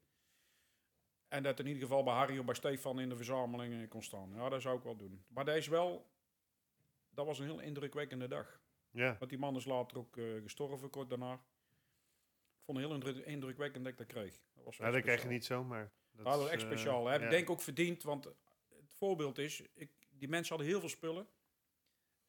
En 1.28 1.44
dat 1.44 1.60
in 1.60 1.68
ieder 1.68 1.82
geval 1.82 2.04
bij 2.04 2.14
Harry 2.14 2.38
of 2.38 2.46
bij 2.46 2.56
Stefan 2.56 3.00
in 3.00 3.10
de 3.10 3.16
verzameling 3.16 3.90
kon 3.90 4.04
staan. 4.04 4.32
Ja, 4.34 4.50
dat 4.50 4.62
zou 4.62 4.78
ik 4.78 4.84
wel 4.84 4.96
doen. 4.96 5.26
Maar 5.28 5.46
dat 5.46 5.56
is 5.56 5.68
wel, 5.68 6.10
dat 7.10 7.26
was 7.26 7.40
een 7.40 7.46
heel 7.46 7.60
indrukwekkende 7.60 8.28
dag. 8.28 8.62
Ja. 8.90 9.16
Want 9.18 9.30
die 9.30 9.40
man 9.40 9.56
is 9.56 9.66
later 9.66 9.98
ook 9.98 10.18
eh, 10.18 10.42
gestorven, 10.42 10.90
kort 10.90 11.10
daarna. 11.10 11.34
Ik 11.34 12.64
vond 12.64 12.78
het 12.78 12.88
heel 12.88 12.96
indruk- 12.96 13.26
indrukwekkend 13.26 13.84
dat 13.84 13.92
ik 13.94 13.98
dat 14.00 14.08
kreeg. 14.08 14.40
Dat 14.54 14.64
was 14.64 14.80
echt 14.80 14.92
dat 14.94 15.02
krijg 15.02 15.22
je 15.22 15.28
niet 15.28 15.46
zomaar. 15.46 15.92
Dat, 16.12 16.26
Ja, 16.26 16.32
dat 16.32 16.46
is, 16.46 16.52
echt 16.52 16.62
speciaal. 16.62 17.06
Hè? 17.08 17.16
ja. 17.16 17.24
Ik 17.24 17.30
denk 17.30 17.50
ook 17.50 17.62
verdiend, 17.62 18.04
want 18.04 18.24
het 18.24 18.94
voorbeeld 18.94 19.38
is, 19.38 19.62
ik, 19.74 19.92
die 20.10 20.28
mensen 20.30 20.50
hadden 20.56 20.68
heel 20.72 20.80
veel 20.80 20.90
spullen. 20.90 21.28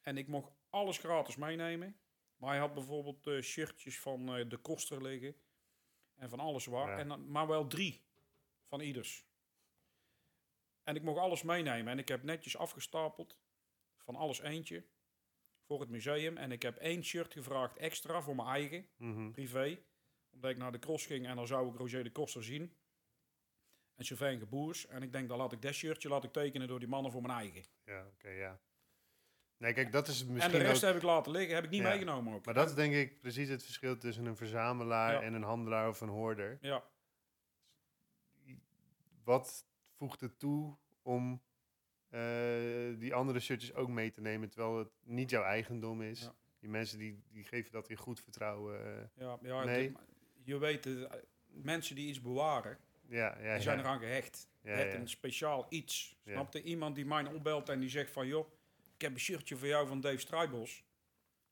En 0.09 0.17
ik 0.17 0.27
mocht 0.27 0.51
alles 0.69 0.97
gratis 0.97 1.35
meenemen. 1.35 1.99
Maar 2.35 2.49
hij 2.49 2.59
had 2.59 2.73
bijvoorbeeld 2.73 3.27
eh, 3.27 3.41
shirtjes 3.41 3.99
van 3.99 4.35
eh, 4.35 4.49
de 4.49 4.57
Koster 4.57 5.01
liggen. 5.01 5.35
En 6.15 6.29
van 6.29 6.39
alles 6.39 6.65
waar. 6.65 6.89
Ja. 6.89 6.97
En, 6.97 7.07
dan- 7.07 7.31
maar 7.31 7.47
wel 7.47 7.67
drie 7.67 8.03
van 8.67 8.81
ieders. 8.81 9.25
En 10.83 10.95
ik 10.95 11.01
mocht 11.03 11.19
alles 11.19 11.43
meenemen. 11.43 11.91
En 11.91 11.99
ik 11.99 12.07
heb 12.07 12.23
netjes 12.23 12.57
afgestapeld. 12.57 13.37
Van 13.97 14.15
alles 14.15 14.39
eentje. 14.39 14.85
Voor 15.65 15.79
het 15.79 15.89
museum. 15.89 16.37
En 16.37 16.51
ik 16.51 16.61
heb 16.61 16.77
één 16.77 17.03
shirt 17.03 17.33
gevraagd 17.33 17.77
extra 17.77 18.21
voor 18.21 18.35
mijn 18.35 18.47
eigen. 18.47 18.89
Mhm. 18.97 19.31
Privé. 19.31 19.79
Omdat 20.31 20.51
ik 20.51 20.57
naar 20.57 20.71
de 20.71 20.79
cross 20.79 21.05
ging. 21.05 21.27
En 21.27 21.35
dan 21.35 21.47
zou 21.47 21.69
ik 21.73 21.79
Roger 21.79 22.03
de 22.03 22.11
Koster 22.11 22.43
zien. 22.43 22.77
En 23.95 24.05
Sylvain 24.05 24.39
Geboers. 24.39 24.85
En 24.87 25.03
ik 25.03 25.11
denk, 25.11 25.27
dan 25.29 25.37
laat 25.37 25.51
ik 25.51 25.61
dat 25.61 25.73
shirtje 25.73 26.09
laat 26.09 26.23
ik 26.23 26.31
tekenen 26.31 26.67
door 26.67 26.79
die 26.79 26.87
mannen 26.87 27.11
voor 27.11 27.21
mijn 27.21 27.39
eigen. 27.39 27.63
Ja, 27.83 28.07
oké, 28.07 28.29
ja. 28.29 28.59
Nee, 29.59 29.73
kijk, 29.73 29.91
dat 29.91 30.07
is 30.07 30.21
en 30.21 30.33
misschien 30.33 30.51
de 30.59 30.63
rest 30.63 30.83
ook... 30.83 30.89
heb 30.89 30.95
ik 30.95 31.07
laten 31.07 31.31
liggen. 31.31 31.55
Heb 31.55 31.63
ik 31.63 31.69
niet 31.69 31.81
Ja. 31.81 31.89
meegenomen 31.89 32.33
ook. 32.33 32.45
Maar 32.45 32.53
dat 32.53 32.69
is 32.69 32.75
denk 32.75 32.93
ik 32.93 33.19
precies 33.19 33.49
het 33.49 33.63
verschil 33.63 33.97
tussen 33.97 34.25
een 34.25 34.35
verzamelaar 34.35 35.13
Ja. 35.13 35.21
en 35.21 35.33
een 35.33 35.43
handelaar 35.43 35.89
of 35.89 36.01
een 36.01 36.09
hoorder. 36.09 36.57
Ja. 36.61 36.83
Wat 39.23 39.65
voegt 39.97 40.21
het 40.21 40.39
toe 40.39 40.75
om 41.01 41.41
eh, 42.09 42.19
die 42.97 43.13
andere 43.13 43.39
shirtjes 43.39 43.73
ook 43.73 43.89
mee 43.89 44.11
te 44.11 44.21
nemen, 44.21 44.49
terwijl 44.49 44.77
het 44.77 44.89
niet 45.03 45.29
jouw 45.29 45.43
eigendom 45.43 46.01
is? 46.01 46.21
Ja. 46.21 46.33
Die 46.59 46.69
mensen 46.69 46.97
die, 46.97 47.23
die 47.31 47.43
geven 47.43 47.71
dat 47.71 47.89
in 47.89 47.95
goed 47.97 48.19
vertrouwen. 48.21 48.85
eh, 48.85 49.03
Ja, 49.15 49.37
ja 49.41 49.63
Nee. 49.63 49.93
je 50.43 50.57
weet, 50.57 50.85
eh, 50.85 50.93
mensen 51.47 51.95
die 51.95 52.07
iets 52.07 52.21
bewaren, 52.21 52.77
ja, 53.07 53.37
ja, 53.41 53.53
die 53.53 53.61
zijn 53.61 53.79
eraan 53.79 53.99
gehecht. 53.99 54.47
Ja, 54.61 54.71
het 54.71 54.93
een 54.93 55.09
speciaal 55.09 55.65
iets. 55.69 56.17
Snapte? 56.25 56.61
Iemand 56.61 56.95
die 56.95 57.05
mij 57.05 57.25
opbelt 57.25 57.69
en 57.69 57.79
die 57.79 57.89
zegt 57.89 58.11
van... 58.11 58.27
joh, 58.27 58.51
ik 58.99 59.05
heb 59.05 59.13
een 59.13 59.19
shirtje 59.19 59.55
voor 59.57 59.67
jou 59.67 59.87
van 59.87 60.01
Dave 60.01 60.17
Strijbos. 60.17 60.83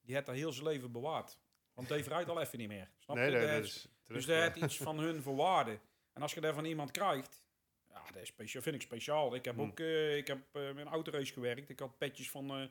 Die 0.02 0.14
heeft 0.16 0.28
dat 0.28 0.36
heel 0.36 0.52
zijn 0.52 0.66
leven 0.68 0.92
bewaard. 0.92 1.38
Want 1.74 1.88
Dave 1.88 2.10
rijdt 2.10 2.30
al 2.30 2.42
even 2.42 2.58
niet 2.58 2.68
meer. 2.68 2.90
Snap 2.98 3.16
Nee, 3.16 3.32
je? 3.32 3.40
dat, 3.48 3.64
is- 3.64 3.88
dus 4.04 4.26
daar 4.26 4.42
heeft 4.42 4.56
iets 4.56 4.78
van 4.78 5.00
hun 5.00 5.22
voor 5.22 5.36
waarde. 5.36 5.80
En 6.14 6.22
als 6.22 6.34
je 6.34 6.42
dat 6.42 6.54
van 6.54 6.66
iemand 6.66 6.92
krijgt... 6.92 7.46
Ja, 7.90 8.04
dat 8.12 8.22
is 8.22 8.28
speciaal, 8.28 8.62
vind 8.64 8.76
ik 8.76 8.82
speciaal. 8.82 9.36
Ik 9.36 9.46
heb 9.46 9.56
Hmm. 9.56 9.64
ook 9.70 9.80
eh, 9.80 10.18
ik 10.18 10.28
heb, 10.28 10.40
eh, 10.52 10.62
met 10.62 10.78
een 10.78 10.88
autorace 10.88 11.34
gewerkt. 11.34 11.70
Ik 11.70 11.80
had 11.80 11.98
petjes 11.98 12.30
van 12.30 12.50
eh, 12.52 12.66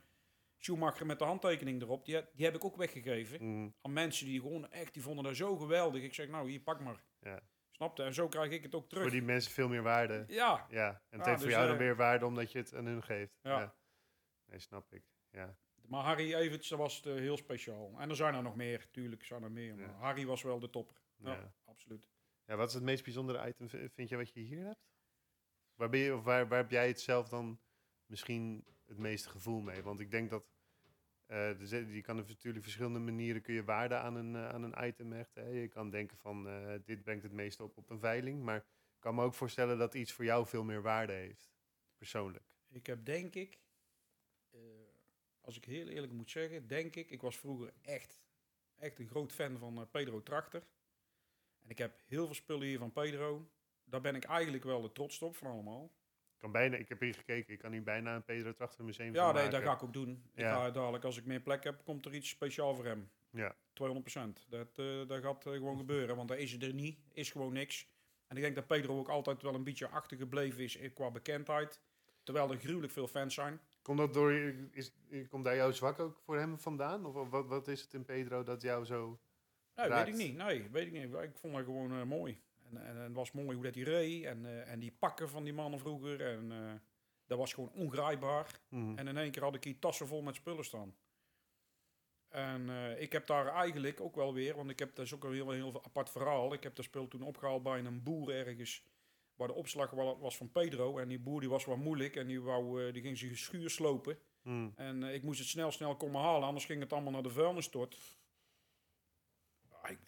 Schumacher 0.56 1.06
met 1.06 1.18
de 1.18 1.24
handtekening 1.24 1.82
erop. 1.82 2.04
Die, 2.04 2.14
heb- 2.14 2.30
die 2.34 2.44
heb 2.44 2.54
ik 2.54 2.64
ook 2.64 2.76
weggegeven 2.76 3.42
Mm, 3.44 3.74
aan 3.82 3.92
mensen 3.92 4.26
die 4.26 4.40
gewoon 4.40 4.70
echt, 4.70 4.92
die 4.94 5.02
vonden 5.02 5.24
dat 5.24 5.36
zo 5.36 5.56
geweldig. 5.56 6.02
Ik 6.02 6.14
zeg, 6.14 6.28
nou 6.28 6.50
hier, 6.50 6.60
pak 6.60 6.80
maar. 6.80 7.04
Ja. 7.20 7.40
Snapte? 7.70 8.02
En 8.02 8.14
zo 8.14 8.28
krijg 8.28 8.50
ik 8.50 8.62
het 8.62 8.74
ook 8.74 8.88
terug. 8.88 9.02
voor 9.02 9.12
die 9.12 9.22
mensen 9.22 9.52
veel 9.52 9.68
meer 9.68 9.82
waarde. 9.82 10.24
Ja, 10.28 10.66
Ja, 10.70 10.88
en 10.88 11.18
het 11.18 11.20
Ja, 11.20 11.24
heeft 11.24 11.26
voor 11.26 11.36
dus, 11.46 11.54
jou 11.56 11.62
dan 11.66 11.76
eh, 11.76 11.82
weer 11.82 11.96
waarde 11.96 12.26
omdat 12.26 12.52
je 12.52 12.58
het 12.58 12.74
aan 12.74 12.86
hun 12.86 13.02
geeft. 13.02 13.38
Ja. 13.42 13.58
Ja. 13.60 13.74
Nee, 14.46 14.58
snap 14.58 14.92
ik. 14.92 15.04
Ja. 15.30 15.58
maar 15.88 16.02
Harry 16.04 16.48
dat 16.68 16.78
was 16.78 16.96
het, 16.96 17.06
eh, 17.06 17.14
heel 17.14 17.36
speciaal. 17.36 18.00
En 18.00 18.10
er 18.10 18.16
zijn 18.16 18.34
er 18.34 18.42
nog 18.42 18.56
meer, 18.56 18.90
tuurlijk 18.90 19.24
zijn 19.24 19.42
er 19.42 19.50
meer. 19.52 19.74
Maar 19.76 19.86
Ja. 19.88 19.92
Harry 19.94 20.26
was 20.26 20.42
wel 20.42 20.58
de 20.58 20.70
topper. 20.70 20.96
Ja, 21.16 21.32
Ja. 21.32 21.52
absoluut. 21.64 22.08
Ja, 22.44 22.56
wat 22.56 22.68
is 22.68 22.74
het 22.74 22.82
meest 22.82 23.04
bijzondere 23.04 23.48
item, 23.48 23.68
vind 23.68 24.08
je, 24.08 24.16
wat 24.16 24.32
je 24.32 24.40
hier 24.40 24.64
hebt? 24.64 24.86
Waar, 25.74 25.88
ben 25.88 26.00
je, 26.00 26.14
of 26.14 26.22
waar, 26.22 26.48
waar 26.48 26.58
heb 26.58 26.70
jij 26.70 26.88
het 26.88 27.00
zelf 27.00 27.28
dan 27.28 27.60
misschien 28.06 28.64
het 28.86 28.98
meeste 28.98 29.28
gevoel 29.30 29.60
mee? 29.60 29.82
Want 29.82 30.00
ik 30.00 30.10
denk 30.10 30.30
dat 30.30 30.44
zit- 31.62 31.88
je 31.92 32.00
kan 32.02 32.18
op 32.18 32.28
natuurlijk 32.28 32.64
verschillende 32.64 32.98
manieren 32.98 33.42
kun 33.42 33.54
je 33.54 33.64
waarde 33.64 33.94
aan 33.96 34.14
een, 34.16 34.34
eh, 34.36 34.48
aan 34.48 34.62
een 34.62 34.86
item 34.86 35.12
hechten. 35.12 35.42
hè. 35.44 35.48
Je 35.50 35.68
kan 35.68 35.90
denken 35.90 36.16
van 36.18 36.46
dit 36.84 37.02
brengt 37.02 37.22
het 37.22 37.32
meeste 37.32 37.62
op 37.62 37.76
op 37.76 37.90
een 37.90 37.98
veiling. 37.98 38.42
Maar 38.42 38.56
ik 38.56 38.64
kan 38.98 39.14
me 39.14 39.22
ook 39.22 39.34
voorstellen 39.34 39.78
dat 39.78 39.94
iets 39.94 40.12
voor 40.12 40.24
jou 40.24 40.46
veel 40.46 40.64
meer 40.64 40.82
waarde 40.82 41.12
heeft. 41.12 41.50
Persoonlijk. 41.96 42.44
Ik 42.68 42.86
heb 42.86 43.04
denk 43.04 43.34
ik, 43.34 43.60
als 45.46 45.56
ik 45.56 45.64
heel 45.64 45.88
eerlijk 45.88 46.12
moet 46.12 46.30
zeggen, 46.30 46.66
denk 46.66 46.96
ik, 46.96 47.10
ik 47.10 47.20
was 47.20 47.36
vroeger 47.36 47.72
echt, 47.82 48.20
echt 48.76 48.98
een 48.98 49.08
groot 49.08 49.32
fan 49.32 49.58
van 49.58 49.76
eh, 49.80 49.86
Pedro 49.90 50.22
Trachter. 50.22 50.62
En 51.62 51.70
ik 51.70 51.78
heb 51.78 52.02
heel 52.06 52.24
veel 52.26 52.34
spullen 52.34 52.66
hier 52.66 52.78
van 52.78 52.92
Pedro. 52.92 53.50
Daar 53.84 54.00
ben 54.00 54.14
ik 54.14 54.24
eigenlijk 54.24 54.64
wel 54.64 54.80
de 54.82 54.92
trots 54.92 55.22
op 55.22 55.36
van 55.36 55.50
allemaal. 55.50 55.84
Ik, 56.32 56.38
kan 56.38 56.52
bijna, 56.52 56.76
ik 56.76 56.88
heb 56.88 57.00
hier 57.00 57.14
gekeken, 57.14 57.52
ik 57.52 57.58
kan 57.58 57.72
hier 57.72 57.82
bijna 57.82 58.14
een 58.14 58.24
Pedro 58.24 58.52
Trachter 58.54 58.84
museum 58.84 59.14
Ja, 59.14 59.32
nee, 59.32 59.48
dat 59.48 59.62
ga 59.62 59.72
ik 59.74 59.82
ook 59.82 59.92
doen. 59.92 60.30
Ik 60.34 60.40
Ja. 60.40 60.54
ga 60.54 60.70
dadelijk, 60.70 61.04
als 61.04 61.16
ik 61.16 61.24
meer 61.24 61.40
plek 61.40 61.64
heb, 61.64 61.84
komt 61.84 62.06
er 62.06 62.14
iets 62.14 62.28
speciaal 62.28 62.74
voor 62.74 62.84
hem. 62.84 63.10
Ja. 63.30 63.56
200%. 63.72 64.46
Dat, 64.48 64.78
eh, 64.78 65.06
dat 65.06 65.22
gaat 65.22 65.46
eh, 65.46 65.52
gewoon 65.52 65.78
gebeuren, 65.78 66.16
want 66.16 66.28
daar 66.28 66.38
is 66.38 66.52
het 66.52 66.62
er 66.62 66.74
niet. 66.74 66.98
Is 67.12 67.30
gewoon 67.30 67.52
niks. 67.52 67.88
En 68.26 68.36
ik 68.36 68.42
denk 68.42 68.54
dat 68.54 68.66
Pedro 68.66 68.98
ook 68.98 69.08
altijd 69.08 69.42
wel 69.42 69.54
een 69.54 69.64
beetje 69.64 69.88
achtergebleven 69.88 70.62
is 70.64 70.78
qua 70.94 71.10
bekendheid. 71.10 71.80
Terwijl 72.22 72.50
er 72.50 72.58
gruwelijk 72.58 72.92
veel 72.92 73.08
fans 73.08 73.34
zijn. 73.34 73.60
Komt 73.86 73.98
dat 73.98 74.14
door, 74.14 74.32
is, 74.70 74.92
komt 75.28 75.44
daar 75.44 75.56
jouw 75.56 75.70
zwak 75.70 75.98
ook 75.98 76.18
voor 76.24 76.38
hem 76.38 76.58
vandaan? 76.58 77.06
Of 77.06 77.30
wat, 77.30 77.46
wat 77.46 77.68
is 77.68 77.80
het 77.80 77.94
in 77.94 78.04
Pedro 78.04 78.42
dat 78.42 78.62
jou 78.62 78.84
zo... 78.84 79.18
Nee, 79.74 79.88
Raakt. 79.88 80.04
weet 80.04 80.14
ik 80.14 80.26
niet. 80.26 80.36
Nee, 80.36 80.70
weet 80.70 80.86
ik 80.86 80.92
niet. 80.92 81.14
Ik 81.14 81.36
vond 81.36 81.54
dat 81.54 81.64
gewoon 81.64 81.92
eh, 81.92 82.02
mooi. 82.02 82.40
En, 82.70 82.76
en, 82.76 82.96
en 82.96 83.02
het 83.02 83.12
was 83.12 83.32
mooi 83.32 83.54
hoe 83.54 83.64
dat 83.64 83.74
hij 83.74 83.84
reed. 83.84 84.24
En, 84.24 84.46
eh, 84.46 84.70
en 84.70 84.78
die 84.78 84.92
pakken 84.98 85.28
van 85.28 85.44
die 85.44 85.52
mannen 85.52 85.80
vroeger. 85.80 86.20
En 86.20 86.52
eh, 86.52 86.72
dat 87.26 87.38
was 87.38 87.54
gewoon 87.54 87.70
ongrijpbaar. 87.72 88.60
Mhm. 88.68 88.98
En 88.98 89.08
in 89.08 89.16
één 89.16 89.30
keer 89.30 89.42
had 89.42 89.54
ik 89.54 89.64
hier 89.64 89.78
tassen 89.78 90.06
vol 90.06 90.22
met 90.22 90.34
spullen 90.34 90.64
staan. 90.64 90.94
En 92.28 92.68
ik 92.98 93.12
heb 93.12 93.26
daar 93.26 93.46
eigenlijk 93.46 94.00
ook 94.00 94.14
wel 94.14 94.34
weer, 94.34 94.56
want 94.56 94.70
ik 94.70 94.78
heb, 94.78 94.94
dat 94.94 95.04
is 95.04 95.14
ook 95.14 95.24
een 95.24 95.32
heel, 95.32 95.50
heel 95.50 95.84
apart 95.84 96.10
verhaal. 96.10 96.52
Ik 96.52 96.62
heb 96.62 96.76
dat 96.76 96.84
spul 96.84 97.08
toen 97.08 97.22
opgehaald 97.22 97.62
bij 97.62 97.78
een 97.78 98.02
boer 98.02 98.30
ergens, 98.30 98.84
waar 99.36 99.48
de 99.48 99.54
opslag 99.54 99.90
wa- 99.90 100.16
was 100.18 100.36
van 100.36 100.50
Pedro. 100.52 100.98
En 100.98 101.08
die 101.08 101.18
boer 101.18 101.40
die 101.40 101.48
was 101.48 101.64
wat 101.64 101.76
moeilijk 101.76 102.16
en 102.16 102.26
die, 102.26 102.40
wou, 102.40 102.86
eh, 102.86 102.92
die 102.92 103.02
ging 103.02 103.18
zijn 103.18 103.36
schuur 103.36 103.70
slopen. 103.70 104.18
Mhm. 104.42 104.68
En 104.76 105.02
eh, 105.02 105.14
ik 105.14 105.22
moest 105.22 105.38
het 105.38 105.48
snel, 105.48 105.70
snel 105.70 105.96
komen 105.96 106.20
halen, 106.20 106.48
anders 106.48 106.64
ging 106.64 106.80
het 106.80 106.92
allemaal 106.92 107.12
naar 107.12 107.22
de 107.22 107.30
vuilnisstort. 107.30 108.18
Ah, 109.70 109.90
ik, 109.90 109.98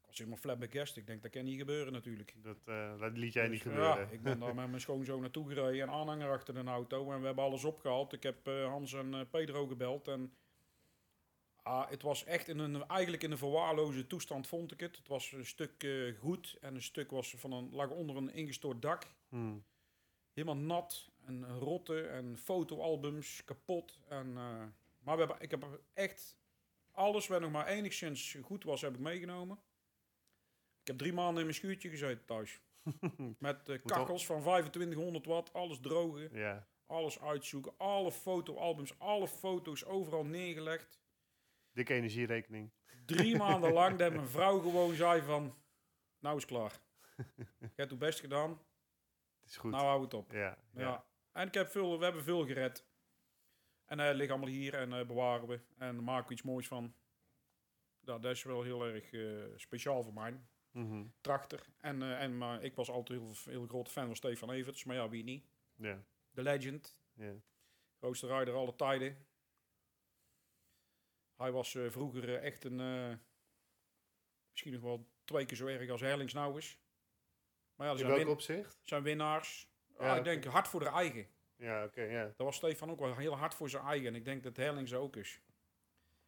ik 0.00 0.06
was 0.06 0.18
helemaal 0.18 0.38
flabbergast. 0.38 0.96
Ik 0.96 1.06
denk, 1.06 1.22
dat 1.22 1.30
kan 1.30 1.44
niet 1.44 1.58
gebeuren 1.58 1.92
natuurlijk. 1.92 2.34
Dat, 2.42 2.56
eh, 2.64 3.00
dat 3.00 3.16
liet 3.16 3.32
jij 3.32 3.48
niet 3.48 3.62
Dus, 3.62 3.72
gebeuren. 3.72 3.98
Ja, 4.06 4.10
ik 4.10 4.22
ben 4.22 4.38
daar 4.38 4.54
met 4.60 4.68
mijn 4.68 4.80
schoonzoon 4.80 5.20
naartoe 5.20 5.48
gereden, 5.48 5.82
een 5.82 5.94
aanhanger 5.94 6.30
achter 6.30 6.56
een 6.56 6.68
auto. 6.68 7.12
En 7.12 7.20
we 7.20 7.26
hebben 7.26 7.44
alles 7.44 7.64
opgehaald. 7.64 8.12
Ik 8.12 8.22
heb 8.22 8.46
Hans 8.46 8.92
en 8.92 9.28
Pedro 9.30 9.66
gebeld. 9.66 10.08
En 10.08 10.32
ah, 11.68 11.90
het 11.90 12.02
was 12.02 12.24
echt 12.24 12.48
in 12.48 12.58
een, 12.58 12.86
eigenlijk 12.88 13.22
in 13.22 13.30
een 13.30 13.38
verwaarloze 13.38 14.06
toestand, 14.06 14.46
vond 14.46 14.72
ik 14.72 14.80
het. 14.80 14.96
Het 14.96 15.08
was 15.08 15.32
een 15.32 15.46
stuk 15.46 15.82
eh, 15.82 16.18
goed 16.18 16.56
en 16.60 16.74
een 16.74 16.82
stuk 16.82 17.10
was 17.10 17.34
van 17.36 17.52
een, 17.52 17.68
lag 17.72 17.90
onder 17.90 18.16
een 18.16 18.32
ingestort 18.32 18.82
dak. 18.82 19.06
Mhm. 19.28 19.56
Helemaal 20.32 20.56
nat 20.56 21.10
en 21.26 21.58
rotte 21.58 22.06
en 22.06 22.38
fotoalbums 22.38 23.44
kapot. 23.44 23.98
En, 24.08 24.28
eh, 24.28 24.62
maar 24.98 25.16
we 25.16 25.18
hebben, 25.18 25.36
ik 25.40 25.50
heb 25.50 25.80
echt 25.94 26.36
alles 26.90 27.26
wat 27.26 27.40
nog 27.40 27.50
maar 27.50 27.66
enigszins 27.66 28.36
goed 28.42 28.64
was, 28.64 28.80
heb 28.80 28.94
ik 28.94 29.00
meegenomen. 29.00 29.58
Ik 30.80 30.86
heb 30.86 30.98
drie 30.98 31.12
maanden 31.12 31.36
in 31.36 31.44
mijn 31.44 31.54
schuurtje 31.54 31.88
gezeten 31.88 32.24
thuis. 32.24 32.60
Met 33.38 33.68
eh, 33.68 33.78
kachels 33.84 34.26
van 34.26 34.40
2500 34.40 35.26
watt, 35.26 35.52
alles 35.52 35.80
drogen, 35.80 36.30
alles 36.86 37.20
uitzoeken, 37.20 37.72
alle 37.76 38.12
fotoalbums, 38.12 38.98
alle 38.98 39.28
foto's 39.28 39.84
overal 39.84 40.24
neergelegd. 40.24 40.98
Dikke 41.72 41.94
energierekening. 41.94 42.70
Drie 43.06 43.36
maanden 43.44 43.72
lang 43.72 43.96
dat 43.98 44.12
mijn 44.14 44.28
vrouw 44.28 44.58
gewoon 44.60 44.94
zei 44.94 45.22
van, 45.22 45.54
nou 46.18 46.36
is 46.36 46.44
klaar. 46.44 46.80
Je 47.58 47.68
hebt 47.76 47.90
het 47.90 47.98
best 47.98 48.20
gedaan, 48.20 48.50
Het 49.40 49.50
is 49.50 49.56
goed. 49.56 49.70
nou 49.70 49.84
hou 49.84 50.02
het 50.02 50.14
op. 50.14 50.32
ja, 50.32 50.38
Ja. 50.38 50.80
ja. 50.80 51.06
En 51.32 51.46
ik 51.46 51.54
heb 51.54 51.68
veel, 51.68 51.98
we 51.98 52.04
hebben 52.04 52.22
veel 52.22 52.46
gered. 52.46 52.86
En 53.84 53.98
hij 53.98 54.14
ligt 54.14 54.30
allemaal 54.30 54.48
hier 54.48 54.74
en 54.74 54.92
eh, 54.92 55.06
bewaren 55.06 55.48
we. 55.48 55.60
En 55.76 55.94
daar 55.94 56.02
maken 56.02 56.26
we 56.26 56.32
iets 56.32 56.42
moois 56.42 56.66
van. 56.68 56.94
Dat 58.00 58.24
is 58.24 58.42
wel 58.42 58.62
heel 58.62 58.84
erg 58.86 59.12
eh, 59.12 59.44
speciaal 59.56 60.02
voor 60.02 60.12
mij. 60.12 60.40
Mhm. 60.70 61.06
Trachter. 61.20 61.66
En, 61.78 62.02
eh, 62.02 62.22
en, 62.22 62.38
maar 62.38 62.62
ik 62.62 62.74
was 62.74 62.90
altijd 62.90 63.20
heel, 63.20 63.32
heel 63.44 63.66
grote 63.66 63.90
fan 63.90 64.06
van 64.06 64.16
Stefan 64.16 64.50
Everts. 64.50 64.84
Maar 64.84 64.96
ja, 64.96 65.08
wie 65.08 65.24
niet? 65.24 65.44
ja, 65.74 66.04
De 66.30 66.42
legend. 66.42 66.98
ja. 67.14 67.32
Grootste 67.98 68.26
rijder 68.26 68.54
alle 68.54 68.74
tijden. 68.76 69.26
Hij 71.38 71.52
was 71.52 71.74
eh, 71.74 71.90
vroeger 71.90 72.28
eh, 72.28 72.44
echt 72.44 72.64
een... 72.64 72.80
eh, 72.80 73.16
misschien 74.50 74.72
nog 74.72 74.82
wel 74.82 75.08
twee 75.24 75.46
keer 75.46 75.56
zo 75.56 75.66
erg 75.66 75.90
als 75.90 76.00
Herlings 76.00 76.32
nou 76.32 76.58
is. 76.58 76.78
Maar 77.74 77.86
ja, 77.86 77.92
er 77.92 77.98
zijn, 77.98 78.12
win- 78.14 78.28
opzicht? 78.28 78.78
zijn 78.82 79.02
winnaars. 79.02 79.68
Ja, 79.98 80.10
Ah, 80.12 80.16
ik 80.16 80.24
denk 80.24 80.44
hard 80.44 80.68
voor 80.68 80.80
de 80.80 80.88
eigen. 80.88 81.28
Ja, 81.56 81.84
oké, 81.84 82.02
ja. 82.02 82.24
Dat 82.24 82.36
was 82.36 82.56
Stefan 82.56 82.90
ook 82.90 82.98
wel 82.98 83.16
heel 83.16 83.36
hard 83.36 83.54
voor 83.54 83.68
zijn 83.68 83.84
eigen. 83.84 84.06
En 84.08 84.14
ik 84.14 84.24
denk 84.24 84.42
dat 84.42 84.56
Herlings 84.56 84.94
ook 84.94 85.16
is. 85.16 85.40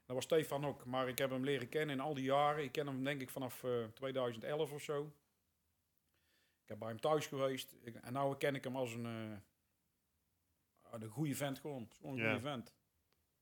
Dat 0.05 0.17
was 0.17 0.25
Stefan 0.25 0.65
ook. 0.67 0.85
Maar 0.85 1.09
ik 1.09 1.19
heb 1.19 1.31
hem 1.31 1.45
leren 1.45 1.69
kennen 1.69 1.95
in 1.97 2.03
al 2.03 2.15
die 2.15 2.25
jaren. 2.25 2.65
Ik 2.65 2.73
ken 2.73 2.87
hem 2.87 3.05
denk 3.05 3.21
ik 3.21 3.31
vanaf 3.31 3.65
eh, 3.65 3.85
2011 3.85 4.73
of 4.73 4.83
zo. 4.83 5.05
Ik 6.63 6.69
heb 6.69 6.79
bij 6.79 6.89
hem 6.89 7.01
thuis 7.01 7.27
geweest. 7.27 7.75
Ik, 7.81 7.95
en 7.95 8.13
nu 8.13 8.37
ken 8.37 8.55
ik 8.55 8.65
hem 8.65 8.77
als 8.77 8.93
een, 8.93 9.07
eh, 9.07 9.39
een 11.01 11.09
goede 11.09 11.35
vent 11.35 11.59
gewoon. 11.59 11.83
Een 11.83 11.89
goede 12.01 12.23
vent. 12.41 12.75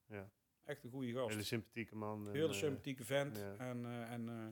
Ja. 0.06 0.30
Echt 0.68 0.84
een 0.84 0.90
goede 0.90 1.12
gast. 1.12 1.28
Hele 1.30 1.42
sympathieke 1.42 1.96
man. 1.96 2.28
Hele 2.30 2.48
eh, 2.48 2.52
sympathieke 2.52 3.04
vent. 3.04 3.36
ja. 3.38 3.56
En, 3.58 3.84
eh, 3.84 4.12
en 4.12 4.28
eh, 4.28 4.46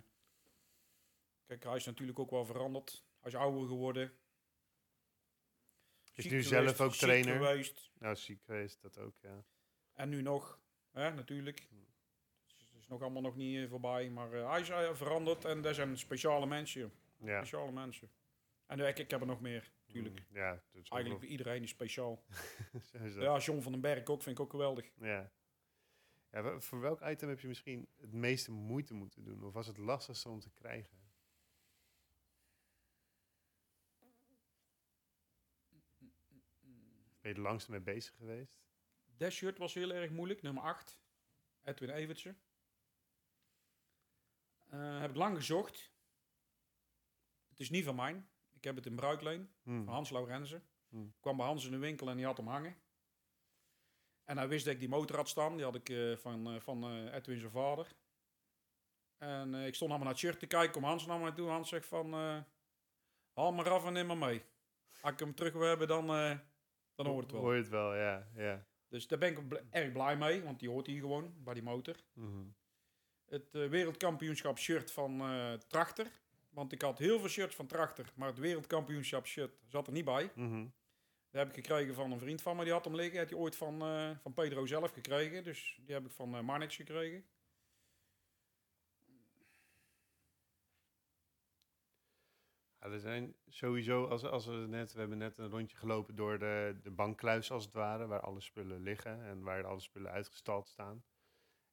kijk, 1.46 1.64
hij 1.64 1.76
is 1.76 1.84
natuurlijk 1.84 2.18
ook 2.18 2.30
wel 2.30 2.44
veranderd. 2.44 3.04
Hij 3.20 3.30
is 3.30 3.36
ouder 3.36 3.68
geworden. 3.68 4.12
Is 6.14 6.22
Ziek 6.24 6.32
nu 6.32 6.42
geweest, 6.42 6.48
zelf 6.76 6.80
ook 6.80 6.94
ziek 6.94 7.00
trainer. 7.00 7.36
geweest. 7.36 7.90
Nou, 7.98 8.16
ziek 8.16 8.42
geweest, 8.42 8.82
dat 8.82 8.98
ook, 8.98 9.14
ja. 9.20 9.44
En 9.92 10.08
nu 10.08 10.22
nog, 10.22 10.60
hè, 10.90 11.10
natuurlijk. 11.14 11.66
Hm. 11.68 11.74
Dus 12.56 12.70
is 12.78 12.86
nog 12.86 13.02
allemaal 13.02 13.22
nog 13.22 13.36
niet 13.36 13.68
voorbij. 13.68 14.10
Maar 14.10 14.30
hij 14.30 14.60
is 14.60 14.68
veranderd 14.98 15.44
en 15.44 15.62
dat 15.62 15.74
zijn 15.74 15.98
speciale 15.98 16.46
mensen. 16.46 16.92
Ja. 17.16 17.36
Speciale 17.38 17.72
mensen. 17.72 18.10
En 18.66 18.80
ik, 18.80 18.98
ik 18.98 19.10
heb 19.10 19.20
er 19.20 19.26
nog 19.26 19.40
meer, 19.40 19.72
natuurlijk. 19.86 20.18
Mm, 20.28 20.36
Ja, 20.36 20.50
dat 20.50 20.82
is 20.82 20.90
ook 20.90 20.98
Eigenlijk 20.98 21.30
iedereen 21.30 21.62
is 21.62 21.70
speciaal. 21.70 22.22
Ja, 23.18 23.38
John 23.38 23.60
van 23.60 23.72
den 23.72 23.80
Berg 23.80 24.06
ook, 24.06 24.22
vind 24.22 24.38
ik 24.38 24.44
ook 24.44 24.50
geweldig. 24.50 24.90
Ja. 25.00 25.30
Ja. 26.42 26.60
Voor 26.60 26.80
welk 26.80 27.00
item 27.00 27.28
heb 27.28 27.40
je 27.40 27.48
misschien 27.48 27.88
het 27.96 28.12
meeste 28.12 28.50
moeite 28.50 28.94
moeten 28.94 29.24
doen? 29.24 29.44
Of 29.44 29.52
was 29.52 29.66
het 29.66 29.78
lastigste 29.78 30.28
om 30.28 30.40
te 30.40 30.50
krijgen? 30.50 31.04
Ben 37.20 37.34
je 37.34 37.34
er 37.34 37.40
langst 37.40 37.68
mee 37.68 37.80
bezig 37.80 38.14
geweest? 38.16 38.58
Dat 39.16 39.32
shirt 39.32 39.58
was 39.58 39.74
heel 39.74 39.92
erg 39.92 40.10
moeilijk, 40.10 40.42
nummer 40.42 40.62
8. 40.62 41.00
Edwin 41.62 41.90
Evertsen. 41.90 42.38
Eh, 44.66 45.00
heb 45.00 45.10
ik 45.10 45.16
lang 45.16 45.36
gezocht. 45.36 45.92
Het 47.48 47.60
is 47.60 47.70
niet 47.70 47.84
van 47.84 47.94
mij. 47.94 48.24
Ik 48.52 48.64
heb 48.64 48.76
het 48.76 48.86
in 48.86 48.96
bruikleen. 48.96 49.50
Hmm. 49.62 49.84
van 49.84 49.94
Hans 49.94 50.10
Laurenzen. 50.10 50.66
Hmm. 50.88 51.06
Ik 51.06 51.20
kwam 51.20 51.36
bij 51.36 51.46
Hans 51.46 51.64
in 51.64 51.70
de 51.70 51.78
winkel 51.78 52.08
en 52.08 52.16
die 52.16 52.24
had 52.24 52.36
hem 52.36 52.46
hangen. 52.46 52.76
En 54.26 54.36
hij 54.36 54.48
wist 54.48 54.64
dat 54.64 54.74
ik 54.74 54.80
die 54.80 54.88
motor 54.88 55.16
had 55.16 55.28
staan. 55.28 55.56
Die 55.56 55.64
had 55.64 55.74
ik 55.74 55.88
eh, 55.88 56.16
van, 56.16 56.46
eh, 56.46 56.60
van 56.60 56.84
eh, 56.84 57.14
Edwin 57.14 57.38
zijn 57.38 57.50
vader. 57.50 57.86
En 59.18 59.54
ik 59.54 59.74
stond 59.74 59.90
allemaal 59.90 60.08
naar 60.08 60.16
het 60.16 60.18
shirt 60.18 60.38
te 60.38 60.46
kijken. 60.46 60.72
Kom 60.72 60.84
Hans 60.84 61.06
naar 61.06 61.18
mij 61.18 61.32
toe. 61.32 61.48
Hans 61.48 61.68
zegt 61.68 61.86
van... 61.86 62.12
haal 63.32 63.52
maar 63.52 63.70
af 63.70 63.84
en 63.84 63.92
neem 63.92 64.06
maar 64.06 64.16
mee. 64.16 64.42
Als 65.00 65.12
ik 65.12 65.18
hem 65.18 65.34
terug 65.34 65.52
wil 65.52 65.68
hebben, 65.68 65.88
dan, 65.88 66.06
dan 66.94 67.06
hoort 67.06 67.22
het 67.22 67.32
wel. 67.32 67.40
Hoor 67.40 67.54
je 67.54 67.60
het 67.60 67.68
wel, 67.68 67.94
ja. 67.94 68.28
ja. 68.34 68.66
Dus 68.88 69.06
daar 69.06 69.18
ben 69.18 69.30
ik 69.30 69.48
bl- 69.48 69.56
erg 69.70 69.92
blij 69.92 70.16
mee. 70.16 70.42
Want 70.42 70.60
die 70.60 70.68
hoort 70.68 70.86
hier 70.86 71.00
gewoon 71.00 71.34
bij 71.38 71.54
die 71.54 71.62
motor. 71.62 71.96
Mhm. 72.12 72.44
Het 73.24 73.48
wereldkampioenschap 73.50 74.58
shirt 74.58 74.92
van 74.92 75.22
Trachter. 75.68 76.10
Want 76.50 76.72
ik 76.72 76.82
had 76.82 76.98
heel 76.98 77.18
veel 77.18 77.28
shirts 77.28 77.56
van 77.56 77.66
Trachter. 77.66 78.12
Maar 78.14 78.28
het 78.28 78.38
wereldkampioenschap 78.38 79.26
shirt 79.26 79.58
zat 79.66 79.86
er 79.86 79.92
niet 79.92 80.04
bij. 80.04 80.30
Mhm. 80.34 80.66
Die 81.36 81.44
heb 81.44 81.56
ik 81.56 81.64
gekregen 81.64 81.94
van 81.94 82.12
een 82.12 82.18
vriend 82.18 82.42
van 82.42 82.56
me. 82.56 82.64
Die 82.64 82.72
had 82.72 82.84
hem 82.84 82.94
liggen. 82.94 83.18
Had 83.18 83.30
hij 83.30 83.38
ooit 83.38 83.56
van, 83.56 83.82
eh, 83.82 84.10
van 84.22 84.32
Pedro 84.34 84.66
zelf 84.66 84.92
gekregen. 84.92 85.44
Dus 85.44 85.78
die 85.84 85.94
heb 85.94 86.04
ik 86.04 86.10
van 86.10 86.34
eh 86.34 86.40
Marnix 86.40 86.76
gekregen. 86.76 87.24
Ja, 92.80 92.88
er 92.90 93.00
zijn 93.00 93.34
sowieso, 93.48 94.06
als, 94.06 94.24
als 94.24 94.46
we 94.46 94.52
net, 94.52 94.92
we 94.92 94.98
hebben 94.98 95.18
net 95.18 95.38
een 95.38 95.50
rondje 95.50 95.76
gelopen 95.76 96.14
door 96.16 96.38
de, 96.38 96.76
de 96.82 96.90
bankkluis 96.90 97.50
als 97.50 97.64
het 97.64 97.72
ware, 97.74 98.06
waar 98.06 98.20
alle 98.20 98.40
spullen 98.40 98.80
liggen 98.82 99.24
en 99.24 99.42
waar 99.42 99.64
alle 99.64 99.80
spullen 99.80 100.10
uitgestald 100.10 100.68
staan. 100.68 101.04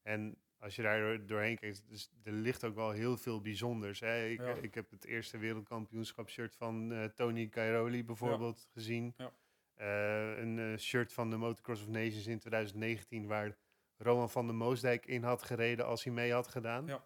En 0.02 0.38
als 0.58 0.76
je 0.76 0.82
daar 0.82 1.00
door- 1.00 1.26
doorheen 1.26 1.58
kijkt, 1.60 1.90
dus 1.90 2.12
er 2.24 2.32
ligt 2.32 2.64
ook 2.64 2.76
wel 2.76 2.92
heel 2.92 3.18
veel 3.18 3.42
bijzonders. 3.42 4.00
Hè? 4.00 4.26
Ik, 4.26 4.40
Ja. 4.40 4.54
ik 4.54 4.74
heb 4.74 4.90
het 4.92 5.06
eerste 5.06 5.38
wereldkampioenschap 5.38 6.30
shirt 6.30 6.56
van 6.56 6.92
eh, 6.92 7.06
Tony 7.06 7.50
Cairoli 7.50 8.04
bijvoorbeeld 8.06 8.68
gezien. 8.72 9.14
Ja. 9.18 9.32
Eh, 9.74 10.38
een 10.38 10.60
eh, 10.60 10.78
shirt 10.78 11.14
van 11.14 11.30
de 11.30 11.38
Motocross 11.38 11.82
of 11.82 11.88
Nations 11.88 12.28
in 12.28 12.40
2019 12.40 13.28
waar 13.28 13.58
Roman 13.98 14.30
van 14.30 14.46
der 14.46 14.56
Moosdijk 14.56 15.06
in 15.06 15.24
had 15.24 15.44
gereden 15.44 15.86
als 15.86 16.04
hij 16.04 16.14
mee 16.14 16.34
had 16.34 16.48
gedaan. 16.48 16.86
Ja. 16.86 17.06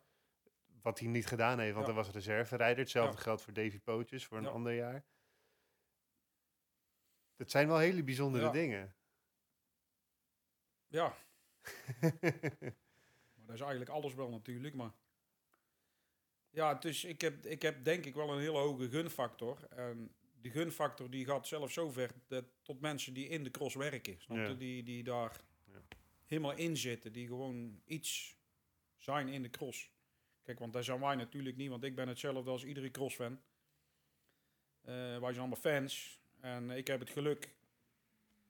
Wat 0.81 0.99
hij 0.99 1.07
niet 1.07 1.25
gedaan 1.27 1.59
heeft, 1.59 1.73
want 1.73 1.87
Ja. 1.87 1.93
hij 1.93 2.03
was 2.03 2.13
reserverijder. 2.13 2.79
Hetzelfde 2.79 3.15
Ja. 3.17 3.21
geldt 3.23 3.41
voor 3.41 3.53
Davy 3.53 3.79
Pootjes 3.79 4.25
voor 4.25 4.37
een 4.37 4.47
ander 4.47 4.73
jaar. 4.73 5.05
Dat 7.35 7.51
zijn 7.51 7.67
wel 7.67 7.77
hele 7.77 8.03
bijzondere 8.03 8.51
dingen. 8.51 8.95
Ja, 10.87 11.15
maar 13.35 13.45
dat 13.45 13.55
is 13.55 13.61
eigenlijk 13.61 13.89
alles 13.89 14.13
wel 14.13 14.29
natuurlijk. 14.29 14.75
Maar 14.75 14.91
ja, 16.49 16.81
is, 16.81 17.03
ik, 17.03 17.21
heb, 17.21 17.45
ik 17.45 17.61
heb 17.61 17.83
denk 17.83 18.05
ik 18.05 18.15
wel 18.15 18.33
een 18.33 18.39
hele 18.39 18.57
hoge 18.57 18.89
gunfactor. 18.89 19.67
En 19.69 20.15
die 20.41 20.51
gunfactor 20.51 21.09
die 21.09 21.25
gaat 21.25 21.47
zelfs 21.47 21.73
zover 21.73 22.11
dat 22.27 22.45
tot 22.61 22.81
mensen 22.81 23.13
die 23.13 23.27
in 23.27 23.43
de 23.43 23.51
cross 23.51 23.75
werken. 23.75 24.21
Snap 24.21 24.47
je? 24.47 24.57
Die, 24.57 24.83
die 24.83 25.03
daar 25.03 25.41
helemaal 26.25 26.55
in 26.55 26.77
zitten. 26.77 27.11
Die 27.13 27.27
gewoon 27.27 27.81
iets 27.85 28.35
zijn 28.97 29.27
in 29.27 29.41
de 29.41 29.49
cross. 29.49 29.91
Kijk, 30.43 30.59
want 30.59 30.73
daar 30.73 30.83
zijn 30.83 30.99
wij 30.99 31.15
natuurlijk 31.15 31.57
niet. 31.57 31.69
Want 31.69 31.83
ik 31.83 31.95
ben 31.95 32.07
hetzelfde 32.07 32.49
als 32.49 32.63
iedere 32.63 32.91
crossfan. 32.91 33.39
Eh 34.81 34.93
wij 34.93 35.19
zijn 35.19 35.37
allemaal 35.37 35.55
fans. 35.55 36.21
En 36.39 36.69
ik 36.69 36.87
heb 36.87 36.99
het 36.99 37.09
geluk 37.09 37.55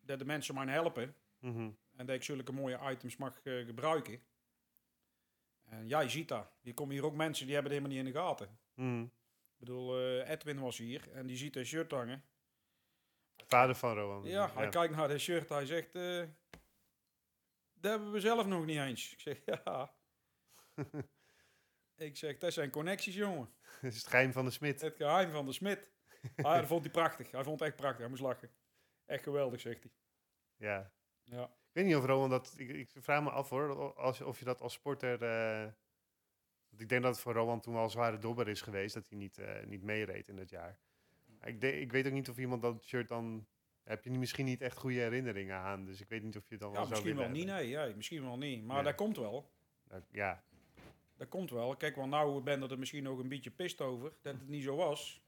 dat 0.01 0.19
de 0.19 0.25
mensen 0.25 0.55
mij 0.55 0.67
helpen. 0.67 1.15
Mhm. 1.39 1.69
En 1.95 2.05
dat 2.05 2.15
ik 2.15 2.23
zulke 2.23 2.51
mooie 2.51 2.79
items 2.91 3.17
mag 3.17 3.41
eh, 3.43 3.65
gebruiken. 3.65 4.21
En 5.65 5.87
jij 5.87 6.09
ziet 6.09 6.27
dat. 6.27 6.51
Hier 6.61 6.73
komen 6.73 6.93
hier 6.93 7.05
ook 7.05 7.15
mensen 7.15 7.45
die 7.45 7.55
hebben 7.55 7.71
het 7.71 7.81
helemaal 7.81 8.03
niet 8.03 8.15
in 8.15 8.19
de 8.19 8.27
gaten. 8.27 8.59
Mhm. 8.73 9.05
Ik 9.57 9.65
bedoel, 9.65 9.97
eh, 9.97 10.29
Edwin 10.29 10.59
was 10.59 10.77
hier 10.77 11.11
en 11.11 11.27
die 11.27 11.37
ziet 11.37 11.55
een 11.55 11.65
shirt 11.65 11.91
hangen. 11.91 12.23
Vader 13.47 13.75
van 13.75 13.95
Rowan. 13.95 14.23
Ja, 14.23 14.53
hij 14.53 14.69
kijkt 14.69 14.95
naar 14.95 15.07
dat 15.07 15.19
shirt. 15.19 15.49
Hij 15.49 15.65
zegt, 15.65 15.95
eh, 15.95 16.23
dat 17.73 17.91
hebben 17.91 18.11
we 18.11 18.19
zelf 18.19 18.45
nog 18.45 18.65
niet 18.65 18.77
eens. 18.77 19.11
Ik 19.11 19.19
zeg, 19.19 19.41
ja. 19.63 19.93
ik 21.95 22.17
zeg, 22.17 22.37
dat 22.37 22.53
zijn 22.53 22.69
connecties, 22.69 23.15
jongen. 23.15 23.53
Dat 23.81 23.91
is 23.91 23.97
het 23.97 24.07
geheim 24.07 24.31
van 24.31 24.45
de 24.45 24.51
smid. 24.51 24.81
Het 24.81 24.95
geheim 24.95 25.31
van 25.31 25.45
de 25.45 25.53
smid. 25.53 25.91
Ah, 26.35 26.55
dat 26.55 26.67
vond 26.67 26.83
hij 26.83 26.91
prachtig. 26.91 27.31
Hij 27.31 27.43
vond 27.43 27.59
het 27.59 27.67
echt 27.67 27.77
prachtig. 27.77 27.99
Hij 27.99 28.09
moest 28.09 28.21
lachen. 28.21 28.51
Echt 29.05 29.23
geweldig, 29.23 29.59
zegt 29.59 29.83
hij. 29.83 29.91
Ja. 30.55 30.91
Ja. 31.23 31.43
Ik 31.43 31.73
weet 31.73 31.85
niet 31.85 31.95
of 31.95 32.05
Rowan 32.05 32.29
dat... 32.29 32.53
Ik, 32.57 32.69
ik 32.69 32.91
vraag 32.93 33.23
me 33.23 33.29
af 33.29 33.49
hoor, 33.49 33.95
als, 33.95 34.21
of 34.21 34.39
je 34.39 34.45
dat 34.45 34.61
als 34.61 34.73
sporter... 34.73 35.23
eh, 35.23 35.71
want 36.77 36.81
ik 36.81 36.89
denk 36.89 37.01
dat 37.03 37.11
het 37.13 37.21
voor 37.21 37.33
Rowan 37.33 37.59
toen 37.61 37.73
wel 37.73 37.83
een 37.83 37.89
zware 37.89 38.17
dobber 38.17 38.47
is 38.47 38.61
geweest, 38.61 38.93
dat 38.93 39.09
hij 39.09 39.17
niet, 39.17 39.37
eh, 39.37 39.65
niet 39.65 39.83
meereed 39.83 40.27
in 40.27 40.35
dat 40.35 40.49
jaar. 40.49 40.79
Ik, 41.43 41.61
de- 41.61 41.79
ik 41.79 41.91
weet 41.91 42.05
ook 42.07 42.11
niet 42.13 42.29
of 42.29 42.37
iemand 42.37 42.61
dat 42.61 42.85
shirt 42.85 43.07
dan... 43.07 43.45
Heb 43.83 44.03
je 44.03 44.11
misschien 44.11 44.45
niet 44.45 44.61
echt 44.61 44.77
goede 44.77 44.99
herinneringen 44.99 45.55
aan, 45.57 45.85
dus 45.85 46.01
ik 46.01 46.09
weet 46.09 46.23
niet 46.23 46.37
of 46.37 46.43
je 46.47 46.51
het 46.53 46.59
dan 46.61 46.71
Ja, 46.71 46.79
wel 46.79 46.89
misschien 46.89 47.15
wel 47.15 47.29
niet, 47.29 47.45
nee. 47.45 47.67
Ja, 47.67 47.91
misschien 47.95 48.23
wel 48.23 48.37
niet. 48.37 48.63
Maar 48.63 48.77
Ja. 48.77 48.83
dat 48.83 48.95
komt 48.95 49.17
wel. 49.17 49.51
Nou, 49.89 50.01
Ja, 50.11 50.43
Dat 51.17 51.29
komt 51.29 51.49
wel. 51.49 51.75
Kijk, 51.75 51.95
want 51.95 52.09
nou 52.09 52.41
ben 52.41 52.69
er 52.69 52.79
misschien 52.79 53.03
nog 53.03 53.19
een 53.19 53.29
beetje 53.29 53.51
pist 53.51 53.81
over 53.81 54.11
dat 54.21 54.33
het 54.33 54.47
niet 54.47 54.63
zo 54.63 54.75
was. 54.75 55.21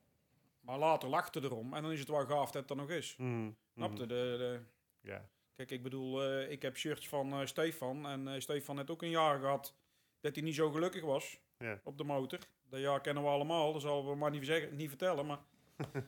Maar 0.61 0.77
later 0.77 1.09
lachte 1.09 1.43
erom 1.43 1.73
en 1.73 1.81
dan 1.81 1.91
is 1.91 1.99
het 1.99 2.07
wel 2.09 2.25
gaaf 2.25 2.51
dat 2.51 2.61
het 2.61 2.69
er 2.69 2.75
nog 2.75 2.89
is. 2.89 3.15
Mhm, 3.17 3.49
Snap 3.73 3.89
mhm. 3.91 3.99
je? 4.01 4.07
De, 4.07 4.15
de, 4.37 4.59
Ja. 5.01 5.29
kijk, 5.55 5.71
ik 5.71 5.83
bedoel, 5.83 6.23
eh, 6.23 6.51
ik 6.51 6.61
heb 6.61 6.77
shirts 6.77 7.07
van 7.09 7.31
eh, 7.33 7.45
Stefan. 7.45 8.07
En 8.07 8.41
Stefan 8.41 8.77
heeft 8.77 8.89
ook 8.89 9.01
een 9.01 9.09
jaar 9.09 9.39
gehad 9.39 9.75
dat 10.19 10.35
hij 10.35 10.43
niet 10.43 10.55
zo 10.55 10.71
gelukkig 10.71 11.03
was 11.03 11.39
Ja. 11.57 11.79
op 11.83 11.97
de 11.97 12.03
motor. 12.03 12.39
Dat 12.69 12.79
jaar 12.79 13.01
kennen 13.01 13.23
we 13.23 13.29
allemaal, 13.29 13.73
dat 13.73 13.81
zal 13.81 14.09
we 14.09 14.15
maar 14.15 14.31
niet, 14.31 14.45
zeggen, 14.45 14.75
niet 14.75 14.89
vertellen. 14.89 15.25
Maar 15.25 15.39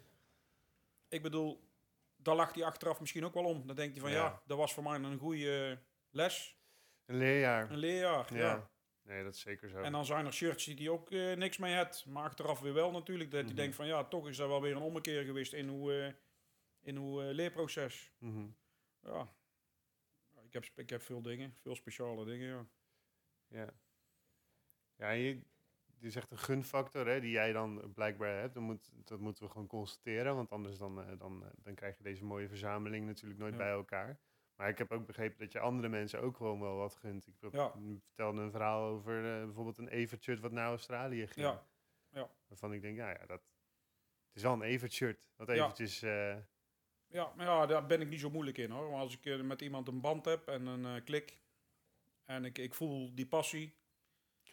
ik 1.09 1.21
bedoel, 1.21 1.63
daar 2.15 2.35
lacht 2.35 2.55
hij 2.55 2.63
achteraf 2.63 2.99
misschien 2.99 3.25
ook 3.25 3.33
wel 3.33 3.43
om. 3.45 3.67
Dan 3.67 3.75
denkt 3.75 3.93
hij 3.93 4.01
van 4.01 4.11
ja, 4.11 4.23
Ja. 4.25 4.41
dat 4.45 4.57
was 4.57 4.73
voor 4.73 4.83
mij 4.83 4.95
een 4.99 5.17
goede 5.19 5.79
les, 6.09 6.57
Een 7.05 7.17
leerjaar. 7.17 7.71
een 7.71 7.77
leerjaar. 7.77 8.33
Ja. 8.33 8.39
ja. 8.39 8.69
Nee, 9.03 9.23
dat 9.23 9.33
is 9.33 9.39
zeker 9.41 9.69
zo. 9.69 9.77
En 9.81 9.91
dan 9.91 10.05
zijn 10.05 10.25
er 10.25 10.33
shirts 10.33 10.65
die 10.65 10.75
hij 10.75 10.89
ook 10.89 11.11
eh, 11.11 11.33
niks 11.35 11.57
mee 11.57 11.75
heeft. 11.75 12.05
Maar 12.05 12.23
achteraf 12.23 12.59
weer 12.59 12.73
wel 12.73 12.91
natuurlijk. 12.91 13.31
Dat 13.31 13.39
hij 13.39 13.49
Mhm. 13.49 13.59
denkt 13.59 13.75
van 13.75 13.87
ja, 13.87 14.03
toch 14.03 14.27
is 14.27 14.39
er 14.39 14.47
wel 14.47 14.61
weer 14.61 14.75
een 14.75 14.81
ommekeer 14.81 15.23
geweest 15.23 15.53
in 15.53 15.67
hoe, 15.67 15.93
eh, 15.93 16.13
in 16.81 16.95
hoe 16.95 17.23
eh, 17.23 17.33
leerproces. 17.33 18.11
Mhm. 18.17 18.45
Ja. 19.03 19.33
Ja, 20.35 20.41
Ik 20.45 20.53
heb, 20.53 20.65
ik 20.75 20.89
heb 20.89 21.01
veel 21.01 21.21
dingen, 21.21 21.55
veel 21.61 21.75
speciale 21.75 22.25
dingen, 22.25 22.47
ja. 22.47 22.65
Ja. 23.59 23.73
Ja, 25.01 25.09
je, 25.09 25.33
dit 25.85 26.03
is 26.09 26.15
echt 26.15 26.31
een 26.31 26.37
gunfactor 26.37 27.07
hè, 27.07 27.19
die 27.19 27.31
jij 27.31 27.51
dan 27.51 27.91
blijkbaar 27.93 28.39
hebt. 28.39 28.53
Dat, 28.53 28.63
moet, 28.63 28.91
dat 29.05 29.19
moeten 29.19 29.43
we 29.43 29.49
gewoon 29.51 29.67
constateren, 29.67 30.35
want 30.35 30.51
anders 30.51 30.77
dan, 30.77 31.03
eh, 31.03 31.17
dan, 31.17 31.43
eh, 31.45 31.49
dan 31.63 31.75
krijg 31.75 31.97
je 31.97 32.03
deze 32.03 32.23
mooie 32.25 32.47
verzameling 32.47 33.05
natuurlijk 33.05 33.39
nooit 33.39 33.51
Ja. 33.53 33.57
bij 33.57 33.69
elkaar. 33.69 34.19
Maar 34.55 34.69
ik 34.69 34.77
heb 34.77 34.91
ook 34.91 35.05
begrepen 35.05 35.39
dat 35.39 35.51
je 35.51 35.59
andere 35.59 35.89
mensen 35.89 36.21
ook 36.21 36.35
gewoon 36.37 36.59
wel 36.59 36.75
wat 36.75 36.95
gunt. 36.95 37.27
Ik 37.27 37.51
Ja. 37.51 37.73
vertelde 38.03 38.41
een 38.41 38.51
verhaal 38.51 38.83
over 38.89 39.35
eh, 39.37 39.43
bijvoorbeeld 39.45 39.77
een 39.77 39.87
Evert 39.87 40.23
shirt 40.23 40.39
wat 40.39 40.51
naar 40.51 40.67
Australië 40.67 41.27
ging. 41.27 41.45
Ja, 41.45 41.65
ja. 42.09 42.29
Waarvan 42.47 42.73
ik 42.73 42.81
denk, 42.81 42.97
ja, 42.97 43.09
ja 43.09 43.25
dat, 43.25 43.41
het 44.27 44.35
is 44.35 44.41
wel 44.41 44.53
een 44.53 44.61
Evert 44.61 44.93
shirt. 44.93 45.29
Wat 45.35 45.47
Ja. 45.47 45.53
eventjes, 45.53 45.99
Ja, 47.07 47.33
maar 47.35 47.45
ja, 47.45 47.65
daar 47.65 47.85
ben 47.85 48.01
ik 48.01 48.09
niet 48.09 48.19
zo 48.19 48.29
moeilijk 48.29 48.57
in 48.57 48.71
hoor. 48.71 48.89
Maar 48.89 48.99
als 48.99 49.17
ik 49.19 49.43
met 49.43 49.61
iemand 49.61 49.87
een 49.87 50.01
band 50.01 50.25
heb 50.25 50.47
en 50.47 50.65
een 50.65 51.03
klik 51.03 51.39
en 52.25 52.45
ik, 52.45 52.57
ik 52.57 52.73
voel 52.73 53.15
die 53.15 53.27
passie. 53.27 53.79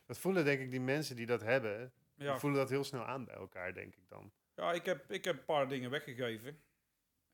Dat 0.09 0.19
voelen 0.19 0.45
denk 0.45 0.61
ik 0.61 0.71
die 0.71 0.81
mensen 0.81 1.17
die 1.17 1.27
dat 1.27 1.41
hebben, 1.41 1.93
die 2.15 2.27
Ja, 2.27 2.39
voelen 2.39 2.59
dat 2.59 2.69
heel 2.69 2.85
snel 2.85 3.05
aan 3.05 3.25
bij 3.25 3.35
elkaar, 3.35 3.75
denk 3.75 3.95
ik 3.95 4.09
dan. 4.09 4.33
ja 4.55 4.73
ik, 4.73 4.85
heb, 4.85 5.11
ik 5.11 5.25
heb 5.25 5.39
een 5.39 5.45
paar 5.45 5.69
dingen 5.69 5.91
weggegeven. 5.91 6.61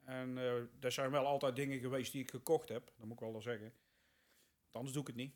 En 0.05 0.39
eh 0.39 0.83
er 0.85 0.93
zijn 0.93 1.11
wel 1.11 1.27
altijd 1.27 1.57
dingen 1.57 1.81
geweest 1.81 2.12
die 2.12 2.22
ik 2.22 2.31
gekocht 2.31 2.68
heb. 2.68 2.93
Dat 2.97 3.07
moet 3.07 3.20
ik 3.20 3.33
wel 3.33 3.43
zeggen. 3.43 3.72
Anders 4.70 4.93
doe 4.93 5.03
ik 5.03 5.09
het 5.09 5.16
niet. 5.16 5.35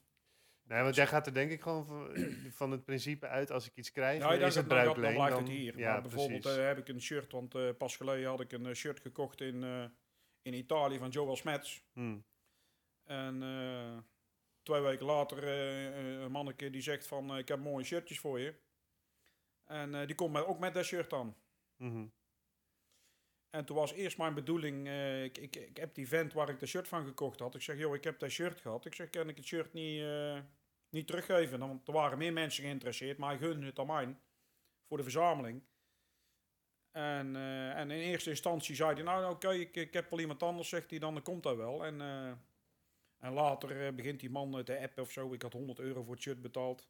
Nee, 0.63 0.83
want 0.83 0.95
jij 0.95 1.07
gaat 1.07 1.27
er 1.27 1.35
denk 1.35 1.51
ik 1.51 1.61
gewoon 1.63 1.87
van, 1.87 2.17
van 2.61 2.71
het 2.71 2.85
principe 2.85 3.27
uit, 3.27 3.51
als 3.51 3.67
ik 3.67 3.77
iets 3.77 3.93
krijg, 3.93 4.23
dan 4.23 4.33
is 4.33 4.55
het 4.55 4.69
dan, 4.69 4.85
dan, 4.85 4.93
bruikleen. 4.93 5.15
blijft 5.15 5.39
het 5.39 5.49
hier. 5.49 5.79
Ja, 5.79 5.93
maar 5.93 6.03
bijvoorbeeld 6.03 6.47
eh, 6.47 6.57
heb 6.57 6.79
ik 6.79 6.89
een 6.89 7.01
shirt, 7.03 7.33
want 7.33 7.55
eh, 7.55 7.69
pas 7.79 7.97
geleden 7.97 8.29
had 8.29 8.41
ik 8.41 8.53
een 8.53 8.75
shirt 8.75 9.01
gekocht 9.01 9.41
in, 9.41 9.91
in 10.43 10.55
Italië 10.55 10.99
van 10.99 11.11
Joel 11.11 11.37
Smets. 11.37 11.85
Hmm. 11.93 12.25
En 13.05 13.43
twee 14.69 14.81
weken 14.81 15.07
later 15.07 15.43
eh, 15.43 15.87
eh, 15.87 16.21
een 16.21 16.31
manneke 16.31 16.71
die 16.71 16.83
zegt 16.83 17.07
van, 17.07 17.31
eh, 17.33 17.39
ik 17.39 17.49
heb 17.49 17.59
mooie 17.59 17.85
shirtjes 17.85 18.19
voor 18.19 18.41
je. 18.41 18.55
En 19.65 20.07
die 20.07 20.15
komt 20.15 20.33
met, 20.33 20.45
ook 20.45 20.59
met 20.59 20.75
dat 20.75 20.85
shirt 20.85 21.13
aan. 21.13 21.37
Mhm. 21.77 22.07
En 23.51 23.65
toen 23.65 23.77
was 23.77 23.93
eerst 23.93 24.19
mijn 24.19 24.35
bedoeling, 24.35 24.89
ik, 25.25 25.39
ik, 25.39 25.57
ik 25.57 25.77
heb 25.77 25.95
die 25.95 26.09
vent 26.09 26.33
waar 26.33 26.49
ik 26.49 26.59
de 26.59 26.67
shirt 26.67 26.89
van 26.89 27.05
gekocht 27.05 27.41
had. 27.41 27.55
Ik 27.55 27.63
zeg, 27.63 27.79
joh, 27.79 27.95
ik 27.95 28.05
heb 28.05 28.19
dat 28.19 28.31
shirt 28.31 28.61
gehad. 28.61 28.85
Ik 28.85 28.95
zeg, 28.95 29.11
kan 29.11 29.29
ik 29.29 29.37
het 29.37 29.47
shirt 29.47 29.73
niet, 29.73 30.05
niet 30.89 31.07
teruggeven? 31.07 31.59
Want 31.59 31.87
er 31.87 31.93
waren 31.93 32.19
meer 32.19 32.33
mensen 32.33 32.65
geïnteresseerd, 32.65 33.19
maar 33.19 33.29
hij 33.29 33.39
gunde 33.39 33.67
het 33.67 33.79
aan 33.79 33.87
mij. 33.87 34.17
Voor 34.89 34.97
de 34.97 35.03
verzameling. 35.03 35.63
En, 36.91 37.37
en 37.77 37.91
in 37.91 38.01
eerste 38.01 38.31
instantie 38.31 38.75
zei 38.75 38.95
hij, 38.95 39.03
nou 39.03 39.31
oké, 39.31 39.51
ik, 39.51 39.77
ik 39.77 39.93
heb 39.93 40.11
wel 40.11 40.21
iemand 40.21 40.43
anders, 40.43 40.69
zegt 40.69 40.91
hij, 40.91 40.99
dan, 40.99 41.15
dan 41.15 41.23
komt 41.23 41.43
dat 41.43 41.57
wel. 41.57 41.85
En, 41.85 42.01
en 43.19 43.33
later 43.33 43.87
eh, 43.87 43.93
begint 43.93 44.21
die 44.21 44.31
man 44.31 44.65
te 44.65 44.79
appen 44.79 45.03
of 45.03 45.11
zo. 45.11 45.33
Ik 45.33 45.43
had 45.43 45.53
100 45.53 45.79
euro 45.79 46.03
voor 46.03 46.15
het 46.15 46.23
shirt 46.23 46.43
betaald. 46.43 46.89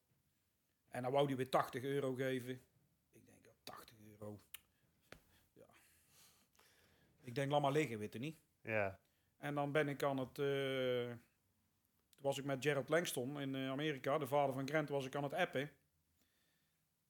En 0.89 1.03
dan 1.03 1.13
wou 1.13 1.27
hij 1.27 1.37
weer 1.37 1.49
80 1.49 1.83
euro 1.83 2.15
geven. 2.15 2.51
Ik 3.13 3.27
denk, 3.27 3.45
ja, 3.45 3.51
80 3.63 3.97
euro. 4.11 4.41
Ja. 5.53 5.67
Ik 7.21 7.35
denk, 7.35 7.51
laat 7.51 7.61
maar 7.61 7.73
liggen, 7.73 7.99
weet 7.99 8.13
je 8.13 8.19
niet. 8.19 8.39
Ja. 8.61 8.99
En 9.39 9.55
dan 9.55 9.73
ben 9.73 9.89
ik 9.89 10.03
aan 10.03 10.19
het... 10.19 10.39
eh, 10.39 11.17
toen 12.15 12.27
was 12.27 12.39
ik 12.39 12.45
met 12.45 12.63
Gerald 12.63 12.89
Langston 12.89 13.41
in 13.41 13.55
eh, 13.55 13.71
Amerika, 13.71 14.19
de 14.19 14.27
vader 14.27 14.55
van 14.55 14.69
Grant, 14.69 14.89
was 14.89 15.07
ik 15.07 15.17
aan 15.17 15.23
het 15.23 15.35
appen. 15.35 15.73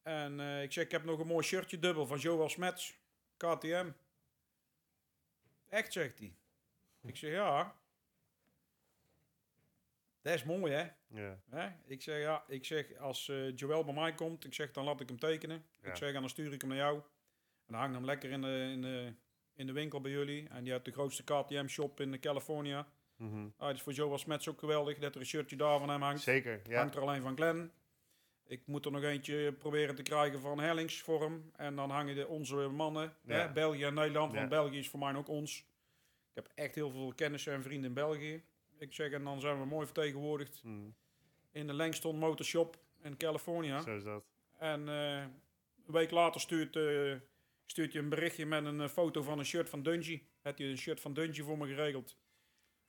En 0.02 0.40
ik 0.40 0.72
zeg, 0.72 0.84
ik 0.84 0.90
heb 0.90 1.04
nog 1.04 1.18
een 1.18 1.26
mooi 1.26 1.44
shirtje 1.44 1.78
dubbel 1.78 2.06
van 2.06 2.18
Joel 2.18 2.48
Smets, 2.48 2.98
KTM. 3.36 3.90
Echt, 5.68 5.92
zegt 5.92 6.18
hij. 6.18 6.34
Ik 7.02 7.16
zeg, 7.16 7.30
ja. 7.30 7.76
Dat 10.28 10.36
is 10.36 10.44
mooi, 10.44 10.72
hè? 10.72 10.86
Ja. 11.06 11.38
Hè? 11.50 11.68
Ik 11.86 12.02
zeg, 12.02 12.20
ja, 12.20 12.44
ik 12.48 12.64
zeg, 12.64 12.96
als 12.96 13.28
eh, 13.28 13.56
Joel 13.56 13.84
bij 13.84 13.94
mij 13.94 14.14
komt, 14.14 14.44
ik 14.44 14.54
zeg, 14.54 14.70
dan 14.70 14.84
laat 14.84 15.00
ik 15.00 15.08
hem 15.08 15.18
tekenen. 15.18 15.64
Ja. 15.82 15.88
Ik 15.88 15.96
zeg, 15.96 16.14
en 16.14 16.20
dan 16.20 16.28
stuur 16.28 16.52
ik 16.52 16.60
hem 16.60 16.70
naar 16.70 16.78
jou. 16.78 16.96
En 16.96 17.02
dan 17.66 17.80
hang 17.80 17.94
hem 17.94 18.04
lekker 18.04 18.30
in 18.30 18.42
de, 18.42 18.68
in, 18.72 18.82
de, 18.82 19.12
in 19.54 19.66
de 19.66 19.72
winkel 19.72 20.00
bij 20.00 20.10
jullie. 20.10 20.48
En 20.48 20.62
die 20.64 20.72
hebt 20.72 20.84
de 20.84 20.92
grootste 20.92 21.24
KTM-shop 21.24 22.00
in 22.00 22.20
California. 22.20 22.86
Mhm. 23.16 23.46
Ah, 23.56 23.66
het 23.68 23.76
is 23.76 23.82
voor 23.82 23.92
Joel 23.92 24.18
Smets 24.18 24.48
ook 24.48 24.58
geweldig 24.58 24.98
dat 24.98 25.14
er 25.14 25.20
een 25.20 25.26
shirtje 25.26 25.56
daar 25.56 25.78
van 25.78 25.88
hem 25.88 26.02
hangt. 26.02 26.20
Zeker, 26.20 26.60
ja. 26.68 26.78
Hangt 26.78 26.94
er 26.94 27.00
alleen 27.00 27.22
van 27.22 27.36
Glen. 27.36 27.72
Ik 28.46 28.66
moet 28.66 28.84
er 28.84 28.92
nog 28.92 29.02
eentje 29.02 29.52
proberen 29.52 29.94
te 29.94 30.02
krijgen 30.02 30.40
van 30.40 30.60
Hellings 30.60 31.00
voor 31.00 31.22
hem. 31.22 31.50
En 31.56 31.76
dan 31.76 31.90
hangen 31.90 32.14
de, 32.14 32.26
onze 32.26 32.56
mannen, 32.56 33.16
Ja. 33.24 33.34
hè, 33.34 33.52
België 33.52 33.84
en 33.84 33.94
Nederland. 33.94 34.34
Want 34.34 34.48
België 34.48 34.78
is 34.78 34.88
voor 34.88 34.98
mij 34.98 35.14
ook 35.14 35.28
ons. 35.28 35.58
Ik 36.28 36.34
heb 36.34 36.48
echt 36.54 36.74
heel 36.74 36.90
veel 36.90 37.12
kennissen 37.14 37.52
en 37.52 37.62
vrienden 37.62 37.88
in 37.88 37.94
België. 37.94 38.42
Ik 38.78 38.94
zeg, 38.94 39.12
en 39.12 39.24
dan 39.24 39.40
zijn 39.40 39.58
we 39.58 39.64
mooi 39.66 39.84
vertegenwoordigd 39.86 40.60
Mhm. 40.64 40.88
in 41.52 41.66
de 41.66 41.72
Langston 41.72 42.16
Motorshop 42.18 42.78
in 43.02 43.16
California. 43.16 43.80
Zo 43.82 43.96
is 43.96 44.04
dat. 44.04 44.24
En 44.58 44.88
eh, 44.88 45.20
een 45.20 45.30
week 45.86 46.10
later 46.10 46.40
stuurt, 46.40 46.76
eh, 46.76 47.14
stuurt 47.66 47.92
je 47.92 47.98
een 47.98 48.08
berichtje 48.08 48.46
met 48.46 48.64
een 48.64 48.80
eh, 48.80 48.88
foto 48.88 49.22
van 49.22 49.38
een 49.38 49.44
shirt 49.44 49.68
van 49.68 49.82
Dungy. 49.82 50.22
Heb 50.42 50.58
je 50.58 50.64
een 50.64 50.78
shirt 50.78 51.00
van 51.00 51.14
Dungy 51.14 51.42
voor 51.42 51.58
me 51.58 51.66
geregeld? 51.66 52.16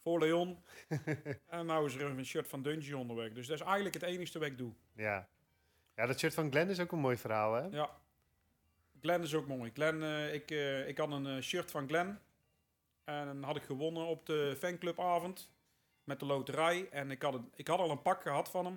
Voor 0.01 0.19
Leon. 0.19 0.63
en 1.47 1.65
nou 1.65 1.85
is 1.85 1.95
er 1.95 2.01
een 2.01 2.25
shirt 2.25 2.47
van 2.47 2.61
Dungy 2.61 2.93
onderweg. 2.93 3.33
Dus 3.33 3.47
dat 3.47 3.59
is 3.59 3.65
eigenlijk 3.65 3.93
het 3.93 4.03
enigste 4.03 4.39
wat 4.39 4.47
ik 4.47 4.57
doe. 4.57 4.73
Ja. 4.95 5.29
Ja, 5.95 6.05
dat 6.05 6.19
shirt 6.19 6.33
van 6.33 6.49
Glenn 6.51 6.69
is 6.69 6.79
ook 6.79 6.91
een 6.91 6.99
mooi 6.99 7.17
verhaal, 7.17 7.53
hè? 7.53 7.67
Ja. 7.67 7.97
Glen 9.01 9.21
is 9.21 9.33
ook 9.33 9.47
mooi. 9.47 9.71
Glen, 9.73 10.03
eh, 10.03 10.33
ik, 10.33 10.51
ik 10.87 10.97
had 10.97 11.11
een 11.11 11.43
shirt 11.43 11.71
van 11.71 11.87
Glen. 11.87 12.21
En 13.03 13.25
dan 13.25 13.43
had 13.43 13.55
ik 13.55 13.63
gewonnen 13.63 14.05
op 14.05 14.25
de 14.25 14.55
fanclubavond. 14.57 15.51
Met 16.09 16.19
de 16.19 16.25
loterij. 16.25 16.89
En 16.89 17.11
ik 17.11 17.21
had, 17.21 17.33
het, 17.33 17.41
ik 17.55 17.67
had 17.67 17.79
al 17.79 17.91
een 17.91 18.01
pak 18.01 18.21
gehad 18.21 18.49
van 18.49 18.65
hem. 18.65 18.73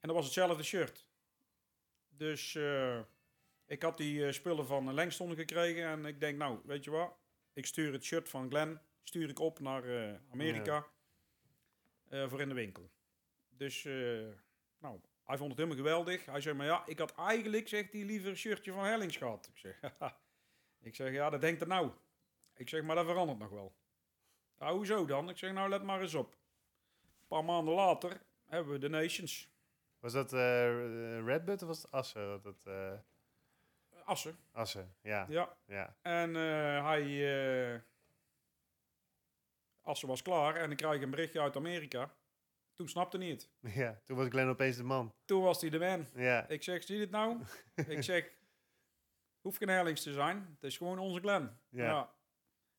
En 0.00 0.08
dat 0.08 0.14
was 0.14 0.24
hetzelfde 0.24 0.62
shirt. 0.62 1.06
Dus 2.08 2.54
eh, 2.54 3.00
ik 3.66 3.82
had 3.82 3.96
die 3.96 4.26
eh, 4.26 4.32
spullen 4.32 4.66
van 4.66 4.94
Langston 4.94 5.34
gekregen. 5.34 5.84
En 5.84 6.06
ik 6.06 6.20
denk, 6.20 6.38
nou, 6.38 6.58
weet 6.64 6.84
je 6.84 6.90
wat? 6.90 7.16
Ik 7.52 7.66
stuur 7.66 7.92
het 7.92 8.04
shirt 8.04 8.28
van 8.28 8.48
Glen 8.48 8.82
stuur 9.02 9.28
ik 9.28 9.38
op 9.38 9.58
naar 9.60 9.84
eh, 9.84 10.14
Amerika. 10.32 10.86
voor 12.10 12.40
in 12.40 12.48
de 12.48 12.54
winkel. 12.54 12.90
Dus, 13.48 13.84
nou, 14.78 15.00
hij 15.24 15.36
vond 15.36 15.50
het 15.50 15.58
helemaal 15.58 15.76
geweldig. 15.76 16.24
Hij 16.24 16.40
zei, 16.40 16.54
maar 16.54 16.66
ja, 16.66 16.86
ik 16.86 16.98
had 16.98 17.14
eigenlijk, 17.14 17.68
zegt 17.68 17.92
hij, 17.92 18.04
liever 18.04 18.30
een 18.30 18.36
shirtje 18.36 18.72
van 18.72 18.84
Hellings 18.84 19.16
gehad. 19.16 19.48
Ik 19.52 19.58
zeg, 19.58 19.80
ik 20.88 20.94
zeg, 20.94 21.12
ja, 21.12 21.30
dat 21.30 21.40
denkt 21.40 21.60
er 21.60 21.66
nou. 21.66 21.90
Ik 22.54 22.68
zeg, 22.68 22.82
maar 22.82 22.96
dat 22.96 23.06
verandert 23.06 23.38
nog 23.38 23.50
wel. 23.50 23.76
Nou, 24.58 24.76
hoezo 24.76 25.04
dan? 25.04 25.28
Ik 25.28 25.38
zeg, 25.38 25.52
nou, 25.52 25.68
let 25.68 25.82
maar 25.82 26.00
eens 26.00 26.14
op. 26.14 26.37
Een 27.28 27.36
paar 27.36 27.44
maanden 27.44 27.74
later 27.74 28.22
hebben 28.46 28.72
we 28.72 28.78
de 28.78 28.88
Nations. 28.88 29.50
Was 29.98 30.12
dat 30.12 30.32
eh 30.32 31.24
Redbud 31.24 31.62
of 31.62 31.68
was 31.68 31.82
het 31.82 31.90
Assen? 31.90 32.42
Dat, 32.42 32.56
eh, 32.64 32.92
Assen, 34.04 34.38
Assen, 34.52 34.94
ja. 35.02 35.26
ja. 35.28 35.56
ja. 35.66 35.96
En 36.02 36.36
eh, 36.36 36.84
hij... 36.84 37.04
eh 37.74 37.80
Assen 39.82 40.08
was 40.08 40.22
klaar 40.22 40.56
en 40.56 40.70
ik 40.70 40.76
krijg 40.76 41.02
een 41.02 41.10
berichtje 41.10 41.40
uit 41.40 41.56
Amerika. 41.56 42.14
Toen 42.74 42.88
snapte 42.88 43.18
hij 43.18 43.28
het. 43.28 43.50
Ja, 43.80 44.02
toen 44.06 44.16
was 44.16 44.28
Glenn 44.28 44.48
opeens 44.48 44.76
de 44.76 44.82
man. 44.82 45.14
Toen 45.24 45.42
was 45.42 45.60
hij 45.60 45.70
de 45.70 45.78
man. 45.78 46.06
Ja, 46.14 46.48
Ik 46.48 46.62
zeg, 46.62 46.82
zie 46.84 46.94
je 46.94 47.00
dit 47.00 47.10
nou? 47.10 47.40
ik 47.88 48.02
zeg, 48.02 48.32
hoeft 49.40 49.56
geen 49.58 49.68
Hellings 49.68 50.02
te 50.02 50.12
zijn. 50.12 50.48
Het 50.54 50.62
is 50.64 50.76
gewoon 50.76 50.98
onze 50.98 51.20
Glen. 51.20 51.60
Ja. 51.68 51.84
Ja. 51.84 52.14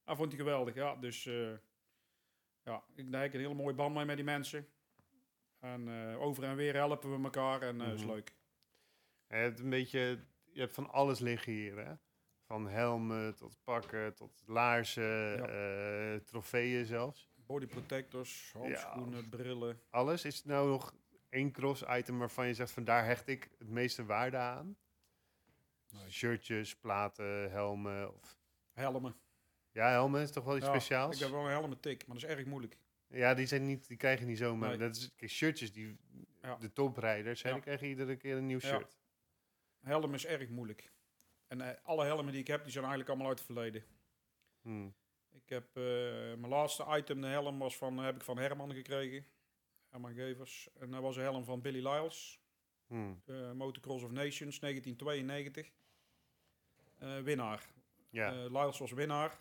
Dat 0.04 0.18
vond 0.18 0.32
hij 0.32 0.40
geweldig, 0.40 0.76
ja. 0.76 0.96
Dus 0.96 1.26
eh, 1.26 1.52
ja, 2.70 2.84
ik 2.96 3.06
ik 3.24 3.34
een 3.34 3.40
hele 3.40 3.54
mooie 3.54 3.74
band 3.76 3.96
mee 3.96 4.06
met 4.06 4.16
die 4.16 4.26
mensen. 4.26 4.68
En 5.60 5.88
eh, 6.12 6.22
over 6.22 6.44
en 6.44 6.56
weer 6.56 6.74
helpen 6.74 7.18
we 7.18 7.24
elkaar 7.24 7.62
en 7.62 7.78
dat 7.78 7.94
is 7.94 8.02
Mhm. 8.04 8.12
leuk. 8.12 8.34
je 9.28 9.36
hebt 9.36 9.60
een 9.60 9.70
beetje, 9.70 10.20
je 10.52 10.60
hebt 10.60 10.74
van 10.74 10.90
alles 10.90 11.20
liggen 11.20 11.52
hier, 11.54 11.78
hè? 11.86 11.94
Van 12.46 12.68
helmen 12.68 13.36
tot 13.36 13.58
pakken, 13.64 14.14
tot 14.16 14.44
laarzen, 14.46 15.04
Ja. 15.38 15.46
eh, 16.14 16.20
trofeeën 16.20 16.86
zelfs. 16.86 17.30
Body 17.36 17.66
protectors, 17.66 18.52
handschoenen, 18.54 19.30
brillen. 19.30 19.82
Alles. 19.90 20.26
Is 20.26 20.36
het 20.38 20.46
nou 20.46 20.70
nog 20.70 20.94
één 21.30 21.52
cross-item 21.52 22.20
waarvan 22.20 22.48
je 22.48 22.54
zegt 22.54 22.72
van 22.72 22.84
daar 22.84 23.06
hecht 23.06 23.28
ik 23.28 23.50
het 23.58 23.70
meeste 23.70 24.06
waarde 24.06 24.38
aan? 24.38 24.78
Nee. 25.92 26.10
Shirtjes, 26.10 26.76
platen, 26.76 27.52
helmen. 27.52 28.14
Of... 28.16 28.38
Helmen. 28.74 29.16
Ja, 29.80 29.90
helmen 29.90 30.22
is 30.22 30.32
toch 30.32 30.44
wel 30.44 30.56
iets 30.58 30.66
Ja, 30.66 30.72
speciaals? 30.72 31.16
Ik 31.16 31.22
heb 31.22 31.32
wel 31.32 31.44
een 31.46 31.50
helmen 31.52 31.80
tik, 31.80 32.08
maar 32.08 32.20
dat 32.20 32.30
is 32.30 32.36
erg 32.36 32.46
moeilijk. 32.46 32.78
Ja, 33.08 33.34
die, 33.34 33.46
zijn 33.46 33.66
niet, 33.66 33.88
die 33.88 33.98
krijg 33.98 34.20
je 34.20 34.26
niet 34.26 34.38
zomaar. 34.38 34.70
Nee. 34.70 34.78
Dat 34.78 34.96
is, 34.96 35.16
kijk, 35.16 35.32
shirtjes, 35.32 35.74
die, 35.74 35.98
Ja. 36.42 36.56
de 36.56 36.74
toprijders, 36.74 37.42
Ja. 37.42 37.60
krijgen 37.60 37.88
iedere 37.88 38.16
keer 38.16 38.36
een 38.38 38.46
nieuw 38.46 38.60
shirt. 38.60 38.98
Helm 39.82 40.14
is 40.14 40.26
erg 40.26 40.50
moeilijk. 40.50 40.92
En 41.48 41.62
eh, 41.62 41.76
alle 41.84 42.06
helmen 42.06 42.32
die 42.32 42.42
ik 42.42 42.48
heb, 42.48 42.62
die 42.64 42.72
zijn 42.72 42.84
eigenlijk 42.84 43.10
allemaal 43.10 43.30
uit 43.30 43.38
het 43.38 43.46
verleden. 43.48 43.84
Hmm. 44.62 44.94
Ik 45.32 45.50
heb 45.50 45.68
eh, 45.74 45.84
mijn 46.38 46.48
laatste 46.48 46.86
item, 46.90 47.22
de 47.22 47.28
helm, 47.28 47.60
was 47.60 47.78
van, 47.78 47.98
heb 47.98 48.16
ik 48.16 48.22
van 48.24 48.38
Herman 48.38 48.74
gekregen. 48.74 49.26
Herman 49.90 50.14
Gevers. 50.14 50.70
En 50.80 50.92
dat 50.92 51.02
was 51.02 51.16
een 51.16 51.24
helm 51.24 51.44
van 51.44 51.62
Billy 51.62 51.88
Lyles. 51.88 52.40
Hmm. 52.88 53.22
eh, 53.26 53.52
Motocross 53.52 54.04
of 54.04 54.12
Nations, 54.12 54.60
1992. 54.60 55.72
Eh, 56.98 57.20
winnaar. 57.20 57.70
Ja, 58.10 58.32
Lyles 58.32 58.78
was 58.78 58.92
winnaar. 58.92 59.40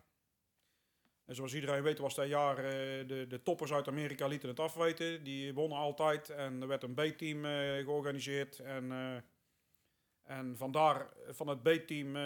En 1.28 1.34
zoals 1.34 1.54
iedereen 1.54 1.82
weet 1.82 1.98
was 1.98 2.14
dat 2.14 2.28
jaar 2.28 2.56
eh, 2.58 3.08
de, 3.08 3.26
de 3.28 3.42
toppers 3.42 3.72
uit 3.72 3.88
Amerika 3.88 4.26
lieten 4.26 4.48
het 4.48 4.60
afweten. 4.60 5.24
Die 5.24 5.54
wonnen 5.54 5.78
altijd 5.78 6.28
en 6.28 6.60
er 6.62 6.68
werd 6.68 6.82
een 6.82 6.94
B-team 6.94 7.44
eh, 7.44 7.84
georganiseerd. 7.84 8.58
En, 8.58 8.92
eh, 8.92 9.16
en 10.36 10.56
vandaar, 10.56 11.08
van 11.28 11.48
het 11.48 11.62
B-team 11.62 12.16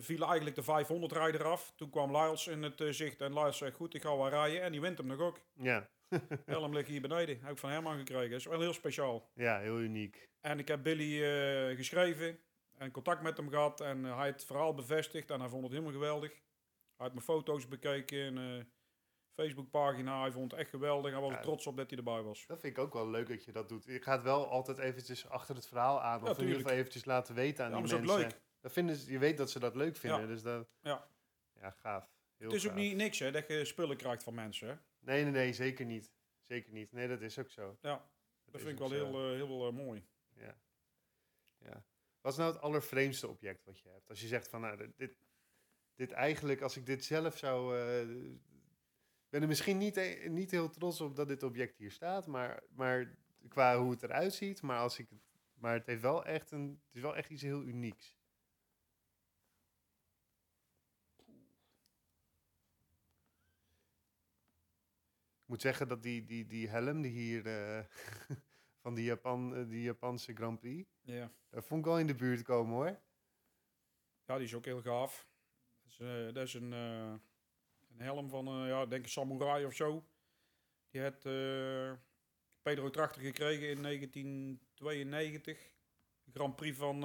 viel 0.00 0.24
eigenlijk 0.24 0.56
de 0.56 0.62
500 0.62 1.12
rijder 1.12 1.44
af. 1.44 1.72
Toen 1.76 1.90
kwam 1.90 2.16
Lyles 2.16 2.46
in 2.46 2.62
het 2.62 2.82
zicht 2.90 3.20
en 3.20 3.34
Lyles 3.34 3.56
zei 3.56 3.72
goed, 3.72 3.94
ik 3.94 4.02
ga 4.02 4.16
wel 4.16 4.28
rijden. 4.28 4.62
En 4.62 4.72
die 4.72 4.80
wint 4.80 4.98
hem 4.98 5.06
nog 5.06 5.20
ook. 5.20 5.40
ja. 5.54 5.88
Helm 6.44 6.74
ligt 6.74 6.88
hier 6.88 7.00
beneden. 7.00 7.38
Heb 7.40 7.50
ik 7.50 7.58
van 7.58 7.70
Herman 7.70 7.98
gekregen. 7.98 8.30
Dat 8.30 8.38
is 8.38 8.46
wel 8.46 8.60
heel 8.60 8.72
speciaal. 8.72 9.30
ja, 9.34 9.58
heel 9.58 9.80
uniek. 9.80 10.28
En 10.40 10.58
ik 10.58 10.68
heb 10.68 10.82
Billy 10.82 11.76
geschreven 11.76 12.38
en 12.76 12.90
contact 12.90 13.22
met 13.22 13.36
hem 13.36 13.48
gehad. 13.48 13.80
En 13.80 14.04
hij 14.04 14.24
heeft 14.24 14.38
het 14.38 14.44
verhaal 14.44 14.74
bevestigd 14.74 15.30
en 15.30 15.40
hij 15.40 15.48
vond 15.48 15.62
het 15.62 15.72
helemaal 15.72 15.92
geweldig. 15.92 16.32
Hij 16.98 17.06
had 17.06 17.12
mijn 17.12 17.24
foto's 17.24 17.68
bekeken 17.68 18.18
en 18.20 18.38
eh 18.58 18.64
Facebookpagina. 19.34 20.20
Hij 20.20 20.32
vond 20.32 20.50
het 20.50 20.60
echt 20.60 20.70
geweldig. 20.70 21.12
Hij 21.12 21.20
was 21.20 21.32
Ja. 21.32 21.40
trots 21.40 21.66
op 21.66 21.76
dat 21.76 21.88
hij 21.88 21.98
erbij 21.98 22.22
was. 22.22 22.46
Dat 22.46 22.60
vind 22.60 22.76
ik 22.76 22.82
ook 22.82 22.92
wel 22.92 23.08
leuk 23.10 23.28
dat 23.28 23.44
je 23.44 23.52
dat 23.52 23.68
doet. 23.68 23.84
Je 23.84 24.02
gaat 24.02 24.22
wel 24.22 24.48
altijd 24.48 24.78
eventjes 24.78 25.28
achter 25.28 25.54
het 25.54 25.66
verhaal 25.66 26.02
aan. 26.02 26.24
Ja, 26.24 26.30
of 26.30 26.36
in 26.38 26.42
ieder 26.44 26.60
geval 26.60 26.76
eventjes 26.76 27.04
laten 27.04 27.34
weten 27.34 27.64
aan 27.64 27.70
Ja, 27.70 27.76
die 27.82 27.94
mensen. 27.96 28.16
leuk. 28.18 28.40
Dat 28.60 28.72
vinden 28.72 28.96
ze, 28.96 29.12
je 29.12 29.18
weet 29.18 29.36
dat 29.36 29.50
ze 29.50 29.58
dat 29.58 29.74
leuk 29.74 29.96
vinden. 29.96 30.20
Ja. 30.20 30.26
Dus 30.26 30.42
dat, 30.42 30.68
Ja. 30.80 31.08
ja, 31.60 31.70
gaaf. 31.70 32.10
Heel 32.36 32.46
het 32.46 32.56
is 32.56 32.68
ook 32.68 32.74
niet 32.74 32.96
niks 32.96 33.18
hè, 33.18 33.30
dat 33.30 33.46
je 33.46 33.64
spullen 33.64 33.96
krijgt 33.96 34.22
van 34.22 34.34
mensen. 34.34 34.68
Hè? 34.68 34.74
Nee, 34.98 35.22
nee, 35.22 35.32
nee, 35.32 35.52
zeker 35.52 35.84
niet. 35.86 36.12
Zeker 36.46 36.72
niet. 36.72 36.92
Nee, 36.92 37.08
dat 37.08 37.20
is 37.20 37.38
ook 37.38 37.50
zo. 37.50 37.78
Ja, 37.80 38.10
Dat 38.44 38.60
vind 38.60 38.72
ik 38.72 38.78
wel 38.78 38.88
zo. 38.88 38.94
heel, 38.94 39.14
eh, 39.30 39.32
heel 39.34 39.66
eh, 39.66 39.72
mooi. 39.72 40.06
Ja. 40.34 40.58
ja. 41.58 41.84
Wat 42.20 42.32
is 42.32 42.38
nou 42.38 42.52
het 42.52 42.60
allervreemdste 42.62 43.28
object 43.28 43.64
wat 43.64 43.78
je 43.78 43.88
hebt? 43.88 44.08
Als 44.08 44.20
je 44.20 44.26
zegt 44.26 44.48
van, 44.48 44.60
nou, 44.60 44.92
dit, 44.96 45.16
dit 45.98 46.12
eigenlijk, 46.12 46.60
als 46.60 46.76
ik 46.76 46.86
dit 46.86 47.04
zelf 47.04 47.36
zou... 47.36 47.78
ik 49.24 49.28
ben 49.28 49.42
er 49.42 49.48
misschien 49.48 49.78
niet, 49.78 49.96
e- 49.96 50.28
niet 50.28 50.50
heel 50.50 50.70
trots 50.70 51.00
op 51.00 51.16
dat 51.16 51.28
dit 51.28 51.42
object 51.42 51.78
hier 51.78 51.90
staat, 51.90 52.26
maar, 52.26 52.62
maar 52.70 53.16
qua 53.48 53.78
hoe 53.78 53.90
het 53.90 54.02
eruit 54.02 54.34
ziet, 54.34 54.62
maar, 54.62 54.78
als 54.78 54.98
ik 54.98 55.08
het, 55.10 55.18
maar 55.54 55.74
het, 55.74 55.86
heeft 55.86 56.02
wel 56.02 56.24
echt 56.24 56.50
een, 56.50 56.80
het 56.86 56.94
is 56.94 57.00
wel 57.02 57.16
echt 57.16 57.30
iets 57.30 57.42
heel 57.42 57.62
unieks. 57.62 58.16
Ik 65.42 65.54
moet 65.54 65.60
zeggen 65.60 65.88
dat 65.88 66.02
die, 66.02 66.24
die, 66.24 66.46
die 66.46 66.68
helm 66.68 67.02
die 67.02 67.12
hier 67.12 67.46
eh, 67.46 67.84
van 68.82 68.94
die, 68.94 69.04
Japan, 69.04 69.54
eh, 69.56 69.68
die 69.68 69.82
Japanse 69.82 70.34
Grand 70.34 70.60
Prix, 70.60 70.90
Ja. 71.00 71.32
daar 71.48 71.62
vond 71.62 71.80
ik 71.80 71.86
wel 71.86 71.98
in 71.98 72.06
de 72.06 72.14
buurt 72.14 72.42
komen 72.42 72.74
hoor. 72.74 73.00
ja, 74.24 74.36
die 74.36 74.46
is 74.46 74.54
ook 74.54 74.64
heel 74.64 74.82
gaaf. 74.82 75.28
Dat 75.98 76.08
is, 76.08 76.26
eh, 76.26 76.34
dat 76.34 76.46
is 76.46 76.54
een, 76.54 76.72
eh, 76.72 77.14
een 77.88 78.00
helm 78.00 78.28
van, 78.28 78.46
eh, 78.46 78.68
ja, 78.68 78.86
denk 78.86 79.04
een 79.04 79.10
samurai 79.10 79.64
of 79.64 79.74
zo. 79.74 80.08
Die 80.90 81.02
had 81.02 81.22
Pedro 82.62 82.90
Trachter 82.90 83.22
gekregen 83.22 83.68
in 83.70 83.80
1992. 83.80 85.72
De 86.24 86.30
Grand 86.32 86.56
Prix 86.56 86.76
van 86.76 87.00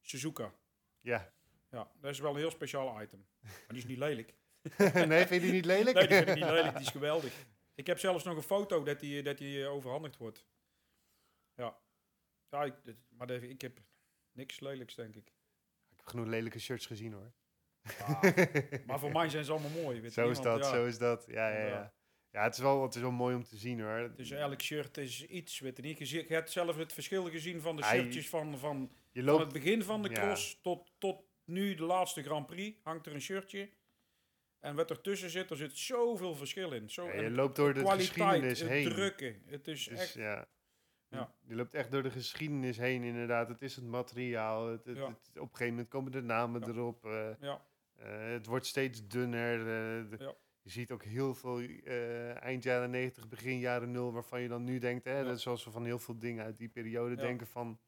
Suzuka. 0.00 0.54
Ja. 1.00 1.34
Ja, 1.70 1.92
dat 2.00 2.10
is 2.10 2.18
wel 2.18 2.30
een 2.30 2.36
heel 2.36 2.50
speciaal 2.50 3.02
item. 3.02 3.26
Maar 3.40 3.64
die 3.68 3.76
is 3.76 3.86
niet 3.86 3.98
lelijk. 3.98 4.34
nee, 5.08 5.26
vind 5.26 5.30
je 5.30 5.40
die 5.40 5.52
niet 5.52 5.64
lelijk? 5.64 5.96
Nee, 5.96 6.06
die 6.06 6.16
vind 6.16 6.28
ik 6.28 6.34
niet 6.34 6.44
lelijk. 6.44 6.72
Die 6.76 6.86
is 6.86 6.90
geweldig. 6.90 7.46
Ik 7.74 7.86
heb 7.86 7.98
zelfs 7.98 8.24
nog 8.24 8.36
een 8.36 8.42
foto 8.42 8.82
dat 8.82 9.00
die, 9.00 9.22
dat 9.22 9.38
die 9.38 9.66
overhandigd 9.66 10.16
wordt. 10.16 10.46
Ja. 11.54 11.78
Ja, 12.50 12.64
ik, 12.64 12.74
maar 13.08 13.30
ik 13.30 13.60
heb 13.60 13.80
niks 14.32 14.60
lelijks, 14.60 14.94
denk 14.94 15.16
ik. 15.16 15.28
Ik 15.88 15.96
heb 15.96 16.06
genoeg 16.06 16.26
lelijke 16.26 16.58
shirts 16.58 16.86
gezien 16.86 17.12
hoor. 17.12 17.32
Maar 18.86 18.98
voor 18.98 19.12
mij 19.12 19.28
zijn 19.28 19.44
ze 19.44 19.52
allemaal 19.52 19.82
mooi. 19.82 20.00
Weet 20.00 20.12
Zo 20.12 20.30
is 20.30 20.40
dat, 20.40 20.58
ja. 20.58 20.70
zo 20.70 20.86
is 20.86 20.98
dat. 20.98 21.24
Ja, 21.28 21.48
ja, 21.48 21.66
ja. 21.66 21.92
Ja. 22.32 22.42
Het 22.42 22.54
is 22.54 22.60
wel, 22.60 22.82
het 22.82 22.94
is 22.94 23.00
wel 23.00 23.10
mooi 23.10 23.34
om 23.34 23.44
te 23.44 23.56
zien 23.56 23.80
hoor. 23.80 24.12
Dus 24.16 24.30
elk 24.30 24.60
shirt 24.62 24.96
is 24.96 25.26
iets, 25.26 25.58
weet 25.60 25.76
je 25.76 25.82
niet. 25.82 26.08
Je, 26.10 26.24
hebt 26.28 26.50
zelf 26.50 26.76
het 26.76 26.92
verschil 26.92 27.24
gezien 27.30 27.60
van 27.60 27.76
de 27.76 27.82
shirtjes 27.82 28.28
van, 28.28 28.58
van, 28.58 28.92
Je 29.12 29.22
van 29.22 29.30
loopt, 29.30 29.44
het 29.44 29.52
begin 29.52 29.82
van 29.82 30.02
de 30.02 30.08
ja. 30.08 30.14
cross 30.14 30.60
tot, 30.62 30.92
tot 30.98 31.22
nu 31.44 31.74
de 31.74 31.82
laatste 31.84 32.22
Grand 32.22 32.46
Prix. 32.46 32.78
Hangt 32.82 33.06
er 33.06 33.14
een 33.14 33.20
shirtje. 33.20 33.70
En 34.60 34.74
wat 34.76 34.90
ertussen 34.90 35.30
zit, 35.30 35.50
er 35.50 35.56
zit 35.56 35.76
zoveel 35.76 36.34
verschil 36.34 36.72
in. 36.72 36.90
Zo, 36.90 37.06
ja, 37.06 37.12
je 37.20 37.30
loopt 37.30 37.56
door 37.56 37.74
de 37.74 37.86
geschiedenis 37.90 38.60
het 38.60 38.68
heen. 38.68 38.88
drukken. 38.88 39.42
Het 39.46 39.68
is 39.68 39.84
Dus, 39.88 39.98
echt... 39.98 40.12
ja. 40.14 40.46
Ja. 41.08 41.34
Je 41.46 41.54
loopt 41.54 41.74
echt 41.74 41.90
door 41.90 42.02
de 42.02 42.10
geschiedenis 42.10 42.76
heen, 42.76 43.02
inderdaad. 43.02 43.48
Het 43.48 43.62
is 43.62 43.76
het 43.76 43.84
materiaal. 43.84 44.68
Het, 44.68 44.84
het, 44.86 44.96
Ja. 44.96 45.06
het- 45.08 45.28
op 45.34 45.42
een 45.42 45.48
gegeven 45.48 45.68
moment 45.68 45.88
komen 45.88 46.12
de 46.12 46.22
namen 46.22 46.60
Ja. 46.60 46.66
erop. 46.66 47.04
eh, 47.04 47.28
Ja, 47.40 47.64
het 48.04 48.46
wordt 48.46 48.66
steeds 48.66 49.06
dunner. 49.08 49.58
eh, 49.60 50.10
de- 50.10 50.16
Ja. 50.24 50.34
Je 50.62 50.70
ziet 50.72 50.90
ook 50.90 51.02
heel 51.04 51.34
veel 51.34 51.60
eh, 51.60 52.42
eind 52.42 52.62
jaren 52.62 52.90
90, 52.90 53.28
begin 53.28 53.58
jaren 53.58 53.90
0, 53.90 54.12
waarvan 54.12 54.40
je 54.40 54.48
dan 54.48 54.64
nu 54.64 54.78
denkt, 54.78 55.04
hè, 55.04 55.24
dat 55.24 55.36
is 55.36 55.42
zoals 55.42 55.64
we 55.64 55.70
van 55.70 55.84
heel 55.84 55.98
veel 55.98 56.18
dingen 56.18 56.44
uit 56.44 56.56
die 56.56 56.68
periode 56.68 57.14
denken 57.16 57.46
van. 57.46 57.78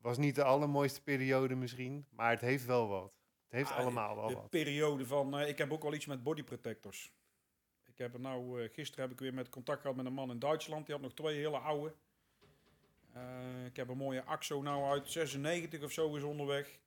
Was 0.00 0.18
niet 0.18 0.34
de 0.34 0.44
allermooiste 0.44 1.02
periode 1.02 1.54
misschien, 1.54 2.06
maar 2.10 2.30
het 2.30 2.40
heeft 2.40 2.64
wel 2.66 2.88
wat. 2.88 3.12
Het 3.42 3.52
heeft 3.52 3.70
Ah, 3.70 3.76
allemaal 3.78 4.16
wel 4.16 4.26
de 4.28 4.34
wat. 4.34 4.50
periode 4.50 5.06
van... 5.06 5.38
eh, 5.38 5.48
ik 5.48 5.58
heb 5.58 5.72
ook 5.72 5.82
wel 5.82 5.94
iets 5.94 6.06
met 6.06 6.22
body 6.22 6.42
protectors. 6.42 7.12
Ik 7.86 7.98
heb 7.98 8.14
er 8.14 8.20
nou... 8.20 8.62
eh, 8.62 8.68
gisteren 8.72 9.04
heb 9.04 9.12
ik 9.12 9.20
weer 9.20 9.34
met 9.34 9.48
contact 9.48 9.80
gehad 9.80 9.96
met 9.96 10.06
een 10.06 10.12
man 10.12 10.30
in 10.30 10.38
Duitsland. 10.38 10.86
Die 10.86 10.94
had 10.94 11.04
nog 11.04 11.14
twee 11.14 11.36
hele 11.36 11.58
oude. 11.58 11.94
Eh, 13.12 13.64
ik 13.66 13.76
heb 13.76 13.88
een 13.88 13.96
mooie 13.96 14.24
AXO 14.24 14.62
nou 14.62 14.84
uit 14.90 15.10
96 15.10 15.82
of 15.82 15.92
zo 15.92 16.14
is 16.16 16.22
onderweg. 16.22 16.78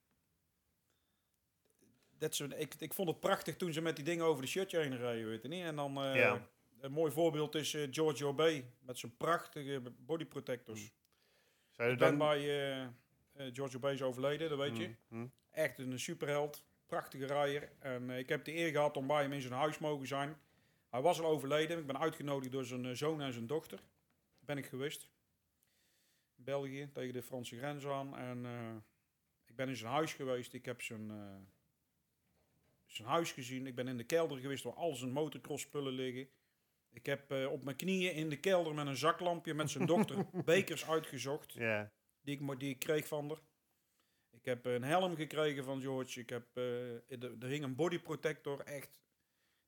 Dat 2.22 2.36
ze, 2.36 2.48
ik, 2.58 2.76
ik 2.76 2.94
vond 2.94 3.08
het 3.10 3.20
prachtig 3.20 3.56
toen 3.58 3.74
ze 3.74 3.82
met 3.82 3.96
die 3.96 4.06
dingen 4.06 4.26
over 4.26 4.42
de 4.42 4.48
shirtje 4.48 4.80
heen 4.80 4.98
reden, 4.98 5.28
weet 5.28 5.42
je 5.42 5.48
niet. 5.48 5.64
En 5.64 5.76
dan... 5.76 5.98
eh, 6.04 6.16
Ja. 6.16 6.48
Een 6.80 6.92
mooi 6.92 7.12
voorbeeld 7.12 7.56
is 7.56 7.74
eh, 7.74 7.88
Giorgio 7.92 8.34
B. 8.34 8.42
Met 8.80 8.98
zijn 8.98 9.18
prachtige 9.18 9.82
body 9.98 10.26
protectors. 10.26 10.82
Ik 11.92 11.98
ben 11.98 11.98
dan... 11.98 12.18
bij... 12.18 12.40
eh 12.40 12.82
eh, 12.82 13.54
Giorgio 13.54 13.80
B. 13.80 13.86
is 13.86 14.02
overleden, 14.02 14.50
dat 14.50 14.58
weet 14.58 14.78
je. 14.78 14.88
Mm, 14.88 15.20
mm. 15.20 15.32
Echt 15.52 15.80
een 15.80 16.00
superheld. 16.00 16.66
Prachtige 16.86 17.26
rijder. 17.26 17.72
En 17.80 18.10
ik 18.10 18.30
heb 18.30 18.46
de 18.46 18.56
eer 18.56 18.72
gehad 18.72 18.98
om 18.98 19.08
bij 19.08 19.22
hem 19.22 19.34
in 19.34 19.42
zijn 19.42 19.54
huis 19.54 19.78
mogen 19.78 20.08
zijn. 20.08 20.38
Hij 20.90 21.02
was 21.02 21.20
al 21.20 21.26
overleden. 21.30 21.80
Ik 21.80 21.88
ben 21.88 22.00
uitgenodigd 22.00 22.52
door 22.52 22.66
zijn 22.66 22.98
zoon 22.98 23.22
en 23.22 23.34
zijn 23.34 23.48
dochter. 23.48 23.80
Ben 24.40 24.58
ik 24.58 24.66
geweest. 24.66 25.10
In 26.38 26.44
België, 26.44 26.90
tegen 26.94 27.14
de 27.14 27.22
Franse 27.24 27.58
grens 27.58 27.86
aan. 27.86 28.18
En 28.18 28.46
ik 29.46 29.56
ben 29.56 29.70
in 29.70 29.76
zijn 29.76 29.92
huis 29.92 30.14
geweest. 30.14 30.54
Ik 30.54 30.66
heb 30.66 30.82
zijn, 30.82 31.12
zijn 32.92 33.08
huis 33.08 33.32
gezien. 33.32 33.68
Ik 33.68 33.76
ben 33.76 33.88
in 33.88 33.98
de 33.98 34.04
kelder 34.04 34.38
geweest 34.38 34.64
waar 34.64 34.74
al 34.74 34.94
zijn 34.96 35.12
motocross 35.12 35.64
spullen 35.64 35.94
liggen. 35.94 36.30
Ik 36.90 37.06
heb 37.06 37.32
eh, 37.32 37.52
op 37.52 37.64
mijn 37.64 37.76
knieën 37.76 38.14
in 38.14 38.30
de 38.30 38.40
kelder 38.40 38.74
met 38.74 38.88
een 38.88 38.96
zaklampje 38.98 39.54
met 39.54 39.70
zijn 39.70 39.86
dochter 39.86 40.26
bekers 40.46 40.86
uitgezocht 40.90 41.54
Ja, 41.54 41.92
die 42.22 42.40
ik, 42.40 42.60
die 42.60 42.70
ik 42.70 42.80
kreeg 42.80 43.08
van 43.08 43.28
haar. 43.28 43.40
Ik 44.30 44.46
heb 44.46 44.66
een 44.66 44.84
helm 44.84 45.16
gekregen 45.16 45.64
van 45.64 45.82
George. 45.82 46.20
Ik 46.20 46.30
heb, 46.30 46.46
eh, 46.58 46.94
er, 47.24 47.46
hing 47.46 47.64
een 47.64 47.76
body 47.76 48.00
protector, 48.00 48.60
echt. 48.60 49.00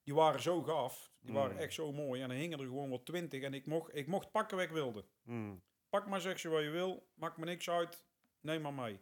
Die 0.04 0.14
waren 0.14 0.42
zo 0.42 0.62
gaaf. 0.62 1.12
Die 1.20 1.34
waren 1.34 1.56
Mm. 1.56 1.62
echt 1.62 1.74
zo 1.74 1.92
mooi. 1.92 2.22
En 2.22 2.32
er 2.32 2.38
hingen 2.38 2.60
er 2.60 2.66
gewoon 2.66 2.90
wel 2.90 3.04
twintig. 3.04 3.42
En 3.44 3.54
ik 3.54 3.66
mocht, 3.66 3.96
ik 3.96 4.08
mocht 4.08 4.32
pakken 4.32 4.58
wat 4.58 4.66
ik 4.66 4.72
wilde. 4.72 5.06
mm. 5.24 5.62
Pak 5.90 6.08
maar 6.08 6.22
zeg 6.22 6.42
je 6.42 6.50
wat 6.50 6.62
je 6.64 6.70
wil. 6.70 7.08
Maakt 7.14 7.38
me 7.38 7.46
niks 7.46 7.70
uit. 7.70 8.06
Neem 8.42 8.62
maar 8.62 8.74
mee. 8.74 9.00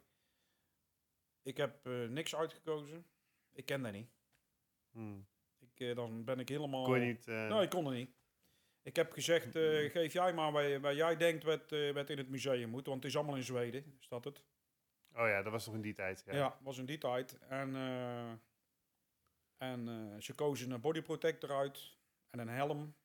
Ik 1.44 1.58
heb 1.58 1.86
eh, 1.88 2.08
niks 2.08 2.36
uitgekozen. 2.36 3.06
Ik 3.52 3.66
ken 3.66 3.82
dat 3.82 3.92
niet. 3.92 4.10
mm. 4.92 5.28
Ik, 5.60 5.80
eh, 5.80 5.96
dan 5.96 6.24
ben 6.24 6.40
ik 6.40 6.50
helemaal... 6.50 6.84
Kon 6.84 7.00
je 7.00 7.06
niet... 7.06 7.28
eh, 7.28 7.50
Nee, 7.50 7.62
ik 7.62 7.70
kon 7.70 7.86
er 7.86 7.94
niet. 7.94 8.12
Ik 8.82 8.96
heb 8.96 9.12
gezegd, 9.12 9.56
eh, 9.56 9.92
geef 9.92 10.14
jij 10.14 10.34
maar 10.34 10.52
waar, 10.52 10.80
waar 10.80 10.96
jij 10.96 11.18
denkt 11.18 11.44
wat, 11.44 11.72
eh, 11.72 11.92
wat 11.94 12.10
in 12.10 12.18
het 12.18 12.30
museum 12.30 12.70
moet. 12.70 12.86
Want 12.86 13.04
het 13.04 13.12
is 13.12 13.18
allemaal 13.18 13.36
in 13.36 13.44
Zweden, 13.44 13.98
staat 14.00 14.24
het. 14.24 14.44
Oh 15.14 15.28
ja, 15.28 15.42
dat 15.42 15.52
was 15.52 15.66
nog 15.66 15.76
in 15.76 15.82
die 15.82 15.94
tijd. 15.94 16.24
Ja. 16.26 16.34
Ja, 16.36 16.60
was 16.62 16.78
in 16.78 16.86
die 16.86 16.98
tijd. 16.98 17.38
En, 17.40 17.76
eh, 17.76 18.32
en 19.58 19.88
eh, 19.88 20.22
ze 20.22 20.34
kozen 20.34 20.72
een 20.72 20.82
body 20.82 21.02
protector 21.02 21.52
uit 21.52 21.98
en 22.30 22.40
een 22.40 22.48
helm. 22.50 22.96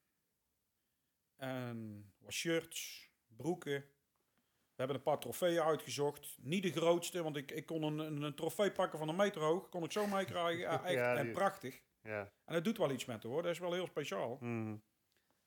En 1.36 2.12
wat 2.18 2.32
shirts, 2.32 3.10
broeken. 3.26 3.84
We 4.76 4.82
hebben 4.82 4.96
een 4.96 5.02
paar 5.12 5.18
trofeeën 5.18 5.62
uitgezocht. 5.62 6.36
Niet 6.40 6.62
de 6.62 6.72
grootste, 6.72 7.22
want 7.22 7.36
ik, 7.36 7.50
ik 7.50 7.66
kon 7.66 7.82
een, 7.82 7.98
een, 7.98 8.22
een 8.22 8.34
trofee 8.34 8.72
pakken 8.72 8.98
van 8.98 9.08
een 9.08 9.16
meter 9.16 9.40
hoog. 9.42 9.68
Kon 9.68 9.84
ik 9.84 9.92
zo 9.92 10.06
meekrijgen. 10.06 10.60
Ja, 10.70 10.84
echt, 10.84 10.94
Ja, 10.94 11.16
en 11.16 11.32
prachtig. 11.32 11.82
ja. 12.02 12.32
En 12.44 12.54
het 12.54 12.64
doet 12.64 12.78
wel 12.78 12.90
iets 12.90 13.04
met 13.04 13.22
hoor. 13.22 13.42
Dat 13.42 13.50
is 13.50 13.58
wel 13.58 13.72
heel 13.72 13.86
speciaal. 13.86 14.36
Mm. 14.40 14.82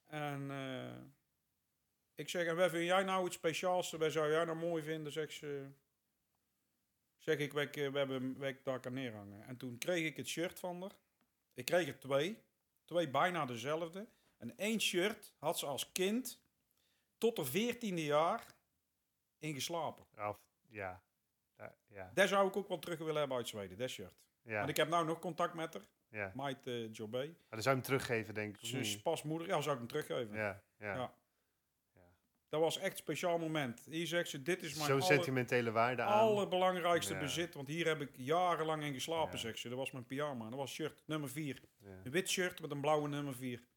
En 0.06 0.52
eh, 0.52 1.02
ik 2.16 2.30
zeg, 2.30 2.46
en 2.46 2.56
wat 2.56 2.70
vind 2.70 2.86
jij 2.86 3.04
nou 3.04 3.24
het 3.24 3.34
speciaalste? 3.34 3.98
Wat 3.98 4.12
zou 4.12 4.32
jij 4.32 4.46
nou 4.46 4.58
mooi 4.58 4.84
vinden? 4.84 5.12
Zeg, 5.12 5.32
ze, 5.32 5.70
zeg 7.18 7.38
ik, 7.38 7.54
eh, 7.54 7.90
we 7.92 7.98
hebben 7.98 8.42
ik 8.42 8.64
daar 8.64 8.80
kan 8.80 8.94
neerhangen. 8.94 9.44
En 9.44 9.58
toen 9.58 9.78
kreeg 9.78 10.06
ik 10.06 10.18
het 10.18 10.28
shirt 10.28 10.60
van 10.60 10.82
haar. 10.82 10.96
Ik 11.54 11.66
kreeg 11.66 11.88
er 11.88 12.00
twee. 12.00 12.44
Twee 12.86 13.10
bijna 13.10 13.46
dezelfde. 13.46 14.08
En 14.38 14.58
één 14.58 14.82
shirt 14.82 15.34
had 15.40 15.60
ze 15.60 15.66
als 15.66 15.92
kind 15.92 16.42
tot 17.18 17.38
haar 17.38 17.46
veertiende 17.46 18.04
jaar 18.04 18.58
in 19.40 19.54
geslapen. 19.54 20.06
Ja. 20.16 21.02
Ja, 21.58 21.76
ja. 21.88 22.12
Daar 22.14 22.28
zou 22.28 22.48
ik 22.48 22.56
ook 22.56 22.68
wel 22.68 22.80
terug 22.80 22.98
willen 23.00 23.16
hebben 23.16 23.38
uit 23.38 23.48
Zweden, 23.48 23.78
dat 23.78 23.90
shirt. 23.90 24.22
ja. 24.42 24.62
En 24.62 24.68
ik 24.70 24.78
heb 24.78 24.88
nou 24.88 25.06
nog 25.06 25.20
contact 25.20 25.54
met 25.54 25.74
haar. 25.74 25.84
ja. 26.10 26.32
Meid 26.36 26.68
uh, 26.68 26.94
Jobé. 26.94 27.18
Maar 27.26 27.36
dan 27.50 27.62
zou 27.62 27.76
je 27.76 27.82
hem 27.82 27.90
teruggeven, 27.92 28.34
denk 28.34 28.58
ik. 28.58 28.66
Ze 28.66 28.80
is 28.80 28.94
niet? 28.94 29.04
pas 29.04 29.24
moeder. 29.24 29.48
Ja, 29.48 29.62
zou 29.62 29.74
ik 29.74 29.80
hem 29.80 29.88
teruggeven. 29.88 30.36
Ja, 30.36 30.64
ja. 30.78 30.94
Ja. 30.96 31.18
Dat 32.50 32.62
was 32.62 32.78
echt 32.78 32.92
een 32.92 32.98
speciaal 32.98 33.38
moment. 33.38 33.86
Hier 33.90 34.08
zegt 34.08 34.30
ze, 34.30 34.42
dit 34.42 34.62
is 34.64 34.74
mijn 34.76 34.86
Zo'n 34.88 35.02
sentimentele 35.02 35.72
waarde 35.72 36.02
aan. 36.02 36.20
allerbelangrijkste 36.20 37.18
bezit. 37.18 37.54
Want 37.54 37.68
hier 37.68 37.86
heb 37.88 38.02
ik 38.02 38.10
jarenlang 38.16 38.84
in 38.84 38.94
geslapen, 38.94 39.40
zegt 39.40 39.60
ze. 39.60 39.70
Dat 39.70 39.78
was 39.78 39.92
mijn 39.92 40.06
pyjama. 40.06 40.50
Dat 40.50 40.58
was 40.60 40.72
shirt 40.74 41.04
nummer 41.06 41.30
4. 41.30 41.62
Ja. 41.78 41.90
Een 42.04 42.12
wit 42.12 42.30
shirt 42.30 42.62
met 42.62 42.72
een 42.72 42.82
blauwe 42.82 43.08
nummer 43.08 43.36
4. 43.36 43.68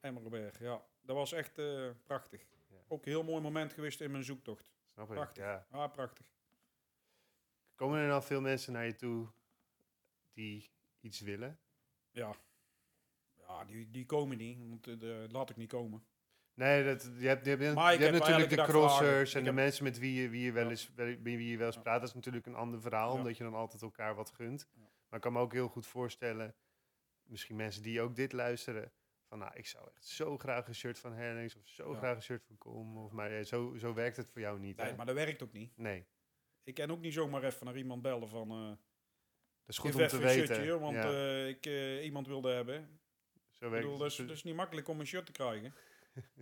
Emmerberg, 0.00 0.58
ja. 0.58 0.82
Dat 1.00 1.16
was 1.16 1.32
echt 1.32 1.58
eh, 1.58 1.90
prachtig. 2.04 2.46
Ook 2.92 3.04
een 3.04 3.10
heel 3.12 3.22
mooi 3.22 3.42
moment 3.42 3.72
geweest 3.72 4.00
in 4.00 4.10
mijn 4.10 4.24
zoektocht. 4.24 4.72
Snap? 4.92 5.08
Prachtig. 5.08 5.44
Ja. 5.44 5.66
Ah, 5.70 5.92
prachtig. 5.92 6.26
Komen 7.74 7.98
er 7.98 8.08
nou 8.08 8.22
veel 8.22 8.40
mensen 8.40 8.72
naar 8.72 8.86
je 8.86 8.94
toe 8.94 9.28
die 10.32 10.70
iets 11.00 11.20
willen? 11.20 11.58
Ja. 12.10 12.34
Ja, 13.36 13.64
die, 13.64 13.90
die 13.90 14.06
komen 14.06 14.36
niet. 14.36 14.58
Want 14.68 14.86
eh, 14.86 14.98
de, 14.98 15.26
laat 15.30 15.50
ik 15.50 15.56
niet 15.56 15.68
komen. 15.68 16.04
Nee, 16.54 16.84
dat, 16.84 17.02
je 17.02 17.26
hebt, 17.26 17.44
je 17.44 17.50
hebt, 17.50 17.62
je 17.62 18.10
natuurlijk 18.10 18.50
de 18.50 18.56
dag 18.56 18.68
crossers 18.68 19.34
en 19.34 19.44
de 19.44 19.52
mensen 19.52 19.84
met 19.84 19.98
wie 19.98 20.22
je, 20.22 20.28
wie 20.28 20.44
je 20.44 20.52
wel 20.52 20.70
eens, 20.70 20.94
wel- 20.94 21.16
wie 21.22 21.48
je 21.48 21.56
wel 21.56 21.66
eens 21.66 21.76
Ja. 21.76 21.82
praat. 21.82 22.00
Dat 22.00 22.08
is 22.08 22.14
natuurlijk 22.14 22.46
een 22.46 22.54
ander 22.54 22.80
verhaal, 22.80 23.12
Ja. 23.12 23.18
omdat 23.18 23.36
je 23.36 23.44
dan 23.44 23.54
altijd 23.54 23.82
elkaar 23.82 24.14
wat 24.14 24.30
gunt. 24.30 24.68
Ja. 24.72 24.80
Maar 24.80 25.18
ik 25.18 25.20
kan 25.20 25.32
me 25.32 25.38
ook 25.40 25.52
heel 25.52 25.68
goed 25.68 25.86
voorstellen, 25.86 26.54
misschien 27.22 27.56
mensen 27.56 27.82
die 27.82 28.00
ook 28.00 28.16
dit 28.16 28.32
luisteren, 28.32 28.92
van 29.30 29.38
nou, 29.38 29.52
ik 29.54 29.66
zou 29.66 29.88
echt 29.94 30.06
zo 30.06 30.38
graag 30.38 30.68
een 30.68 30.74
shirt 30.74 30.98
van 30.98 31.12
Herlings 31.12 31.56
of 31.56 31.66
zo 31.68 31.92
Ja. 31.92 31.98
graag 31.98 32.16
een 32.16 32.22
shirt 32.22 32.44
van 32.46 32.58
Com. 32.58 32.98
Of, 32.98 33.12
maar 33.12 33.30
eh, 33.38 33.44
zo, 33.44 33.76
zo 33.78 33.94
werkt 33.94 34.16
het 34.16 34.28
voor 34.30 34.40
jou 34.40 34.58
niet. 34.58 34.76
Nee, 34.76 34.86
hè? 34.86 34.96
maar 34.96 35.06
dat 35.06 35.14
werkt 35.14 35.42
ook 35.42 35.52
niet. 35.52 35.76
nee, 35.76 36.06
Ik 36.62 36.74
kan 36.74 36.90
ook 36.90 37.00
niet 37.00 37.12
zomaar 37.12 37.44
even 37.44 37.66
naar 37.66 37.76
iemand 37.76 38.02
bellen 38.02 38.28
van... 38.28 38.50
eh 38.50 38.68
dat 38.68 39.78
is 39.78 39.78
goed 39.78 39.94
om 40.02 40.06
te 40.08 40.18
weten. 40.18 40.46
shirtje, 40.54 40.78
want 40.78 40.94
ja, 40.96 41.10
eh, 41.10 41.48
ik 41.48 41.66
iemand 42.04 42.26
wilde 42.26 42.50
hebben. 42.52 43.00
zo 43.50 43.64
Ik 43.64 43.70
werkt 43.70 43.84
bedoel, 43.84 43.98
dat 43.98 44.10
is, 44.10 44.18
het. 44.18 44.26
dat 44.28 44.36
is 44.36 44.42
niet 44.42 44.54
makkelijk 44.54 44.88
om 44.88 45.00
een 45.00 45.06
shirt 45.06 45.26
te 45.26 45.32
krijgen. 45.32 45.74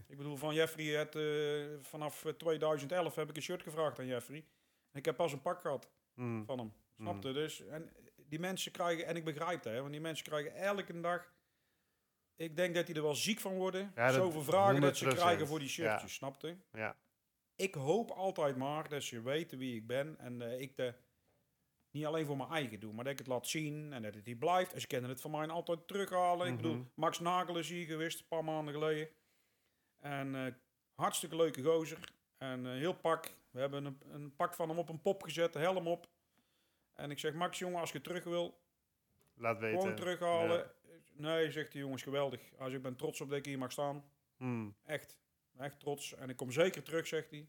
ik 0.06 0.16
bedoel, 0.16 0.36
van 0.36 0.54
Jeffrey, 0.54 0.84
het, 0.86 1.12
vanaf 1.86 2.24
eh, 2.24 2.32
2011 2.32 3.14
heb 3.14 3.28
ik 3.30 3.36
een 3.36 3.42
shirt 3.42 3.62
gevraagd 3.62 3.98
aan 3.98 4.06
Jeffrey. 4.06 4.38
En 4.92 4.98
ik 4.98 5.04
heb 5.04 5.16
pas 5.16 5.32
een 5.32 5.42
pak 5.42 5.60
gehad 5.60 5.90
Mm. 6.14 6.44
van 6.44 6.58
hem. 6.58 6.72
Snapte? 6.96 7.28
Mm. 7.28 7.34
Dus, 7.34 7.66
en 7.66 7.92
die 8.16 8.38
mensen 8.38 8.72
krijgen, 8.72 9.06
en 9.06 9.16
ik 9.16 9.24
begrijp 9.24 9.64
het, 9.64 9.72
hè, 9.72 9.80
want 9.80 9.92
die 9.92 10.00
mensen 10.00 10.24
krijgen 10.24 10.54
elke 10.54 11.00
dag... 11.00 11.32
Ik 12.38 12.56
denk 12.56 12.74
dat 12.74 12.86
die 12.86 12.94
er 12.94 13.02
wel 13.02 13.14
ziek 13.14 13.40
van 13.40 13.54
worden. 13.54 13.92
Ja, 13.94 14.12
Zoveel 14.12 14.42
vragen 14.42 14.80
dat 14.80 14.96
ze 14.96 15.04
100%. 15.04 15.08
krijgen 15.16 15.46
voor 15.46 15.58
die 15.58 15.68
Ja. 15.68 15.72
shirtjes, 15.74 16.14
snapte? 16.14 16.56
Ja. 16.72 16.96
Ik 17.56 17.74
hoop 17.74 18.10
altijd 18.10 18.56
maar 18.56 18.88
dat 18.88 19.02
ze 19.02 19.22
weten 19.22 19.58
wie 19.58 19.76
ik 19.76 19.86
ben. 19.86 20.18
En 20.18 20.42
eh, 20.42 20.60
ik 20.60 20.76
de 20.76 20.94
niet 21.90 22.04
alleen 22.06 22.26
voor 22.26 22.36
mijn 22.36 22.50
eigen 22.50 22.80
doe, 22.80 22.92
maar 22.92 23.04
dat 23.04 23.12
ik 23.12 23.18
het 23.18 23.28
laat 23.28 23.46
zien 23.48 23.92
en 23.92 24.02
dat 24.02 24.14
het 24.14 24.26
hier 24.26 24.36
blijft. 24.36 24.72
En 24.72 24.80
ze 24.80 24.86
kunnen 24.86 25.10
het 25.10 25.20
van 25.20 25.30
mij 25.30 25.48
altijd 25.48 25.88
terughalen. 25.88 26.46
Ik 26.46 26.56
bedoel, 26.56 26.74
Mhm. 26.74 26.82
Max 26.94 27.18
Nagel 27.20 27.58
is 27.58 27.68
hier 27.68 27.86
geweest, 27.86 28.20
een 28.20 28.26
paar 28.28 28.44
maanden 28.44 28.74
geleden. 28.74 29.08
En 29.98 30.34
eh, 30.34 30.52
hartstikke 30.94 31.36
leuke 31.36 31.62
gozer. 31.62 32.12
En 32.36 32.66
eh, 32.66 32.72
heel 32.72 32.94
pak. 32.94 33.34
We 33.50 33.60
hebben 33.60 33.84
een, 33.84 34.00
een 34.10 34.34
pak 34.36 34.54
van 34.54 34.68
hem 34.68 34.78
op 34.78 34.88
een 34.88 35.00
pop 35.02 35.22
gezet, 35.22 35.54
helm 35.54 35.86
op. 35.86 36.08
En 36.94 37.10
ik 37.10 37.18
zeg, 37.18 37.32
Max 37.34 37.58
jongen, 37.58 37.80
als 37.80 37.92
je 37.92 38.00
terug 38.00 38.24
wil, 38.24 38.60
Laat 39.34 39.58
weten. 39.58 39.80
gewoon 39.80 39.96
terughalen. 39.96 40.56
Ja. 40.58 40.72
Nee, 41.18 41.50
zegt 41.50 41.72
hij, 41.72 41.82
jongens, 41.82 42.02
geweldig. 42.02 42.40
Als 42.58 42.72
ik 42.72 42.82
ben 42.82 42.96
trots 42.96 43.20
op 43.20 43.28
dat 43.28 43.38
ik 43.38 43.44
hier 43.44 43.58
mag 43.58 43.72
staan. 43.72 44.04
Mm. 44.36 44.76
Echt, 44.84 45.18
echt 45.58 45.80
trots. 45.80 46.14
En 46.14 46.28
ik 46.28 46.36
kom 46.36 46.52
zeker 46.52 46.82
terug, 46.82 47.06
zegt 47.06 47.30
hij. 47.30 47.48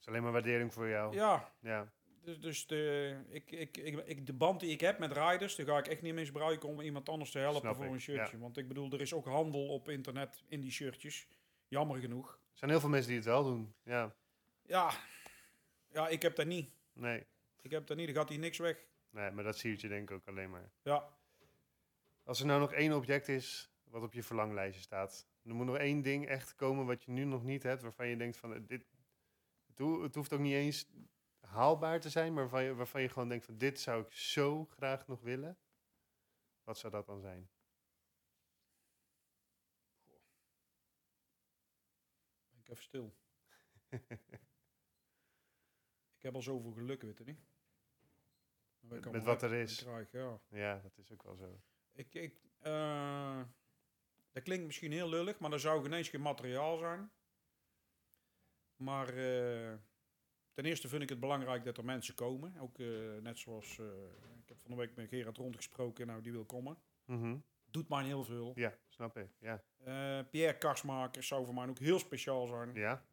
is 0.00 0.08
alleen 0.08 0.22
maar 0.22 0.32
waardering 0.32 0.72
voor 0.72 0.88
jou. 0.88 1.14
Ja, 1.14 1.52
Ja. 1.60 1.92
Dus, 2.22 2.40
dus 2.40 2.66
de, 2.66 3.16
ik, 3.28 3.50
ik, 3.50 3.76
ik, 3.76 4.06
ik, 4.06 4.26
de 4.26 4.32
band 4.32 4.60
die 4.60 4.70
ik 4.70 4.80
heb 4.80 4.98
met 4.98 5.12
riders, 5.12 5.54
die 5.54 5.64
ga 5.64 5.78
ik 5.78 5.86
echt 5.86 6.02
niet 6.02 6.14
misbruiken 6.14 6.68
om 6.68 6.80
iemand 6.80 7.08
anders 7.08 7.30
te 7.30 7.38
helpen 7.38 7.60
Snap 7.60 7.74
voor 7.74 7.84
ik, 7.84 7.90
een 7.90 8.00
shirtje. 8.00 8.38
Want 8.38 8.56
ik 8.56 8.68
bedoel, 8.68 8.92
er 8.92 9.00
is 9.00 9.12
ook 9.12 9.26
handel 9.26 9.68
op 9.68 9.88
internet 9.88 10.42
in 10.48 10.60
die 10.60 10.70
shirtjes. 10.70 11.28
Jammer 11.68 12.00
genoeg. 12.00 12.32
Er 12.32 12.58
zijn 12.58 12.70
heel 12.70 12.80
veel 12.80 12.88
mensen 12.88 13.08
die 13.08 13.18
het 13.18 13.26
wel 13.26 13.44
doen. 13.44 13.74
Ja. 13.82 14.14
Ja, 14.62 14.92
ja 15.88 16.08
ik 16.08 16.22
heb 16.22 16.36
dat 16.36 16.46
niet. 16.46 16.70
Nee. 16.92 17.26
Ik 17.62 17.70
heb 17.70 17.86
dat 17.86 17.96
niet, 17.96 18.08
er 18.08 18.14
gaat 18.14 18.28
hier 18.28 18.38
niks 18.38 18.58
weg. 18.58 18.86
Nee, 19.10 19.30
maar 19.30 19.44
dat 19.44 19.58
zie 19.58 19.76
je 19.80 19.88
denk 19.88 20.10
ik 20.10 20.16
ook 20.16 20.28
alleen 20.28 20.50
maar. 20.50 20.70
Ja, 20.82 21.08
Als 22.30 22.40
er 22.40 22.46
nou 22.46 22.60
nog 22.60 22.72
één 22.72 22.92
object 22.92 23.28
is 23.28 23.70
wat 23.84 24.02
op 24.02 24.12
je 24.12 24.22
verlanglijstje 24.22 24.82
staat. 24.82 25.28
Er 25.42 25.54
moet 25.54 25.66
nog 25.66 25.76
één 25.76 26.02
ding 26.02 26.26
echt 26.26 26.54
komen 26.54 26.86
wat 26.86 27.02
je 27.02 27.10
nu 27.10 27.24
nog 27.24 27.42
niet 27.42 27.62
hebt. 27.62 27.82
Waarvan 27.82 28.08
je 28.08 28.16
denkt 28.16 28.36
van 28.36 28.54
eh, 28.54 28.60
dit. 28.66 28.84
Het, 29.66 29.78
ho- 29.78 30.02
het 30.02 30.14
hoeft 30.14 30.32
ook 30.32 30.40
niet 30.40 30.54
eens 30.54 30.88
haalbaar 31.40 32.00
te 32.00 32.10
zijn. 32.10 32.32
Maar 32.32 32.42
waarvan 32.42 32.64
je, 32.64 32.74
waarvan 32.74 33.02
je 33.02 33.08
gewoon 33.08 33.28
denkt 33.28 33.44
van 33.44 33.56
dit 33.58 33.80
zou 33.80 34.02
ik 34.02 34.12
zo 34.12 34.64
graag 34.64 35.06
nog 35.06 35.20
willen. 35.20 35.58
Wat 36.62 36.78
zou 36.78 36.92
dat 36.92 37.06
dan 37.06 37.20
zijn? 37.20 37.50
ben 42.50 42.58
ik 42.60 42.68
even 42.68 42.84
stil. 42.84 43.14
ik 46.16 46.22
heb 46.22 46.34
al 46.34 46.42
zoveel 46.42 46.72
geluk, 46.72 47.02
weet 47.02 47.18
je 47.18 47.24
niet. 47.24 47.40
Met 49.10 49.24
wat 49.24 49.42
er 49.42 49.52
is. 49.52 49.82
Krijg, 49.82 50.10
ja. 50.12 50.40
Ja, 50.48 50.78
dat 50.78 50.98
is 50.98 51.12
ook 51.12 51.22
wel 51.22 51.36
zo. 51.36 51.60
Ik, 52.00 52.14
ik, 52.14 52.34
eh, 52.60 53.40
dat 54.32 54.42
klinkt 54.42 54.66
misschien 54.66 54.92
heel 54.92 55.08
lullig, 55.08 55.38
maar 55.38 55.52
er 55.52 55.60
zou 55.60 55.82
geen 55.82 55.92
eens 55.92 56.08
geen 56.08 56.20
materiaal 56.20 56.76
zijn. 56.76 57.10
Maar 58.76 59.08
eh, 59.08 59.74
ten 60.52 60.64
eerste 60.64 60.88
vind 60.88 61.02
ik 61.02 61.08
het 61.08 61.20
belangrijk 61.20 61.64
dat 61.64 61.76
er 61.76 61.84
mensen 61.84 62.14
komen. 62.14 62.56
Ook 62.58 62.78
eh, 62.78 62.86
net 63.20 63.38
zoals, 63.38 63.78
ik 64.42 64.48
heb 64.48 64.58
van 64.58 64.70
de 64.70 64.76
week 64.76 64.96
met 64.96 65.08
Gerard 65.08 65.36
rondgesproken, 65.36 66.06
nou 66.06 66.22
die 66.22 66.32
wil 66.32 66.44
komen. 66.44 66.78
Mhm. 67.04 67.36
Doet 67.70 67.88
mij 67.88 68.04
heel 68.04 68.24
veel. 68.24 68.52
Ja, 68.54 68.78
snap 68.88 69.16
ik. 69.16 69.30
Ja. 69.38 69.64
Pierre 70.30 70.58
Karsmaker 70.58 71.22
zou 71.22 71.44
voor 71.44 71.54
mij 71.54 71.68
ook 71.68 71.78
heel 71.78 71.98
speciaal 71.98 72.46
zijn. 72.46 72.74
Ja. 72.74 73.04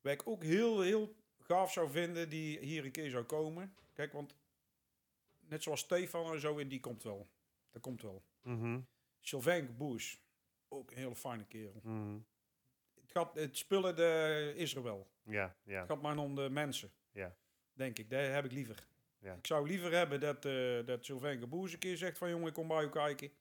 Wat 0.00 0.12
ik 0.12 0.28
ook 0.28 0.42
heel, 0.42 0.80
heel 0.80 1.16
gaaf 1.38 1.72
zou 1.72 1.90
vinden, 1.90 2.28
die 2.28 2.58
hier 2.58 2.84
een 2.84 2.90
keer 2.90 3.10
zou 3.10 3.24
komen. 3.24 3.74
Kijk, 3.92 4.12
want 4.12 4.34
net 5.40 5.62
zoals 5.62 5.80
Stefan 5.80 6.32
en 6.32 6.40
zo, 6.40 6.58
en 6.58 6.68
die 6.68 6.80
komt 6.80 7.02
wel. 7.02 7.28
Dat 7.70 7.82
komt 7.82 8.02
wel. 8.02 8.24
Sylvain 9.20 9.76
Boers, 9.76 10.22
ook 10.68 10.90
een 10.90 10.96
hele 10.96 11.14
fijne 11.16 11.44
kerel. 11.44 11.80
Mhm. 11.82 12.18
Het, 13.00 13.10
gaat, 13.10 13.34
het 13.34 13.56
spullen 13.56 13.96
de, 13.96 14.52
is 14.56 14.74
er 14.74 14.82
wel. 14.82 15.10
Ja, 15.22 15.56
ja. 15.62 15.78
Het 15.78 15.90
gaat 15.90 16.02
maar 16.02 16.18
om 16.18 16.34
de 16.34 16.50
mensen. 16.50 16.92
Ja. 17.12 17.36
Denk 17.72 17.98
ik, 17.98 18.10
dat 18.10 18.20
heb 18.20 18.44
ik 18.44 18.52
liever. 18.52 18.88
Ja. 19.18 19.34
Ik 19.34 19.46
zou 19.46 19.68
liever 19.68 19.92
hebben 19.92 20.20
dat, 20.20 20.44
eh 20.44 20.86
dat 20.86 21.04
Sylvain 21.04 21.48
Boers 21.48 21.72
een 21.72 21.78
keer 21.78 21.96
zegt 21.96 22.18
van 22.18 22.30
jongen, 22.30 22.48
ik 22.48 22.54
kom 22.54 22.68
bij 22.68 22.84
u 22.84 22.88
kijken. 22.88 23.32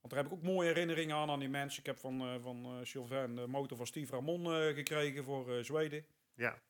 Want 0.00 0.12
daar 0.12 0.22
heb 0.22 0.32
ik 0.32 0.38
ook 0.38 0.42
mooie 0.42 0.68
herinneringen 0.68 1.16
aan 1.16 1.30
aan 1.30 1.38
die 1.38 1.48
mensen. 1.48 1.80
Ik 1.80 1.86
heb 1.86 1.98
van, 1.98 2.20
eh 2.20 2.42
van 2.42 2.64
eh 2.64 2.84
Sylvain 2.84 3.34
de 3.34 3.46
motor 3.46 3.76
van 3.76 3.86
Steve 3.86 4.12
Ramon 4.12 4.74
gekregen 4.74 5.24
voor 5.24 5.64
Zweden. 5.64 6.06
Ja. 6.34 6.62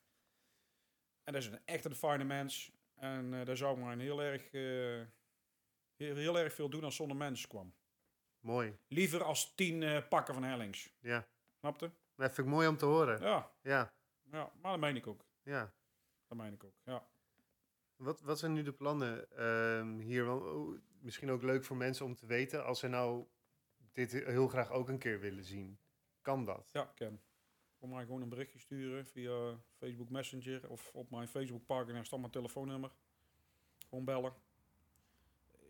En 1.23 1.33
dat 1.33 1.41
is 1.41 1.47
een 1.47 1.59
echt 1.65 1.85
een 1.85 1.95
fijne 1.95 2.23
mens. 2.23 2.71
En 2.95 3.45
daar 3.45 3.57
zou 3.57 3.77
maar 3.77 3.93
een 3.93 3.99
heel 3.99 4.21
erg, 4.21 4.51
heel, 6.05 6.39
erg 6.39 6.53
veel 6.53 6.69
doen 6.69 6.83
als 6.83 6.95
zonder 6.95 7.17
mens 7.17 7.47
kwam. 7.47 7.73
Mooi. 8.39 8.77
Liever 8.87 9.23
als 9.23 9.55
tien 9.55 9.83
eh, 9.83 10.07
pakken 10.09 10.33
van 10.33 10.43
Hellings. 10.43 10.93
Ja. 10.99 11.27
Snapte? 11.59 11.91
Dat 12.15 12.33
vind 12.33 12.47
ik 12.47 12.53
mooi 12.53 12.67
om 12.67 12.77
te 12.77 12.85
horen. 12.85 13.21
Ja, 13.21 13.51
Ja. 13.61 13.93
ja, 14.31 14.51
maar 14.61 14.71
dat 14.71 14.79
meen 14.79 14.95
ik 14.95 15.07
ook. 15.07 15.25
Ja. 15.43 15.73
Dat 16.27 16.37
meen 16.37 16.53
ik 16.53 16.63
ook, 16.63 16.75
ja. 16.83 17.09
Wat, 17.95 18.21
wat 18.21 18.39
zijn 18.39 18.53
nu 18.53 18.63
de 18.63 18.73
plannen 18.73 19.31
ehm, 19.31 19.97
hier? 19.99 20.29
Oh, 20.29 20.79
misschien 20.99 21.31
ook 21.31 21.43
leuk 21.43 21.63
voor 21.63 21.77
mensen 21.77 22.05
om 22.05 22.15
te 22.15 22.25
weten. 22.25 22.65
Als 22.65 22.79
ze 22.79 22.87
nou 22.87 23.27
dit 23.91 24.11
heel 24.11 24.47
graag 24.47 24.71
ook 24.71 24.89
een 24.89 24.99
keer 24.99 25.19
willen 25.19 25.43
zien. 25.43 25.79
Kan 26.21 26.45
dat? 26.45 26.69
Ja, 26.71 26.91
Ken. 26.95 27.21
Voor 27.77 27.89
mij 27.89 28.05
gewoon 28.05 28.21
een 28.21 28.29
berichtje 28.29 28.59
sturen 28.59 29.05
via 29.05 29.59
Facebook 29.77 30.09
Messenger 30.09 30.69
of 30.69 30.89
op 30.93 31.09
mijn 31.09 31.27
Facebookpagina 31.27 32.03
staat 32.03 32.19
mijn 32.19 32.31
telefoonnummer. 32.31 32.91
Gewoon 33.89 34.05
bellen. 34.05 34.33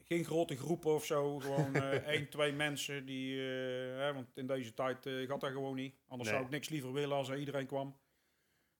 Geen 0.07 0.23
grote 0.25 0.57
groepen 0.57 0.93
of 0.93 1.05
zo, 1.05 1.39
gewoon 1.39 1.75
eh 1.75 2.07
één, 2.15 2.29
twee 2.29 2.51
mensen 2.53 3.05
die, 3.05 3.35
eh, 3.39 3.97
hè, 3.97 4.13
want 4.13 4.37
in 4.37 4.47
deze 4.47 4.73
tijd 4.73 5.05
eh, 5.05 5.27
gaat 5.27 5.41
dat 5.41 5.51
gewoon 5.51 5.75
niet. 5.75 5.95
Anders 6.07 6.29
Nee. 6.29 6.37
zou 6.37 6.45
ik 6.49 6.53
niks 6.55 6.69
liever 6.69 6.93
willen 6.93 7.17
als 7.17 7.29
er 7.29 7.37
iedereen 7.39 7.67
kwam. 7.67 7.99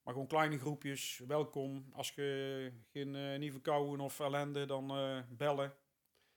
Maar 0.03 0.13
gewoon 0.13 0.27
kleine 0.27 0.59
groepjes, 0.59 1.21
welkom. 1.27 1.85
Als 1.93 2.11
je 2.11 2.71
geen 2.91 3.39
niet 3.39 3.51
verkouden 3.51 3.99
of 3.99 4.19
ellende, 4.19 4.65
dan 4.65 4.87
bellen. 5.29 5.75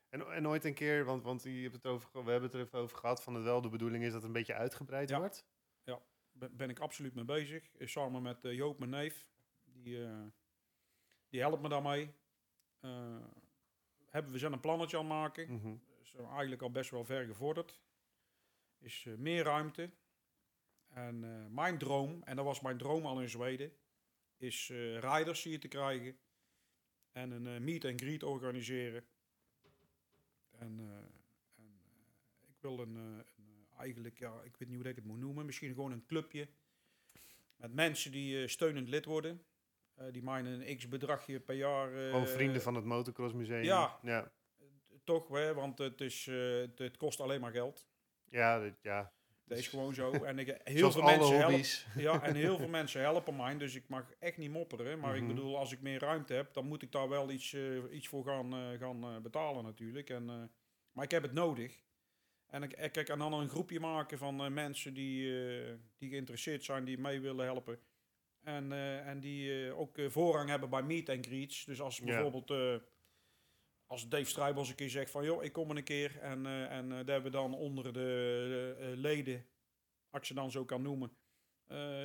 En, 0.09 0.21
en 0.33 0.49
ooit 0.49 0.65
een 0.65 0.75
keer, 0.75 1.05
want, 1.05 1.23
want 1.23 1.43
je 1.43 1.51
hebt 1.51 1.75
het 1.75 1.87
over, 1.87 2.11
we 2.13 2.31
hebben 2.31 2.43
het 2.51 2.55
er 2.55 2.61
even 2.61 2.79
over 2.79 2.97
gehad, 2.99 3.23
van 3.23 3.35
het 3.35 3.45
wel 3.45 3.61
de 3.61 3.69
bedoeling 3.69 4.03
is 4.05 4.09
dat 4.13 4.17
het 4.17 4.25
een 4.27 4.33
beetje 4.33 4.55
uitgebreid 4.55 5.09
Ja. 5.09 5.19
wordt. 5.19 5.47
ben, 6.33 6.57
ben 6.57 6.71
ik 6.71 6.79
absoluut 6.79 7.15
mee 7.15 7.25
bezig. 7.25 7.71
Samen 7.79 8.23
met 8.23 8.39
Joop, 8.43 8.79
mijn 8.79 8.91
neef. 8.91 9.27
Die, 9.65 9.99
die 11.29 11.41
helpt 11.41 11.63
me 11.63 11.69
daarmee. 11.69 12.15
Hebben 14.15 14.33
we 14.33 14.39
zijn 14.39 14.53
een 14.53 14.61
plannetje 14.61 14.97
aan 14.99 15.05
het 15.05 15.13
maken. 15.13 15.53
Mhm. 15.53 15.77
Zijn 16.03 16.27
eigenlijk 16.27 16.63
al 16.63 16.71
best 16.71 16.91
wel 16.91 17.05
ver 17.05 17.27
gevorderd. 17.27 17.81
Is 18.79 19.05
eh, 19.07 19.15
meer 19.15 19.45
ruimte. 19.45 19.91
En 20.89 21.25
eh, 21.25 21.47
mijn 21.47 21.79
droom, 21.79 22.23
en 22.23 22.37
dat 22.37 22.45
was 22.45 22.61
mijn 22.61 22.79
droom 22.79 23.07
al 23.07 23.21
in 23.21 23.29
Zweden, 23.29 23.73
is 24.37 24.71
eh 24.71 24.99
riders 24.99 25.43
hier 25.43 25.61
te 25.61 25.69
krijgen. 25.69 26.19
En 27.13 27.31
een 27.31 27.65
meet 27.65 27.85
and 27.85 28.01
greet 28.01 28.23
organiseren. 28.23 29.05
En, 30.51 30.81
en 31.57 31.81
ik 32.49 32.57
wil 32.61 32.79
een, 32.79 32.95
een, 32.97 33.67
eigenlijk, 33.79 34.19
ja, 34.19 34.43
ik 34.43 34.57
weet 34.57 34.69
niet 34.69 34.79
hoe 34.79 34.89
ik 34.89 34.97
het 34.97 35.05
moet 35.05 35.19
noemen, 35.19 35.47
misschien 35.47 35.75
gewoon 35.75 35.93
een 35.93 36.07
clubje. 36.07 36.49
Met 37.57 37.75
mensen 37.75 38.13
die 38.13 38.49
steunend 38.49 38.89
lid 38.89 39.05
worden. 39.05 39.45
Eh, 39.95 40.05
die 40.13 40.23
mij 40.23 40.41
een 40.45 40.77
x 40.77 40.89
bedragje 40.89 41.41
per 41.41 41.55
jaar. 41.55 41.95
eh, 41.95 42.11
Gewoon 42.11 42.27
vrienden 42.29 42.63
van 42.63 42.75
het 42.75 42.85
Motocross 42.85 43.35
Museum. 43.35 43.63
ja. 43.63 43.99
Ja, 44.03 44.33
Toch, 45.05 45.29
hè, 45.29 45.55
want 45.55 45.79
het, 45.79 46.01
is, 46.01 46.27
eh, 46.27 46.51
het, 46.57 46.79
het 46.79 46.97
kost 46.97 47.21
alleen 47.21 47.41
maar 47.41 47.53
geld. 47.53 47.87
ja, 48.31 48.61
dit- 48.61 48.79
ja. 48.83 49.13
Dat 49.47 49.59
is 49.59 49.69
gewoon 49.69 49.95
zo. 49.95 50.11
En 50.25 50.39
ik, 50.39 50.61
heel 50.65 50.79
Zoals 50.79 50.95
veel 50.95 51.03
mensen 51.03 51.37
helpen. 51.39 51.63
Ja, 52.03 52.23
en 52.23 52.35
heel 52.35 52.57
veel 52.59 52.69
mensen 52.69 53.01
helpen 53.01 53.37
mij, 53.37 53.57
dus 53.59 53.75
ik 53.75 53.89
mag 53.89 54.13
echt 54.19 54.37
niet 54.37 54.51
mopperen. 54.51 54.99
Maar 54.99 55.13
Mhm. 55.15 55.23
ik 55.23 55.29
bedoel, 55.35 55.57
als 55.59 55.73
ik 55.73 55.81
meer 55.81 55.99
ruimte 56.01 56.33
heb, 56.35 56.53
dan 56.55 56.67
moet 56.67 56.83
ik 56.83 56.93
daar 56.93 57.09
wel 57.09 57.31
iets, 57.31 57.53
eh, 57.53 57.77
iets 57.93 58.09
voor 58.09 58.25
gaan, 58.25 58.53
eh, 58.55 58.79
gaan 58.79 59.05
eh, 59.05 59.17
betalen 59.19 59.65
natuurlijk. 59.65 60.11
En, 60.11 60.31
eh, 60.31 60.43
maar 60.93 61.05
ik 61.05 61.11
heb 61.11 61.23
het 61.23 61.33
nodig. 61.33 61.83
En 62.47 62.63
ik, 62.63 62.73
ik, 62.73 62.97
ik 62.97 63.05
kan 63.07 63.19
dan 63.19 63.33
een 63.33 63.49
groepje 63.49 63.81
maken 63.81 64.19
van 64.19 64.41
eh, 64.45 64.51
mensen 64.51 64.95
die, 64.95 65.47
eh, 65.49 65.75
die 65.99 66.11
geïnteresseerd 66.11 66.65
zijn, 66.65 66.85
die 66.85 66.99
mee 66.99 67.21
willen 67.21 67.45
helpen. 67.45 67.79
En, 68.45 68.73
eh, 68.73 69.09
en 69.09 69.21
die 69.21 69.67
eh, 69.67 69.79
ook 69.79 69.99
eh, 69.99 70.11
voorrang 70.11 70.49
hebben 70.49 70.71
bij 70.71 70.83
meet 70.83 71.09
and 71.09 71.27
greets. 71.27 71.65
Dus 71.65 71.81
als 71.81 72.01
bijvoorbeeld... 72.01 72.51
eh, 72.51 72.77
als 73.87 74.09
Dave 74.09 74.25
Strijbels 74.25 74.69
een 74.69 74.75
keer 74.75 74.91
zegt 74.91 75.11
van... 75.11 75.25
joh, 75.25 75.45
ik 75.45 75.53
kom 75.53 75.71
er 75.71 75.77
een 75.77 75.85
keer. 75.85 76.19
En, 76.21 76.47
en 76.47 76.89
dat 76.89 77.07
hebben 77.07 77.23
we 77.23 77.31
dan 77.31 77.55
onder 77.55 77.85
de, 77.85 77.91
de, 77.93 78.93
leden... 78.97 79.47
als 80.11 80.21
ik 80.21 80.27
ze 80.27 80.35
dan 80.35 80.51
zo 80.51 80.65
kan 80.65 80.83
noemen... 80.83 81.17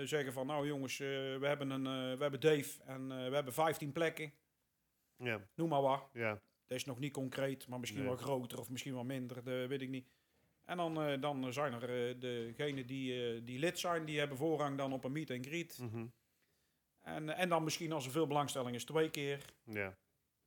zeggen 0.03 0.33
van... 0.33 0.47
nou 0.47 0.67
jongens, 0.67 0.97
we, 0.97 1.39
hebben 1.41 1.69
een, 1.69 1.83
we 2.17 2.21
hebben 2.21 2.39
Dave 2.39 2.83
en 2.83 3.07
we 3.07 3.35
hebben 3.35 3.53
15 3.53 3.91
plekken. 3.91 4.33
Ja, 5.15 5.47
Noem 5.55 5.69
maar 5.69 5.81
wat. 5.81 6.09
ja. 6.13 6.41
Dat 6.67 6.77
is 6.77 6.85
nog 6.85 6.99
niet 6.99 7.13
concreet, 7.13 7.67
maar 7.67 7.79
misschien 7.79 8.01
Nee. 8.01 8.09
wel 8.09 8.17
groter 8.17 8.59
of 8.59 8.69
misschien 8.69 8.93
wel 8.93 9.03
minder. 9.03 9.43
Dat 9.43 9.67
weet 9.67 9.81
ik 9.81 9.89
niet. 9.89 10.09
En 10.63 10.77
dan, 10.77 11.19
dan 11.21 11.53
zijn 11.53 11.73
er 11.73 12.19
degenen 12.19 12.87
die, 12.87 13.43
die 13.43 13.59
lid 13.59 13.79
zijn, 13.79 14.05
die 14.05 14.19
hebben 14.19 14.37
voorrang 14.37 14.77
dan 14.77 14.93
op 14.93 15.03
een 15.03 15.11
meet 15.11 15.31
and 15.31 15.45
greet. 15.45 15.77
Mhm. 15.79 16.05
En, 17.15 17.29
en 17.29 17.49
dan 17.49 17.63
misschien 17.63 17.91
als 17.91 18.05
er 18.05 18.11
veel 18.11 18.27
belangstelling 18.27 18.75
is, 18.75 18.83
twee 18.85 19.09
keer. 19.09 19.45
Ja. 19.63 19.97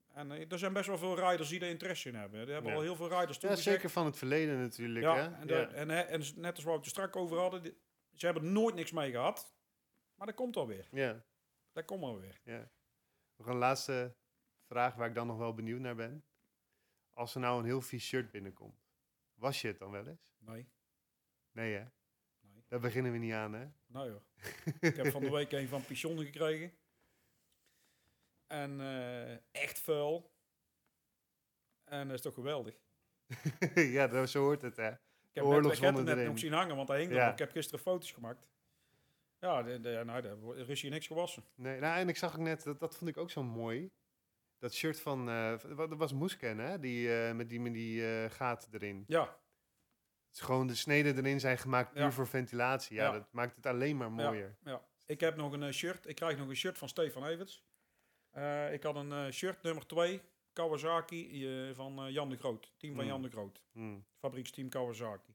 En 0.09 0.33
eh, 0.33 0.53
er 0.53 0.59
zijn 0.59 0.73
best 0.73 0.87
wel 0.87 0.99
veel 0.99 1.31
riders 1.31 1.49
die 1.49 1.61
er 1.61 1.69
interesse 1.69 2.09
in 2.09 2.15
hebben. 2.15 2.41
Er 2.41 2.53
hebben 2.53 2.71
Ja. 2.71 2.77
al 2.77 2.83
heel 2.83 2.97
veel 2.97 3.21
riders 3.21 3.39
ja, 3.41 3.57
zeker 3.57 3.91
van 3.91 4.05
het 4.07 4.17
verleden 4.19 4.61
natuurlijk. 4.61 5.05
Ja, 5.05 5.15
hè? 5.17 5.35
en, 5.41 5.47
de- 5.47 5.55
en, 5.67 5.89
hè, 5.89 6.01
en 6.01 6.23
net 6.37 6.55
als 6.55 6.65
wat 6.65 6.73
we 6.73 6.77
het 6.79 6.85
er 6.85 6.91
strak 6.91 7.17
over 7.17 7.39
hadden, 7.39 7.63
die- 7.63 7.77
ze 8.13 8.25
hebben 8.27 8.53
nooit 8.53 8.75
niks 8.75 8.93
mee 8.93 9.11
gehad. 9.11 9.55
Maar 10.15 10.27
dat 10.27 10.37
komt 10.37 10.57
alweer. 10.57 10.89
ja. 10.91 11.25
Dat 11.73 11.85
komt 11.85 12.03
alweer. 12.03 12.41
Ja. 12.45 12.71
Nog 13.37 13.47
een 13.47 13.57
laatste 13.57 14.15
vraag 14.65 14.95
waar 14.95 15.09
ik 15.09 15.15
dan 15.15 15.27
nog 15.27 15.37
wel 15.39 15.55
benieuwd 15.55 15.81
naar 15.81 15.95
ben. 15.95 16.25
Als 17.11 17.35
er 17.35 17.41
nou 17.41 17.59
een 17.59 17.65
heel 17.65 17.81
vies 17.81 18.05
shirt 18.07 18.31
binnenkomt, 18.31 18.85
was 19.35 19.61
je 19.61 19.69
het 19.69 19.79
dan 19.79 19.91
wel 19.91 20.07
eens? 20.07 20.33
Nee, 20.39 20.69
Nee 21.53 21.75
hè? 21.75 21.85
nee. 22.41 22.65
Daar 22.69 22.81
beginnen 22.81 23.13
we 23.13 23.19
niet 23.19 23.33
aan 23.33 23.53
hè? 23.53 23.67
Nou 23.93 24.11
joh. 24.11 24.21
Ik 24.81 24.97
heb 24.97 25.07
van 25.07 25.23
de 25.23 25.31
week 25.31 25.53
een 25.53 25.69
van 25.69 25.85
Pichon 25.85 26.19
gekregen. 26.19 26.73
En 28.47 28.81
eh, 28.81 29.33
echt 29.63 29.79
vuil. 29.79 30.31
En 31.85 32.07
dat 32.07 32.17
is 32.17 32.23
toch 32.23 32.35
geweldig. 32.35 32.75
ja, 33.97 34.07
dat, 34.07 34.31
zo 34.31 34.43
hoort 34.43 34.63
het 34.63 34.77
hè? 34.77 34.91
Ik 34.91 34.99
heb, 35.33 35.45
net, 35.45 35.73
ik 35.73 35.83
heb 35.83 35.95
net 35.95 36.27
nog 36.27 36.39
zien 36.39 36.53
hangen, 36.53 36.77
want 36.77 36.89
hij 36.89 37.01
hing 37.01 37.13
Ja. 37.13 37.33
Ik 37.33 37.39
heb 37.39 37.51
gisteren 37.51 37.81
foto's 37.81 38.13
gemaakt. 38.13 38.51
Ja, 39.39 39.63
de, 39.63 39.81
de, 39.81 40.03
nou, 40.05 40.25
er 40.57 40.71
is 40.71 40.83
hier 40.83 40.91
niks 40.91 41.07
gewassen. 41.07 41.45
Nee, 41.55 41.81
nou, 41.81 41.99
en 41.99 42.09
ik 42.09 42.17
zag 42.17 42.33
ook 42.33 42.41
net, 42.41 42.63
dat, 42.63 42.81
dat 42.81 42.97
vond 42.97 43.11
ik 43.11 43.17
ook 43.17 43.31
zo 43.31 43.43
mooi. 43.43 43.91
Dat 44.59 44.75
shirt 44.75 45.01
van, 45.01 45.29
eh, 45.29 45.77
dat 45.77 45.97
was 45.97 46.13
Moesken 46.13 46.59
hè? 46.59 46.79
Die, 46.79 47.15
eh, 47.15 47.35
met 47.35 47.49
die, 47.49 47.61
met 47.61 47.73
die 47.73 48.29
gaten 48.31 48.69
erin. 48.73 49.05
Ja, 49.07 49.42
is 50.33 50.41
gewoon 50.41 50.67
de 50.67 50.75
sneden 50.75 51.17
erin 51.17 51.41
zijn 51.41 51.59
gemaakt 51.59 51.93
puur 51.93 52.03
Ja. 52.03 52.11
voor 52.13 52.27
ventilatie. 52.27 52.97
Ja, 52.97 53.05
Ja. 53.05 53.13
dat 53.13 53.33
maakt 53.33 53.57
het 53.57 53.67
alleen 53.67 53.97
maar 53.97 54.13
mooier. 54.13 54.57
ja. 54.65 54.83
Ik 55.07 55.21
heb 55.21 55.37
nog 55.37 55.53
een 55.53 55.63
eh, 55.63 55.73
shirt. 55.73 56.07
Ik 56.07 56.15
krijg 56.15 56.39
nog 56.39 56.49
een 56.49 56.57
shirt 56.57 56.79
van 56.79 56.89
Stefan 56.89 57.27
Everts. 57.27 57.65
Eh, 58.31 58.73
ik 58.73 58.83
had 58.83 58.97
een 58.97 59.13
eh, 59.13 59.31
shirt 59.31 59.63
nummer 59.63 59.87
2, 59.87 60.21
Kawasaki, 60.53 61.73
van 61.75 62.13
Jan 62.13 62.29
de 62.31 62.37
Groot. 62.37 62.73
Team 62.77 62.95
van 62.95 63.05
Mm. 63.05 63.11
Jan 63.11 63.23
de 63.23 63.29
Groot. 63.31 63.63
Hmm. 63.73 64.05
fabrieksteam 64.19 64.69
Kawasaki. 64.69 65.35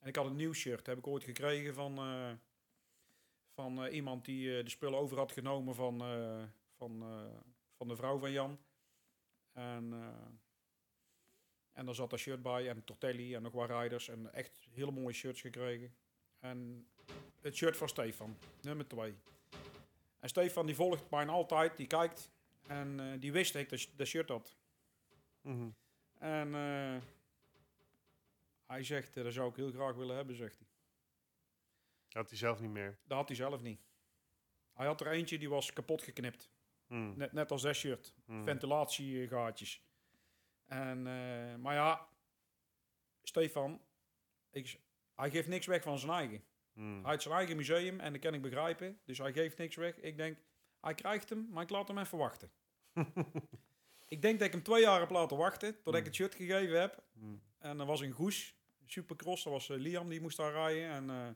En 0.00 0.08
ik 0.08 0.16
had 0.16 0.26
een 0.26 0.36
nieuw 0.36 0.52
shirt, 0.52 0.86
heb 0.86 0.98
ik 0.98 1.06
ooit 1.06 1.24
gekregen 1.24 1.74
van, 1.74 1.98
van 3.54 3.86
iemand 3.86 4.24
die 4.24 4.62
de 4.62 4.70
spullen 4.70 4.98
over 4.98 5.16
had 5.16 5.32
genomen 5.32 5.74
van, 5.74 5.98
van, 6.76 7.04
van 7.76 7.88
de 7.88 7.96
vrouw 7.96 8.18
van 8.18 8.32
Jan. 8.32 8.58
En, 9.52 9.92
en 11.78 11.84
daar 11.84 11.94
zat 11.94 12.10
dat 12.10 12.18
shirt 12.18 12.42
bij 12.42 12.68
en 12.68 12.84
Tortelli 12.84 13.34
en 13.34 13.42
nog 13.42 13.52
wat 13.52 13.70
riders 13.70 14.08
en 14.08 14.32
echt 14.32 14.68
hele 14.72 14.90
mooie 14.90 15.14
shirts 15.14 15.40
gekregen. 15.40 15.94
En 16.38 16.88
het 17.40 17.56
shirt 17.56 17.76
van 17.76 17.88
Stefan, 17.88 18.36
nummer 18.60 18.88
2. 18.88 19.14
En 20.18 20.28
Stefan 20.28 20.66
die 20.66 20.74
volgt 20.74 21.10
mij 21.10 21.26
altijd, 21.26 21.76
die 21.76 21.86
kijkt 21.86 22.30
en 22.66 23.00
eh, 23.00 23.20
die 23.20 23.32
wist 23.32 23.52
dat 23.52 23.62
ik 23.62 23.68
dat, 23.68 23.88
dat 23.96 24.06
shirt 24.06 24.28
had. 24.28 24.56
Mhm. 25.40 25.68
En 26.18 26.54
eh, 26.54 27.02
hij 28.66 28.82
zegt, 28.82 29.16
eh, 29.16 29.24
dat 29.24 29.32
zou 29.32 29.50
ik 29.50 29.56
heel 29.56 29.70
graag 29.70 29.94
willen 29.94 30.16
hebben, 30.16 30.36
zegt 30.36 30.58
hij. 30.58 30.68
Had 32.08 32.28
hij 32.28 32.38
zelf 32.38 32.60
niet 32.60 32.70
meer. 32.70 32.98
Dat 33.04 33.18
had 33.18 33.28
hij 33.28 33.36
zelf 33.36 33.62
niet. 33.62 33.80
Hij 34.72 34.86
had 34.86 35.00
er 35.00 35.10
eentje 35.10 35.38
die 35.38 35.48
was 35.48 35.72
kapot 35.72 36.02
geknipt. 36.02 36.50
Hmm. 36.86 37.16
Net, 37.16 37.32
net 37.32 37.50
als 37.50 37.62
dat 37.62 37.74
shirt. 37.74 38.14
Hmm. 38.24 38.44
Ventilatiegaatjes. 38.44 39.87
En, 40.68 41.06
eh, 41.06 41.54
maar 41.56 41.74
ja, 41.74 42.08
Stefan, 43.22 43.80
ik, 44.50 44.80
hij 45.14 45.30
geeft 45.30 45.48
niks 45.48 45.66
weg 45.66 45.82
van 45.82 45.98
zijn 45.98 46.12
eigen. 46.12 46.44
Hmm. 46.72 47.00
Hij 47.00 47.10
heeft 47.10 47.22
zijn 47.22 47.34
eigen 47.34 47.56
museum 47.56 48.00
en 48.00 48.12
dat 48.12 48.20
kan 48.20 48.34
ik 48.34 48.42
begrijpen. 48.42 49.00
Dus 49.04 49.18
hij 49.18 49.32
geeft 49.32 49.58
niks 49.58 49.76
weg. 49.76 50.00
Ik 50.00 50.16
denk, 50.16 50.38
hij 50.80 50.94
krijgt 50.94 51.28
hem, 51.28 51.48
maar 51.50 51.62
ik 51.62 51.70
laat 51.70 51.88
hem 51.88 51.98
even 51.98 52.18
wachten. 52.18 52.50
ik 54.14 54.22
denk 54.22 54.38
dat 54.38 54.46
ik 54.46 54.52
hem 54.52 54.62
twee 54.62 54.82
jaar 54.82 55.00
heb 55.00 55.10
laten 55.10 55.36
wachten, 55.36 55.82
tot 55.82 55.94
ik 55.94 56.04
het 56.04 56.14
shirt 56.14 56.34
gegeven 56.34 56.80
heb. 56.80 57.02
Hmm. 57.12 57.42
En 57.58 57.80
er 57.80 57.86
was 57.86 58.00
een 58.00 58.12
Goes, 58.12 58.54
Supercross, 58.86 59.44
dat 59.44 59.52
was 59.52 59.68
eh, 59.68 59.76
Liam, 59.76 60.08
die 60.08 60.20
moest 60.20 60.36
daar 60.36 60.52
rijden. 60.52 60.88
En 60.88 61.10
eh, 61.10 61.28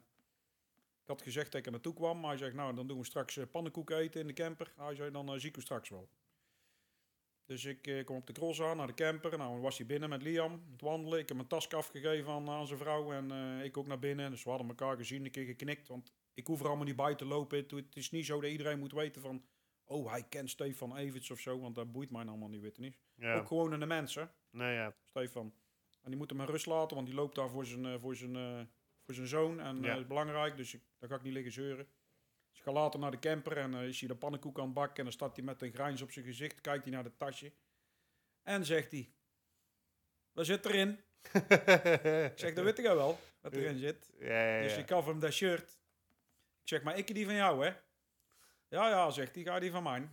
ik 1.03 1.09
had 1.09 1.23
gezegd 1.23 1.53
dat 1.53 1.61
ik 1.61 1.67
er 1.67 1.73
naartoe 1.73 1.95
kwam. 1.95 2.21
Maar 2.21 2.29
hij 2.29 2.39
zegt, 2.39 2.55
nou, 2.55 2.75
dan 2.75 2.87
doen 2.87 2.99
we 2.99 3.05
straks 3.05 3.37
eh, 3.37 3.45
pannenkoeken 3.51 3.97
eten 3.97 4.21
in 4.21 4.27
de 4.27 4.33
camper. 4.33 4.73
Hij 4.77 4.95
zei, 4.95 5.11
dan 5.11 5.41
zie 5.41 5.49
ik 5.49 5.57
u 5.57 5.61
straks 5.61 5.89
wel. 5.89 6.09
Dus 7.53 7.65
ik 7.65 7.87
eh, 7.87 8.05
kom 8.05 8.17
op 8.17 8.27
de 8.27 8.33
cross 8.33 8.63
aan, 8.63 8.77
naar 8.77 8.87
de 8.87 8.95
camper. 8.95 9.39
Nou, 9.39 9.53
dan 9.53 9.61
was 9.61 9.77
hij 9.77 9.87
binnen 9.87 10.09
met 10.09 10.23
Liam, 10.23 10.63
het 10.71 10.81
wandelen. 10.81 11.19
Ik 11.19 11.29
heb 11.29 11.37
mijn 11.37 11.49
tas 11.49 11.69
afgegeven 11.69 12.33
aan, 12.33 12.49
aan 12.49 12.67
zijn 12.67 12.79
vrouw. 12.79 13.13
En 13.13 13.31
eh, 13.31 13.65
ik 13.65 13.77
ook 13.77 13.87
naar 13.87 13.99
binnen. 13.99 14.31
Dus 14.31 14.45
we 14.45 14.51
hadden 14.51 14.69
elkaar 14.69 14.97
gezien, 14.97 15.25
een 15.25 15.31
keer 15.31 15.45
geknikt. 15.45 15.89
Want 15.89 16.13
ik 16.35 16.47
hoef 16.47 16.61
er 16.61 16.67
allemaal 16.67 16.85
niet 16.85 16.97
bij 16.97 17.15
te 17.15 17.25
lopen. 17.25 17.59
Het, 17.59 17.71
het 17.71 17.97
is 17.97 18.11
niet 18.11 18.27
zo 18.27 18.41
dat 18.41 18.51
iedereen 18.51 18.79
moet 18.79 18.93
weten 18.93 19.23
van... 19.23 19.45
Oh, 19.85 20.11
hij 20.11 20.23
kent 20.29 20.51
Stefan 20.51 20.97
Everts 20.97 21.31
of 21.31 21.41
zo. 21.41 21.61
Want 21.61 21.75
dat 21.75 21.93
boeit 21.93 22.11
mij 22.11 22.27
allemaal 22.27 22.49
niet, 22.49 22.61
weet 22.61 22.77
je 22.77 22.83
niet. 22.83 22.97
Ja. 23.15 23.35
Ook 23.35 23.47
gewoon 23.47 23.73
aan 23.73 23.81
de 23.81 23.87
mensen. 23.87 24.31
Nee, 24.51 24.75
ja. 24.75 24.95
Stefan. 25.05 25.55
En 26.03 26.11
die 26.11 26.17
moet 26.19 26.31
hem 26.31 26.41
in 26.41 26.47
rust 26.47 26.67
laten, 26.67 26.95
want 26.97 27.09
die 27.09 27.17
loopt 27.17 27.35
daar 27.35 27.49
voor 27.51 27.67
zijn, 27.67 27.87
eh, 27.87 27.95
voor 27.99 28.17
zijn, 28.17 28.69
voor 29.05 29.15
zijn 29.15 29.27
zoon. 29.27 29.61
En 29.61 29.77
Ja. 29.77 29.89
dat 29.89 29.99
is 29.99 30.07
belangrijk, 30.07 30.57
dus 30.57 30.75
ik, 30.75 30.83
daar 30.99 31.09
ga 31.09 31.15
ik 31.17 31.23
niet 31.23 31.33
liggen 31.33 31.53
zeuren. 31.53 31.87
Dus 32.53 32.61
ik 32.61 32.67
ga 32.67 32.73
later 32.73 33.01
naar 33.01 33.11
de 33.11 33.19
camper 33.19 33.57
en 33.57 33.75
eh, 33.75 33.83
is 33.89 33.99
hij 33.99 34.09
de 34.09 34.15
pannenkoek 34.15 34.59
aan 34.59 34.65
het 34.65 34.75
bakken. 34.75 34.97
En 34.97 35.05
dan 35.05 35.13
staat 35.13 35.37
hij 35.37 35.45
met 35.45 35.63
een 35.63 35.73
grijns 35.73 36.03
op 36.03 36.11
zijn 36.13 36.25
gezicht, 36.25 36.61
kijkt 36.61 36.85
hij 36.85 36.93
naar 36.93 37.05
het 37.05 37.19
tasje. 37.19 37.53
En 38.43 38.65
zegt 38.65 38.93
hij, 38.93 39.11
wat 40.33 40.47
zit 40.47 40.65
erin? 40.67 41.01
Ik 41.33 42.33
zeg, 42.39 42.53
dat 42.55 42.65
weet 42.65 42.79
ik 42.79 42.85
wel, 42.85 43.19
wat 43.41 43.53
erin 43.55 43.79
zit. 43.79 44.13
ja, 44.19 44.55
ja, 44.57 44.63
Dus 44.63 44.75
ja. 44.75 44.81
ik 44.81 44.89
gaf 44.89 45.07
hem 45.07 45.21
dat 45.21 45.33
shirt. 45.33 45.79
Ik 46.63 46.69
zeg, 46.69 46.83
maar 46.83 46.99
ik 46.99 47.15
die 47.15 47.25
van 47.25 47.35
jou, 47.35 47.65
hè? 47.65 47.73
Ja, 48.69 48.89
ja, 48.89 49.11
zegt 49.11 49.35
hij, 49.35 49.45
ga 49.45 49.59
die 49.59 49.71
van 49.71 49.83
mij. 49.83 50.09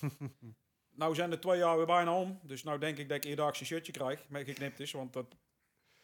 nou 1.00 1.14
zijn 1.14 1.30
de 1.30 1.38
twee 1.38 1.58
jaar 1.58 1.76
weer 1.76 1.86
bijna 1.86 2.18
om. 2.18 2.40
Dus 2.42 2.62
nou 2.62 2.78
denk 2.78 2.98
ik 2.98 3.08
dat 3.08 3.16
ik 3.16 3.24
eerdaags 3.24 3.60
een 3.60 3.66
shirtje 3.66 3.92
krijg. 3.92 4.28
Met 4.28 4.44
geknipt 4.46 4.80
is, 4.80 4.92
want 4.92 5.12
dat... 5.12 5.36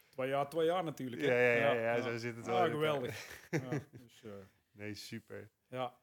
Twee 0.08 0.28
jaar, 0.28 0.48
twee 0.48 0.66
jaar 0.66 0.84
natuurlijk. 0.84 1.22
Ja, 1.22 1.28
hè? 1.28 1.52
ja, 1.58 1.72
ja, 1.72 1.94
ja, 1.96 2.02
zo 2.02 2.16
zit 2.16 2.36
het 2.36 2.46
wel 2.46 2.54
Ah, 2.54 2.60
elkaar. 2.60 2.74
geweldig. 2.76 3.46
ja, 3.50 3.68
dus, 3.90 4.22
eh, 4.24 4.30
Nee, 4.72 4.94
super. 4.94 5.48
Ja, 5.68 5.98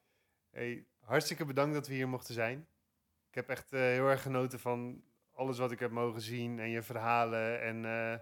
Hey, 0.55 0.85
hartstikke 0.99 1.45
bedankt 1.45 1.73
dat 1.73 1.87
we 1.87 1.93
hier 1.93 2.07
mochten 2.07 2.33
zijn. 2.33 2.67
Ik 3.29 3.35
heb 3.35 3.49
echt 3.49 3.73
eh, 3.73 3.79
heel 3.79 4.07
erg 4.07 4.21
genoten 4.21 4.59
van 4.59 5.03
alles 5.31 5.57
wat 5.57 5.71
ik 5.71 5.79
heb 5.79 5.91
mogen 5.91 6.21
zien 6.21 6.59
en 6.59 6.69
je 6.69 6.81
verhalen. 6.81 7.61
En 7.61 7.85
eh, 7.85 8.19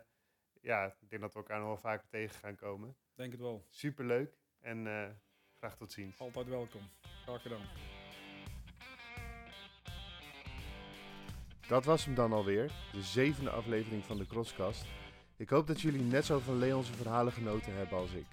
ja, 0.61 0.85
ik 0.85 1.09
denk 1.09 1.21
dat 1.21 1.33
we 1.33 1.39
elkaar 1.39 1.59
nog 1.59 1.67
wel 1.67 1.77
vaker 1.77 2.07
tegen 2.09 2.39
gaan 2.39 2.55
komen. 2.55 2.95
denk 3.15 3.31
het 3.31 3.41
wel. 3.41 3.65
Super 3.69 4.05
leuk 4.05 4.37
en 4.59 4.87
eh, 4.87 5.09
graag 5.57 5.77
tot 5.77 5.91
ziens. 5.91 6.19
Altijd 6.19 6.47
welkom. 6.47 6.81
Graag 7.01 7.41
gedaan. 7.41 7.65
Dat 11.67 11.85
was 11.85 12.05
hem 12.05 12.15
dan 12.15 12.33
alweer, 12.33 12.71
de 12.91 13.01
zevende 13.01 13.49
aflevering 13.49 14.03
van 14.05 14.17
de 14.17 14.27
Crosscast. 14.27 14.85
Ik 15.37 15.49
hoop 15.49 15.67
dat 15.67 15.81
jullie 15.81 16.01
net 16.01 16.25
zo 16.25 16.39
van 16.39 16.57
Leon's 16.57 16.89
verhalen 16.89 17.33
genoten 17.33 17.75
hebben 17.75 17.97
als 17.97 18.11
ik. 18.11 18.25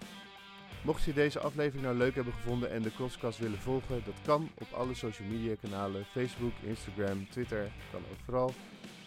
Mocht 0.83 1.03
je 1.03 1.13
deze 1.13 1.41
aflevering 1.41 1.85
nou 1.85 1.97
leuk 1.97 2.15
hebben 2.15 2.33
gevonden 2.33 2.71
en 2.71 2.83
de 2.83 2.95
Crosscast 2.95 3.39
willen 3.39 3.59
volgen, 3.59 4.03
dat 4.05 4.15
kan 4.25 4.51
op 4.55 4.73
alle 4.73 4.95
social 4.95 5.29
media 5.29 5.55
kanalen, 5.61 6.05
Facebook, 6.05 6.53
Instagram, 6.63 7.29
Twitter, 7.29 7.71
kan 7.91 8.01
ook 8.11 8.19
vooral. 8.25 8.53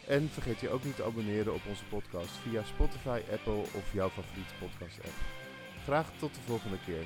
En 0.07 0.30
vergeet 0.30 0.59
je 0.59 0.69
ook 0.69 0.84
niet 0.84 0.95
te 0.95 1.03
abonneren 1.03 1.53
op 1.53 1.61
onze 1.67 1.86
podcast 1.86 2.32
via 2.32 2.63
Spotify, 2.63 3.21
Apple 3.32 3.53
of 3.53 3.93
jouw 3.93 4.09
favoriete 4.09 4.53
podcast 4.59 4.97
app. 4.97 5.17
Graag 5.84 6.11
tot 6.19 6.36
de 6.36 6.41
volgende 6.41 6.78
keer. 6.86 7.05